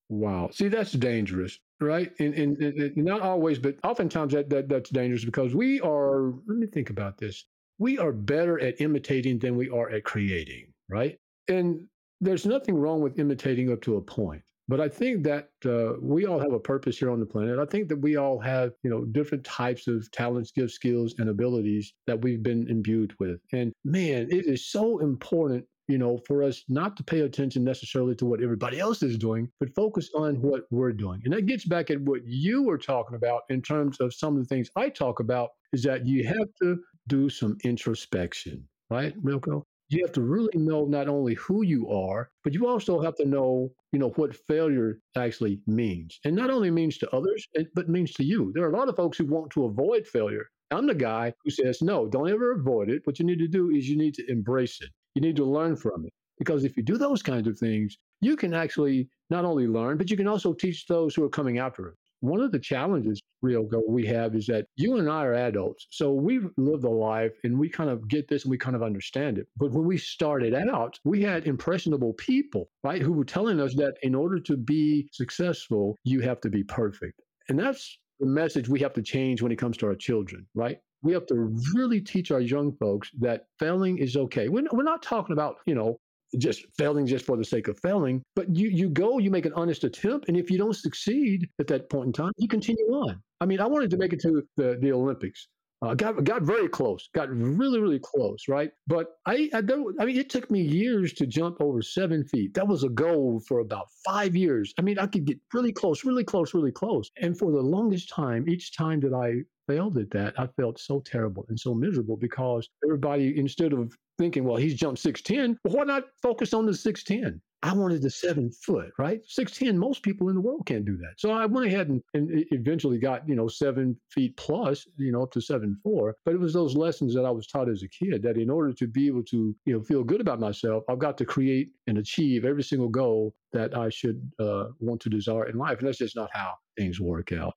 Wow. 0.09 0.51
See, 0.53 0.69
that's 0.69 0.93
dangerous, 0.93 1.59
right? 1.81 2.13
And, 2.19 2.35
and, 2.35 2.57
and 2.63 2.97
not 2.97 3.21
always, 3.21 3.59
but 3.59 3.77
oftentimes 3.83 4.33
that, 4.33 4.49
that 4.51 4.69
that's 4.69 4.91
dangerous 4.91 5.25
because 5.25 5.55
we 5.55 5.81
are, 5.81 6.33
let 6.47 6.59
me 6.59 6.67
think 6.67 6.91
about 6.91 7.19
this. 7.19 7.45
We 7.79 7.99
are 7.99 8.13
better 8.13 8.61
at 8.61 8.81
imitating 8.81 9.39
than 9.39 9.57
we 9.57 9.69
are 9.69 9.91
at 9.91 10.05
creating, 10.05 10.67
right? 10.89 11.19
And 11.49 11.87
there's 12.21 12.47
nothing 12.47 12.77
wrong 12.77 13.01
with 13.01 13.19
imitating 13.19 13.73
up 13.73 13.83
to 13.83 13.97
a 13.97 14.01
point. 14.01 14.43
But 14.67 14.81
I 14.81 14.89
think 14.89 15.25
that 15.25 15.51
uh, 15.67 16.01
we 16.01 16.25
all 16.25 16.39
have 16.39 16.53
a 16.53 16.59
purpose 16.59 16.99
here 16.99 17.11
on 17.11 17.21
the 17.21 17.27
planet. 17.27 17.59
I 17.59 17.67
think 17.67 17.89
that 17.89 18.01
we 18.01 18.17
all 18.17 18.39
have, 18.39 18.73
you 18.83 18.89
know, 18.89 19.05
different 19.05 19.45
types 19.45 19.87
of 19.87 20.11
talents, 20.11 20.53
gifts, 20.53 20.75
skills, 20.75 21.15
and 21.19 21.29
abilities 21.29 21.93
that 22.07 22.23
we've 22.23 22.43
been 22.43 22.67
imbued 22.71 23.15
with. 23.21 23.41
And 23.53 23.73
man, 23.85 24.29
it 24.31 24.47
is 24.47 24.71
so 24.71 25.01
important 25.01 25.67
you 25.89 25.99
know, 25.99 26.19
for 26.27 26.43
us 26.43 26.65
not 26.69 26.97
to 26.97 27.05
pay 27.05 27.21
attention 27.21 27.63
necessarily 27.63 28.15
to 28.17 28.25
what 28.25 28.43
everybody 28.43 28.81
else 28.81 29.03
is 29.03 29.19
doing, 29.19 29.49
but 29.61 29.75
focus 29.75 30.11
on 30.15 30.37
what 30.37 30.63
we're 30.71 30.93
doing. 30.93 31.21
And 31.25 31.35
that 31.35 31.47
gets 31.47 31.67
back 31.67 31.91
at 31.91 32.01
what 32.01 32.23
you 32.25 32.63
were 32.63 32.79
talking 32.79 33.17
about 33.17 33.43
in 33.51 33.61
terms 33.61 34.01
of 34.01 34.15
some 34.15 34.35
of 34.35 34.43
the 34.43 34.49
things 34.49 34.71
I 34.77 34.89
talk 34.89 35.21
about 35.21 35.51
is 35.73 35.83
that 35.83 36.07
you 36.07 36.27
have 36.27 36.49
to 36.63 36.79
do 37.09 37.29
some 37.29 37.57
introspection, 37.65 38.69
right, 38.91 39.15
Ryoko? 39.23 39.63
You 39.91 40.03
have 40.03 40.13
to 40.13 40.23
really 40.23 40.57
know 40.59 40.87
not 40.87 41.09
only 41.09 41.35
who 41.35 41.63
you 41.63 41.89
are, 41.91 42.31
but 42.43 42.55
you 42.55 42.67
also 42.67 43.01
have 43.01 43.15
to 43.17 43.27
know, 43.27 43.71
you 43.93 43.99
know, 43.99 44.11
what 44.11 44.35
failure 44.35 44.99
actually 45.17 45.61
means. 45.67 46.19
And 46.25 46.35
not 46.35 46.51
only 46.51 46.71
means 46.71 46.99
to 46.99 47.11
others, 47.15 47.47
but 47.75 47.89
means 47.89 48.13
to 48.15 48.25
you. 48.25 48.51
There 48.55 48.65
are 48.65 48.73
a 48.73 48.77
lot 48.77 48.89
of 48.89 48.97
folks 48.97 49.19
who 49.19 49.27
want 49.27 49.51
to 49.53 49.67
avoid 49.67 50.07
failure. 50.07 50.47
I'm 50.71 50.87
the 50.87 50.95
guy 50.95 51.33
who 51.45 51.51
says, 51.51 51.83
no, 51.83 52.09
don't 52.09 52.31
ever 52.31 52.53
avoid 52.53 52.89
it. 52.89 53.03
What 53.05 53.19
you 53.19 53.27
need 53.27 53.39
to 53.41 53.49
do 53.49 53.71
is 53.71 53.89
you 53.89 53.97
need 53.97 54.15
to 54.15 54.31
embrace 54.31 54.81
it. 54.81 54.91
You 55.15 55.21
need 55.23 55.37
to 55.37 55.45
learn 55.45 55.77
from 55.77 56.07
it. 56.07 56.13
Because 56.39 56.65
if 56.65 56.77
you 56.77 56.83
do 56.83 56.97
those 56.97 57.23
kinds 57.23 57.47
of 57.47 57.59
things, 57.59 57.97
you 58.21 58.35
can 58.37 58.55
actually 58.55 59.09
not 59.31 59.45
only 59.45 59.69
learn, 59.69 59.99
but 59.99 60.11
you 60.11 60.17
can 60.17 60.27
also 60.27 60.53
teach 60.53 60.87
those 60.87 61.15
who 61.15 61.23
are 61.23 61.29
coming 61.29 61.59
after 61.59 61.89
it. 61.89 61.95
One 62.25 62.41
of 62.41 62.53
the 62.53 62.59
challenges, 62.59 63.21
Ryoko, 63.45 63.83
we 63.87 64.07
have 64.07 64.35
is 64.35 64.47
that 64.47 64.65
you 64.77 64.97
and 64.97 65.11
I 65.11 65.27
are 65.27 65.35
adults. 65.35 65.87
So 65.91 66.15
we've 66.15 66.49
lived 66.57 66.85
a 66.85 66.89
life 66.89 67.35
and 67.45 67.59
we 67.59 67.69
kind 67.69 67.91
of 67.91 68.09
get 68.09 68.29
this 68.29 68.45
and 68.45 68.51
we 68.51 68.57
kind 68.57 68.75
of 68.75 68.83
understand 68.83 69.37
it. 69.37 69.47
But 69.59 69.73
when 69.73 69.85
we 69.85 69.99
started 69.99 70.55
out, 70.55 70.99
we 71.05 71.21
had 71.21 71.47
impressionable 71.47 72.15
people, 72.15 72.71
right, 72.83 73.03
who 73.03 73.13
were 73.13 73.27
telling 73.27 73.61
us 73.61 73.75
that 73.75 73.97
in 74.03 74.15
order 74.15 74.41
to 74.41 74.57
be 74.57 75.07
successful, 75.13 75.99
you 76.05 76.23
have 76.23 76.41
to 76.41 76.49
be 76.49 76.65
perfect. 76.65 77.21
And 77.51 77.59
that's 77.59 77.99
the 78.19 78.27
message 78.27 78.71
we 78.71 78.81
have 78.81 78.95
to 78.95 79.03
change 79.03 79.43
when 79.43 79.53
it 79.53 79.59
comes 79.59 79.77
to 79.77 79.87
our 79.87 79.95
children, 79.95 80.47
right? 80.55 80.79
we 81.05 81.13
have 81.13 81.27
to 81.27 81.55
really 81.75 82.01
teach 82.01 82.31
our 82.31 82.41
young 82.41 82.75
folks 82.79 83.11
that 83.21 83.45
failing 83.59 83.99
is 83.99 84.17
okay. 84.17 84.49
We're, 84.49 84.65
we're 84.73 84.83
not 84.83 85.03
talking 85.03 85.35
about, 85.35 85.57
you 85.67 85.75
know, 85.75 85.99
just 86.39 86.65
failing 86.77 87.07
just 87.07 87.25
for 87.25 87.37
the 87.37 87.45
sake 87.45 87.69
of 87.69 87.79
failing, 87.81 88.23
but 88.37 88.55
you 88.55 88.69
you 88.69 88.89
go, 88.89 89.19
you 89.19 89.31
make 89.31 89.47
an 89.47 89.53
honest 89.55 89.85
attempt, 89.85 90.29
and 90.29 90.37
if 90.37 90.51
you 90.51 90.59
don't 90.59 90.77
succeed 90.77 91.49
at 91.59 91.67
that 91.69 91.91
point 91.91 92.07
in 92.07 92.13
time, 92.13 92.33
you 92.37 92.49
continue 92.49 92.87
on. 92.87 93.23
I 93.41 93.47
mean, 93.47 93.61
I 93.61 93.67
wanted 93.67 93.91
to 93.91 93.97
make 93.97 94.13
it 94.13 94.21
to 94.21 94.43
the, 94.57 94.79
the 94.81 94.93
Olympics. 94.93 95.49
Uh, 95.83 95.93
got 95.93 96.25
got 96.25 96.43
very 96.43 96.69
close, 96.69 97.11
got 97.15 97.29
really 97.31 97.79
really 97.79 97.99
close, 97.99 98.49
right? 98.49 98.71
But 98.87 99.17
I, 99.27 99.51
I 99.53 99.59
I 99.59 100.05
mean, 100.07 100.17
it 100.17 100.31
took 100.31 100.51
me 100.51 100.63
years 100.63 101.13
to 101.15 101.27
jump 101.27 101.61
over 101.61 101.83
seven 101.83 102.25
feet. 102.25 102.55
That 102.55 102.67
was 102.67 102.85
a 102.85 102.89
goal 102.89 103.43
for 103.47 103.59
about 103.59 103.87
five 104.07 104.35
years. 104.35 104.73
I 104.79 104.83
mean, 104.83 104.99
I 104.99 105.07
could 105.07 105.27
get 105.27 105.39
really 105.53 105.73
close, 105.73 106.05
really 106.05 106.25
close, 106.25 106.55
really 106.55 106.73
close, 106.73 107.11
and 107.21 107.37
for 107.37 107.53
the 107.53 107.61
longest 107.61 108.09
time, 108.09 108.49
each 108.49 108.75
time 108.77 109.01
that 109.01 109.13
I 109.13 109.43
failed 109.67 109.99
at 109.99 110.11
that, 110.11 110.39
I 110.39 110.47
felt 110.57 110.79
so 110.79 111.01
terrible 111.01 111.45
and 111.49 111.59
so 111.59 111.75
miserable 111.75 112.17
because 112.17 112.69
everybody, 112.85 113.39
instead 113.39 113.73
of 113.73 113.97
thinking, 114.19 114.45
well, 114.45 114.57
he's 114.57 114.75
jumped 114.75 115.03
6'10, 115.03 115.57
well, 115.65 115.75
why 115.75 115.85
not 115.85 116.05
focus 116.23 116.55
on 116.55 116.67
the 116.67 116.73
6'10? 116.73 117.41
I 117.65 117.73
wanted 117.73 118.03
the 118.03 118.11
seven 118.11 118.51
foot, 118.51 118.91
right? 118.99 119.23
6'10, 119.27 119.77
most 119.77 120.03
people 120.03 120.29
in 120.29 120.35
the 120.35 120.41
world 120.41 120.67
can't 120.67 120.85
do 120.85 120.99
that. 120.99 121.15
So 121.17 121.31
I 121.31 121.47
went 121.47 121.67
ahead 121.67 121.89
and, 121.89 122.03
and 122.13 122.45
eventually 122.51 122.99
got, 122.99 123.27
you 123.27 123.35
know, 123.35 123.49
seven 123.49 123.99
feet 124.11 124.37
plus, 124.37 124.87
you 124.99 125.11
know, 125.11 125.23
up 125.23 125.33
to 125.33 125.41
seven 125.41 125.79
four. 125.83 126.15
But 126.27 126.35
it 126.35 126.41
was 126.41 126.53
those 126.53 126.77
lessons 126.77 127.15
that 127.15 127.25
I 127.25 127.31
was 127.31 127.47
taught 127.47 127.71
as 127.71 127.83
a 127.83 127.89
kid 127.89 128.23
that 128.23 128.37
in 128.37 128.51
order 128.51 128.75
to 128.75 128.87
be 128.87 129.07
able 129.07 129.23
to, 129.25 129.57
you 129.65 129.73
know, 129.73 129.83
feel 129.83 130.05
good 130.05 130.21
about 130.21 130.41
myself, 130.41 130.85
I've 130.91 130.99
got 130.99 131.17
to 131.19 131.25
create 131.25 131.71
and 131.87 131.97
achieve 131.97 132.45
every 132.45 132.63
single 132.63 132.91
goal 132.91 133.35
that 133.55 133.75
I 133.75 133.89
should 133.89 134.31
uh, 134.39 134.67
want 134.81 135.01
to 135.01 135.09
desire 135.09 135.47
in 135.49 135.57
life. 135.57 135.79
And 135.79 135.89
that's 135.89 135.99
just 135.99 136.17
not 136.17 136.29
how 136.35 136.53
things 136.77 137.01
work 137.01 137.33
out. 137.33 137.55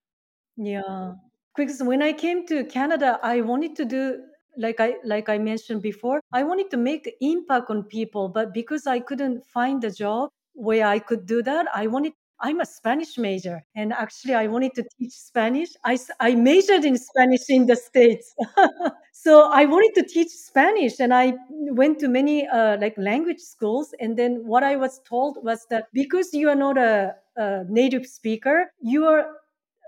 Yeah 0.56 1.16
because 1.58 1.82
when 1.84 2.02
I 2.02 2.14
came 2.14 2.46
to 2.48 2.64
Canada, 2.66 3.20
I 3.24 3.42
wanted 3.42 3.76
to 3.78 3.86
do 3.86 4.20
like 4.58 4.80
I 4.80 4.96
like 5.04 5.30
I 5.30 5.38
mentioned 5.38 5.82
before, 5.82 6.22
I 6.34 6.44
wanted 6.44 6.72
to 6.72 6.78
make 6.78 7.16
impact 7.22 7.70
on 7.70 7.84
people, 7.84 8.30
but 8.30 8.54
because 8.54 8.88
I 8.88 9.00
couldn't 9.00 9.46
find 9.46 9.84
a 9.84 9.92
job 9.92 10.30
where 10.54 10.88
I 10.88 11.00
could 11.00 11.26
do 11.26 11.44
that, 11.44 11.68
I 11.74 11.88
wanted 11.88 12.14
I'm 12.40 12.60
a 12.60 12.66
Spanish 12.66 13.18
major, 13.18 13.64
and 13.76 13.92
actually, 13.92 14.36
I 14.36 14.46
wanted 14.46 14.76
to 14.76 14.84
teach 15.00 15.12
Spanish. 15.14 15.70
I, 15.84 15.98
I 16.20 16.36
majored 16.36 16.86
in 16.86 16.96
Spanish 16.98 17.50
in 17.50 17.66
the 17.66 17.76
States. 17.76 18.36
so 19.12 19.50
I 19.52 19.66
wanted 19.66 19.96
to 19.96 20.08
teach 20.08 20.30
Spanish, 20.30 21.00
and 21.00 21.14
I 21.14 21.34
went 21.50 21.98
to 22.00 22.08
many 22.08 22.48
uh, 22.48 22.78
like 22.80 22.96
language 22.98 23.40
schools. 23.40 23.94
And 24.00 24.16
then 24.18 24.46
what 24.46 24.64
I 24.64 24.76
was 24.76 25.02
told 25.10 25.44
was 25.44 25.66
that 25.72 25.88
because 25.94 26.32
you 26.32 26.48
are 26.50 26.56
not 26.56 26.78
a, 26.78 27.16
a 27.38 27.64
native 27.70 28.06
speaker, 28.06 28.72
you 28.82 29.06
are 29.06 29.32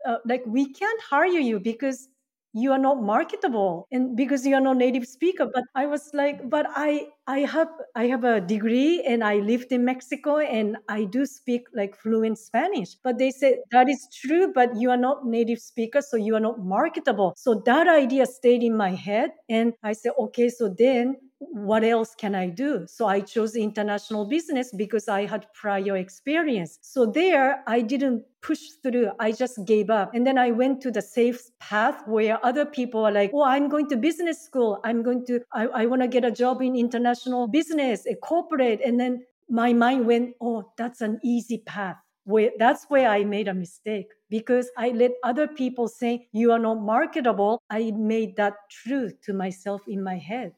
uh, 0.05 0.17
like 0.25 0.43
we 0.45 0.71
can't 0.73 1.01
hire 1.01 1.25
you 1.39 1.59
because 1.59 2.07
you 2.53 2.71
are 2.71 2.79
not 2.79 2.99
marketable 3.03 3.87
and 3.91 4.17
because 4.17 4.43
you 4.45 4.55
are 4.55 4.61
not 4.61 4.75
native 4.77 5.05
speaker. 5.05 5.45
But 5.53 5.63
i 5.75 5.85
was 5.85 6.09
like 6.13 6.49
but 6.49 6.65
i 6.75 7.07
i 7.27 7.39
have 7.39 7.69
i 7.95 8.07
have 8.07 8.23
a 8.23 8.41
degree 8.41 9.03
and 9.03 9.23
i 9.23 9.35
lived 9.35 9.71
in 9.71 9.85
mexico 9.85 10.39
and 10.39 10.77
i 10.89 11.03
do 11.03 11.25
speak 11.27 11.67
like 11.75 11.95
fluent 11.95 12.37
spanish. 12.39 12.95
But 13.03 13.19
they 13.19 13.29
said 13.31 13.59
that 13.71 13.87
is 13.89 14.07
true 14.21 14.51
but 14.53 14.75
you 14.75 14.89
are 14.89 14.97
not 14.97 15.25
native 15.27 15.59
speaker 15.59 16.01
so 16.01 16.17
you 16.17 16.35
are 16.35 16.39
not 16.39 16.59
marketable. 16.59 17.33
So 17.37 17.61
that 17.65 17.87
idea 17.87 18.25
stayed 18.25 18.63
in 18.63 18.75
my 18.75 18.91
head 18.95 19.31
and 19.49 19.73
i 19.83 19.93
said 19.93 20.13
okay 20.19 20.49
so 20.49 20.69
then 20.69 21.15
what 21.39 21.83
else 21.83 22.15
can 22.15 22.35
I 22.35 22.47
do? 22.49 22.85
So 22.87 23.07
I 23.07 23.21
chose 23.21 23.55
international 23.55 24.25
business 24.25 24.71
because 24.75 25.07
I 25.07 25.25
had 25.25 25.47
prior 25.53 25.95
experience. 25.95 26.79
So 26.81 27.05
there, 27.05 27.63
I 27.65 27.81
didn't 27.81 28.23
push 28.41 28.59
through. 28.83 29.11
I 29.19 29.31
just 29.31 29.65
gave 29.65 29.89
up. 29.89 30.13
And 30.13 30.27
then 30.27 30.37
I 30.37 30.51
went 30.51 30.81
to 30.81 30.91
the 30.91 31.01
safe 31.01 31.41
path 31.59 32.03
where 32.05 32.43
other 32.45 32.65
people 32.65 33.05
are 33.05 33.11
like, 33.11 33.31
oh, 33.33 33.43
I'm 33.43 33.69
going 33.69 33.87
to 33.89 33.97
business 33.97 34.43
school. 34.43 34.79
I'm 34.83 35.01
going 35.01 35.25
to, 35.27 35.39
I, 35.53 35.67
I 35.67 35.85
want 35.85 36.01
to 36.01 36.07
get 36.07 36.25
a 36.25 36.31
job 36.31 36.61
in 36.61 36.75
international 36.75 37.47
business, 37.47 38.05
a 38.05 38.15
corporate. 38.15 38.81
And 38.85 38.99
then 38.99 39.23
my 39.49 39.71
mind 39.71 40.05
went, 40.05 40.35
oh, 40.41 40.71
that's 40.77 41.01
an 41.01 41.19
easy 41.23 41.59
path. 41.65 41.97
Where, 42.25 42.51
that's 42.59 42.85
where 42.89 43.09
I 43.09 43.23
made 43.23 43.47
a 43.47 43.53
mistake 43.55 44.07
because 44.29 44.69
I 44.77 44.89
let 44.89 45.11
other 45.23 45.47
people 45.47 45.87
say 45.87 46.27
you 46.31 46.51
are 46.51 46.59
not 46.59 46.79
marketable. 46.79 47.63
I 47.71 47.91
made 47.95 48.35
that 48.35 48.53
truth 48.69 49.13
to 49.23 49.33
myself 49.33 49.81
in 49.87 50.03
my 50.03 50.17
head 50.17 50.51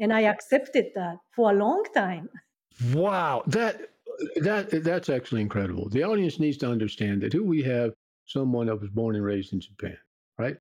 and 0.00 0.12
I 0.12 0.22
accepted 0.22 0.86
that 0.94 1.18
for 1.36 1.50
a 1.50 1.54
long 1.54 1.84
time. 1.94 2.28
Wow, 2.92 3.42
that 3.46 3.90
that 4.36 4.82
that's 4.82 5.08
actually 5.08 5.42
incredible. 5.42 5.88
The 5.88 6.02
audience 6.02 6.40
needs 6.40 6.56
to 6.58 6.70
understand 6.70 7.22
that 7.22 7.32
who 7.32 7.44
we 7.44 7.62
have 7.62 7.92
someone 8.26 8.66
that 8.66 8.80
was 8.80 8.90
born 8.90 9.16
and 9.16 9.24
raised 9.24 9.52
in 9.52 9.60
Japan, 9.60 9.98
right? 10.38 10.56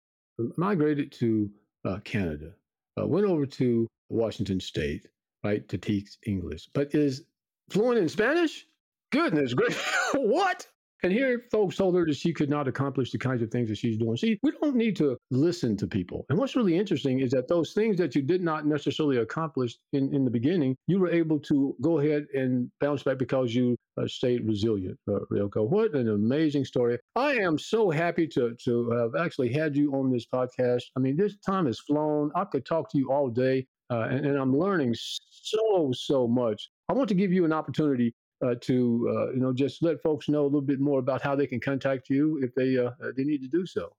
Migrated 0.57 1.11
to 1.13 1.49
uh, 1.85 1.99
Canada, 2.03 2.51
uh, 2.99 3.07
went 3.07 3.25
over 3.25 3.45
to 3.45 3.87
Washington 4.09 4.59
State, 4.59 5.07
right, 5.43 5.67
to 5.69 5.77
teach 5.77 6.17
English, 6.25 6.69
but 6.73 6.93
is 6.93 7.23
fluent 7.69 7.99
in 7.99 8.09
Spanish. 8.09 8.65
Goodness 9.11 9.53
gracious, 9.53 9.83
what? 10.13 10.67
And 11.03 11.13
here, 11.13 11.45
folks 11.51 11.77
told 11.77 11.95
her 11.95 12.05
that 12.05 12.17
she 12.17 12.33
could 12.33 12.49
not 12.49 12.67
accomplish 12.67 13.11
the 13.11 13.17
kinds 13.17 13.41
of 13.41 13.49
things 13.49 13.69
that 13.69 13.77
she's 13.77 13.97
doing. 13.97 14.17
See, 14.17 14.37
we 14.43 14.51
don't 14.61 14.75
need 14.75 14.97
to 14.97 15.17
listen 15.31 15.77
to 15.77 15.87
people. 15.87 16.25
And 16.29 16.37
what's 16.37 16.57
really 16.57 16.77
interesting 16.77 17.19
is 17.21 17.31
that 17.31 17.47
those 17.47 17.71
things 17.71 17.97
that 17.97 18.15
you 18.15 18.21
did 18.21 18.41
not 18.41 18.65
necessarily 18.65 19.17
accomplish 19.17 19.77
in, 19.93 20.13
in 20.13 20.25
the 20.25 20.31
beginning, 20.31 20.75
you 20.87 20.99
were 20.99 21.09
able 21.09 21.39
to 21.39 21.75
go 21.81 21.99
ahead 21.99 22.25
and 22.33 22.69
bounce 22.81 23.03
back 23.03 23.17
because 23.17 23.55
you 23.55 23.77
uh, 23.97 24.07
stayed 24.07 24.45
resilient, 24.45 24.97
uh, 25.07 25.19
Ryoko. 25.31 25.67
What 25.69 25.93
an 25.93 26.09
amazing 26.09 26.65
story. 26.65 26.97
I 27.15 27.33
am 27.35 27.57
so 27.57 27.89
happy 27.89 28.27
to, 28.27 28.55
to 28.65 28.89
have 28.91 29.15
actually 29.15 29.53
had 29.53 29.75
you 29.75 29.93
on 29.93 30.11
this 30.11 30.25
podcast. 30.25 30.83
I 30.97 30.99
mean, 30.99 31.15
this 31.15 31.37
time 31.45 31.65
has 31.67 31.79
flown. 31.79 32.31
I 32.35 32.43
could 32.43 32.65
talk 32.65 32.91
to 32.91 32.97
you 32.97 33.11
all 33.11 33.29
day, 33.29 33.65
uh, 33.89 34.07
and, 34.09 34.25
and 34.25 34.37
I'm 34.37 34.57
learning 34.57 34.95
so, 34.97 35.91
so 35.93 36.27
much. 36.27 36.69
I 36.89 36.93
want 36.93 37.07
to 37.09 37.15
give 37.15 37.31
you 37.31 37.45
an 37.45 37.53
opportunity 37.53 38.13
uh, 38.41 38.55
to 38.61 39.07
uh, 39.09 39.31
you 39.31 39.39
know 39.39 39.53
just 39.53 39.83
let 39.83 40.01
folks 40.01 40.29
know 40.29 40.43
a 40.43 40.49
little 40.51 40.61
bit 40.61 40.79
more 40.79 40.99
about 40.99 41.21
how 41.21 41.35
they 41.35 41.47
can 41.47 41.59
contact 41.59 42.09
you 42.09 42.39
if 42.43 42.53
they 42.55 42.77
uh, 42.77 42.91
they 43.15 43.23
need 43.23 43.41
to 43.41 43.47
do 43.47 43.65
so. 43.65 43.93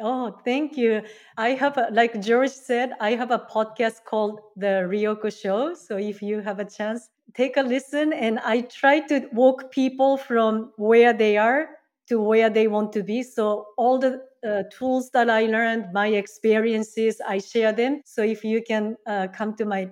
Oh, 0.00 0.38
thank 0.44 0.76
you. 0.76 1.02
I 1.36 1.50
have, 1.50 1.76
a, 1.76 1.88
like 1.90 2.20
George 2.22 2.50
said, 2.50 2.92
I 3.00 3.16
have 3.16 3.32
a 3.32 3.38
podcast 3.38 4.04
called 4.04 4.40
The 4.56 4.86
Ryoko 4.88 5.28
Show. 5.36 5.74
So 5.74 5.96
if 5.96 6.22
you 6.22 6.40
have 6.40 6.60
a 6.60 6.64
chance, 6.64 7.08
take 7.34 7.56
a 7.56 7.62
listen. 7.62 8.12
And 8.12 8.38
I 8.38 8.60
try 8.60 9.00
to 9.08 9.28
walk 9.32 9.72
people 9.72 10.16
from 10.16 10.72
where 10.76 11.12
they 11.12 11.36
are 11.36 11.70
to 12.08 12.20
where 12.20 12.48
they 12.48 12.68
want 12.68 12.92
to 12.92 13.02
be. 13.02 13.24
So 13.24 13.66
all 13.76 13.98
the 13.98 14.22
uh, 14.46 14.62
tools 14.72 15.10
that 15.10 15.28
I 15.28 15.46
learned, 15.46 15.92
my 15.92 16.06
experiences, 16.08 17.20
I 17.26 17.38
share 17.38 17.72
them. 17.72 18.00
So 18.04 18.22
if 18.22 18.44
you 18.44 18.62
can 18.62 18.96
uh, 19.06 19.26
come 19.34 19.56
to 19.56 19.64
my 19.64 19.90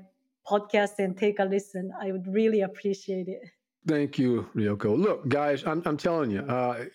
podcast 0.48 0.98
and 0.98 1.16
take 1.16 1.40
a 1.40 1.44
listen, 1.44 1.90
I 2.00 2.12
would 2.12 2.26
really 2.28 2.60
appreciate 2.60 3.26
it. 3.26 3.42
Thank 3.86 4.18
you, 4.18 4.48
Ryoko. 4.56 4.98
Look, 4.98 5.28
guys, 5.28 5.64
I'm, 5.64 5.80
I'm 5.86 5.96
telling 5.96 6.30
you, 6.32 6.40
uh, 6.40 6.86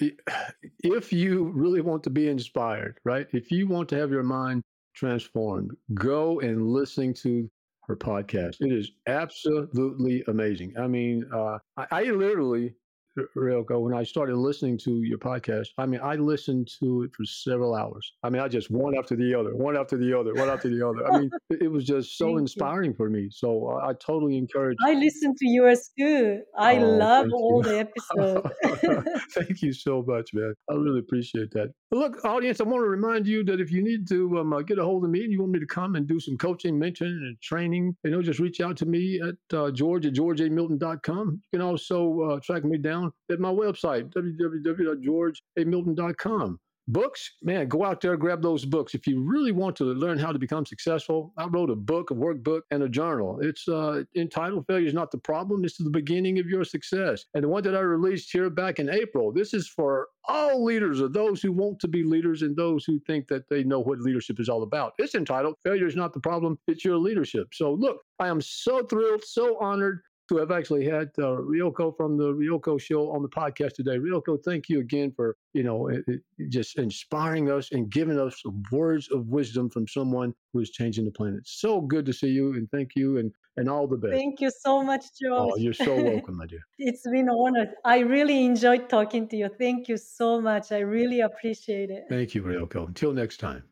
if 0.83 1.13
you 1.13 1.45
really 1.55 1.79
want 1.79 2.03
to 2.03 2.09
be 2.09 2.27
inspired, 2.27 2.99
right? 3.05 3.27
If 3.31 3.49
you 3.49 3.67
want 3.67 3.87
to 3.89 3.97
have 3.97 4.11
your 4.11 4.23
mind 4.23 4.61
transformed, 4.93 5.71
go 5.93 6.41
and 6.41 6.67
listen 6.67 7.13
to 7.13 7.49
her 7.83 7.95
podcast. 7.95 8.57
It 8.59 8.73
is 8.73 8.91
absolutely 9.07 10.23
amazing. 10.27 10.73
I 10.77 10.87
mean, 10.87 11.25
uh, 11.33 11.59
I, 11.77 11.87
I 11.91 12.03
literally 12.03 12.73
Ryoko, 13.17 13.81
when 13.81 13.93
I 13.93 14.03
started 14.03 14.37
listening 14.37 14.77
to 14.79 15.03
your 15.03 15.17
podcast, 15.17 15.67
I 15.77 15.85
mean, 15.85 15.99
I 16.01 16.15
listened 16.15 16.69
to 16.79 17.03
it 17.03 17.11
for 17.15 17.25
several 17.25 17.75
hours. 17.75 18.13
I 18.23 18.29
mean, 18.29 18.41
I 18.41 18.47
just 18.47 18.71
one 18.71 18.97
after 18.97 19.15
the 19.15 19.37
other, 19.37 19.55
one 19.55 19.75
after 19.75 19.97
the 19.97 20.17
other, 20.17 20.33
one 20.33 20.49
after 20.49 20.69
the 20.69 20.87
other. 20.87 21.07
I 21.07 21.19
mean, 21.19 21.31
it 21.49 21.69
was 21.71 21.85
just 21.85 22.17
so 22.17 22.37
inspiring 22.37 22.93
for 22.93 23.09
me. 23.09 23.29
So 23.31 23.67
I, 23.67 23.89
I, 23.89 23.93
totally 23.93 24.37
encourage. 24.37 24.77
I 24.85 24.93
listen 24.93 25.35
to 25.37 25.47
yours 25.47 25.89
too. 25.97 26.41
I 26.57 26.77
oh, 26.77 26.85
love 26.85 27.27
all 27.33 27.63
you. 27.65 27.71
the 27.71 27.79
episodes. 27.79 29.27
thank 29.33 29.61
you 29.61 29.73
so 29.73 30.03
much, 30.07 30.33
man. 30.33 30.53
I 30.69 30.75
really 30.75 30.99
appreciate 30.99 31.51
that. 31.51 31.73
Look, 31.91 32.23
audience, 32.23 32.61
I 32.61 32.63
want 32.63 32.83
to 32.83 32.89
remind 32.89 33.27
you 33.27 33.43
that 33.43 33.59
if 33.59 33.71
you 33.71 33.83
need 33.83 34.07
to 34.07 34.39
um, 34.39 34.53
uh, 34.53 34.61
get 34.61 34.79
a 34.79 34.83
hold 34.83 35.03
of 35.03 35.09
me 35.09 35.23
and 35.23 35.31
you 35.31 35.41
want 35.41 35.51
me 35.51 35.59
to 35.59 35.65
come 35.65 35.95
and 35.95 36.07
do 36.07 36.19
some 36.21 36.37
coaching, 36.37 36.79
mentoring, 36.79 37.07
and 37.07 37.37
training, 37.41 37.95
you 38.05 38.11
know, 38.11 38.21
just 38.21 38.39
reach 38.39 38.61
out 38.61 38.77
to 38.77 38.85
me 38.85 39.19
at 39.21 39.57
uh, 39.57 39.71
george 39.71 40.05
at 40.05 40.13
georgeamilton.com. 40.13 41.41
You 41.51 41.59
can 41.59 41.61
also 41.61 42.21
uh, 42.21 42.39
track 42.39 42.63
me 42.63 42.77
down 42.77 43.00
down 43.01 43.13
at 43.31 43.39
my 43.39 43.51
website, 43.51 44.13
www.georgeamilton.com. 44.13 46.59
Books, 46.87 47.35
man, 47.43 47.67
go 47.67 47.85
out 47.85 48.01
there, 48.01 48.17
grab 48.17 48.41
those 48.41 48.65
books. 48.65 48.95
If 48.95 49.05
you 49.05 49.21
really 49.21 49.51
want 49.51 49.75
to 49.77 49.85
learn 49.85 50.17
how 50.17 50.31
to 50.31 50.39
become 50.39 50.65
successful, 50.65 51.31
I 51.37 51.45
wrote 51.45 51.69
a 51.69 51.75
book, 51.75 52.09
a 52.09 52.15
workbook, 52.15 52.61
and 52.71 52.83
a 52.83 52.89
journal. 52.89 53.39
It's 53.39 53.67
uh, 53.67 54.03
entitled 54.15 54.65
Failure 54.65 54.87
is 54.87 54.93
Not 54.93 55.11
the 55.11 55.19
Problem, 55.19 55.63
it's 55.63 55.77
the 55.77 55.91
beginning 55.91 56.39
of 56.39 56.47
your 56.47 56.63
success. 56.63 57.25
And 57.35 57.43
the 57.43 57.47
one 57.47 57.61
that 57.63 57.77
I 57.77 57.81
released 57.81 58.31
here 58.33 58.49
back 58.49 58.79
in 58.79 58.89
April, 58.89 59.31
this 59.31 59.53
is 59.53 59.69
for 59.69 60.07
all 60.27 60.63
leaders, 60.63 61.01
or 61.01 61.07
those 61.07 61.41
who 61.41 61.51
want 61.51 61.79
to 61.81 61.87
be 61.87 62.03
leaders 62.03 62.41
and 62.41 62.57
those 62.57 62.83
who 62.83 62.99
think 63.05 63.27
that 63.27 63.47
they 63.47 63.63
know 63.63 63.79
what 63.79 63.99
leadership 63.99 64.39
is 64.39 64.49
all 64.49 64.63
about. 64.63 64.93
It's 64.97 65.15
entitled 65.15 65.55
Failure 65.63 65.87
is 65.87 65.95
Not 65.95 66.13
the 66.13 66.19
Problem, 66.19 66.57
it's 66.67 66.83
Your 66.83 66.97
Leadership. 66.97 67.49
So, 67.53 67.73
look, 67.73 68.01
I 68.19 68.27
am 68.27 68.41
so 68.41 68.83
thrilled, 68.83 69.23
so 69.23 69.57
honored 69.59 70.01
who 70.29 70.37
have 70.37 70.51
actually 70.51 70.85
had 70.85 71.09
uh, 71.19 71.35
Ryoko 71.51 71.95
from 71.95 72.17
the 72.17 72.33
Ryoko 72.33 72.79
Show 72.79 73.11
on 73.11 73.21
the 73.21 73.29
podcast 73.29 73.73
today. 73.73 73.97
Ryoko, 73.97 74.37
thank 74.43 74.69
you 74.69 74.79
again 74.79 75.11
for 75.15 75.35
you 75.53 75.63
know 75.63 75.87
it, 75.87 76.03
it 76.07 76.21
just 76.49 76.77
inspiring 76.77 77.51
us 77.51 77.71
and 77.71 77.89
giving 77.89 78.19
us 78.19 78.41
words 78.71 79.09
of 79.11 79.27
wisdom 79.27 79.69
from 79.69 79.87
someone 79.87 80.33
who 80.53 80.59
is 80.59 80.69
changing 80.71 81.05
the 81.05 81.11
planet. 81.11 81.41
So 81.45 81.81
good 81.81 82.05
to 82.05 82.13
see 82.13 82.29
you, 82.29 82.53
and 82.53 82.69
thank 82.71 82.91
you, 82.95 83.17
and 83.17 83.31
and 83.57 83.69
all 83.69 83.87
the 83.87 83.97
best. 83.97 84.13
Thank 84.13 84.41
you 84.41 84.51
so 84.61 84.81
much, 84.81 85.05
George. 85.21 85.51
Oh, 85.53 85.57
you're 85.57 85.73
so 85.73 86.01
welcome, 86.11 86.37
my 86.37 86.45
dear. 86.45 86.61
it's 86.77 87.03
been 87.03 87.27
an 87.29 87.35
honor. 87.37 87.73
I 87.83 87.99
really 87.99 88.45
enjoyed 88.45 88.89
talking 88.89 89.27
to 89.29 89.35
you. 89.35 89.49
Thank 89.49 89.89
you 89.89 89.97
so 89.97 90.39
much. 90.39 90.71
I 90.71 90.79
really 90.79 91.21
appreciate 91.21 91.89
it. 91.89 92.05
Thank 92.09 92.35
you, 92.35 92.43
Ryoko. 92.43 92.87
Until 92.87 93.13
next 93.13 93.37
time. 93.37 93.63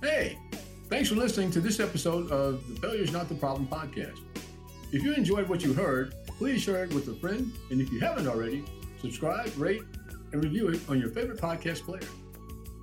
Hey, 0.00 0.38
thanks 0.88 1.08
for 1.08 1.16
listening 1.16 1.50
to 1.50 1.60
this 1.60 1.80
episode 1.80 2.30
of 2.30 2.62
the 2.68 2.80
Failure 2.80 3.02
is 3.02 3.10
Not 3.10 3.28
the 3.28 3.34
Problem 3.34 3.66
podcast. 3.66 4.20
If 4.92 5.02
you 5.02 5.12
enjoyed 5.12 5.48
what 5.48 5.64
you 5.64 5.72
heard, 5.72 6.14
please 6.38 6.62
share 6.62 6.84
it 6.84 6.94
with 6.94 7.08
a 7.08 7.14
friend. 7.14 7.52
And 7.72 7.80
if 7.80 7.90
you 7.90 7.98
haven't 7.98 8.28
already, 8.28 8.64
subscribe, 9.00 9.50
rate, 9.56 9.82
and 10.32 10.44
review 10.44 10.68
it 10.68 10.80
on 10.88 11.00
your 11.00 11.10
favorite 11.10 11.40
podcast 11.40 11.82
player. 11.82 12.08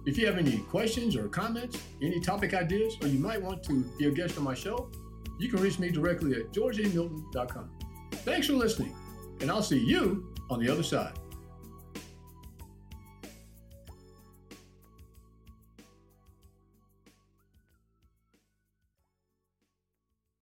If 0.06 0.18
you 0.18 0.26
have 0.26 0.38
any 0.38 0.58
questions 0.58 1.16
or 1.16 1.30
comments, 1.30 1.82
any 2.02 2.20
topic 2.20 2.54
ideas, 2.54 2.98
or 3.02 3.08
you 3.08 3.18
might 3.18 3.42
want 3.42 3.64
to 3.64 3.86
be 3.98 4.08
a 4.08 4.12
guest 4.12 4.38
on 4.38 4.44
my 4.44 4.54
show, 4.54 4.92
you 5.40 5.48
can 5.50 5.62
reach 5.62 5.80
me 5.80 5.92
directly 5.92 6.34
at 6.34 6.52
georgeamilton.com. 6.52 7.70
Thanks 8.12 8.48
for 8.48 8.54
listening, 8.54 8.94
and 9.40 9.50
I'll 9.50 9.64
see 9.64 9.80
you 9.80 10.34
on 10.50 10.60
the 10.60 10.70
other 10.70 10.84
side. 10.84 11.14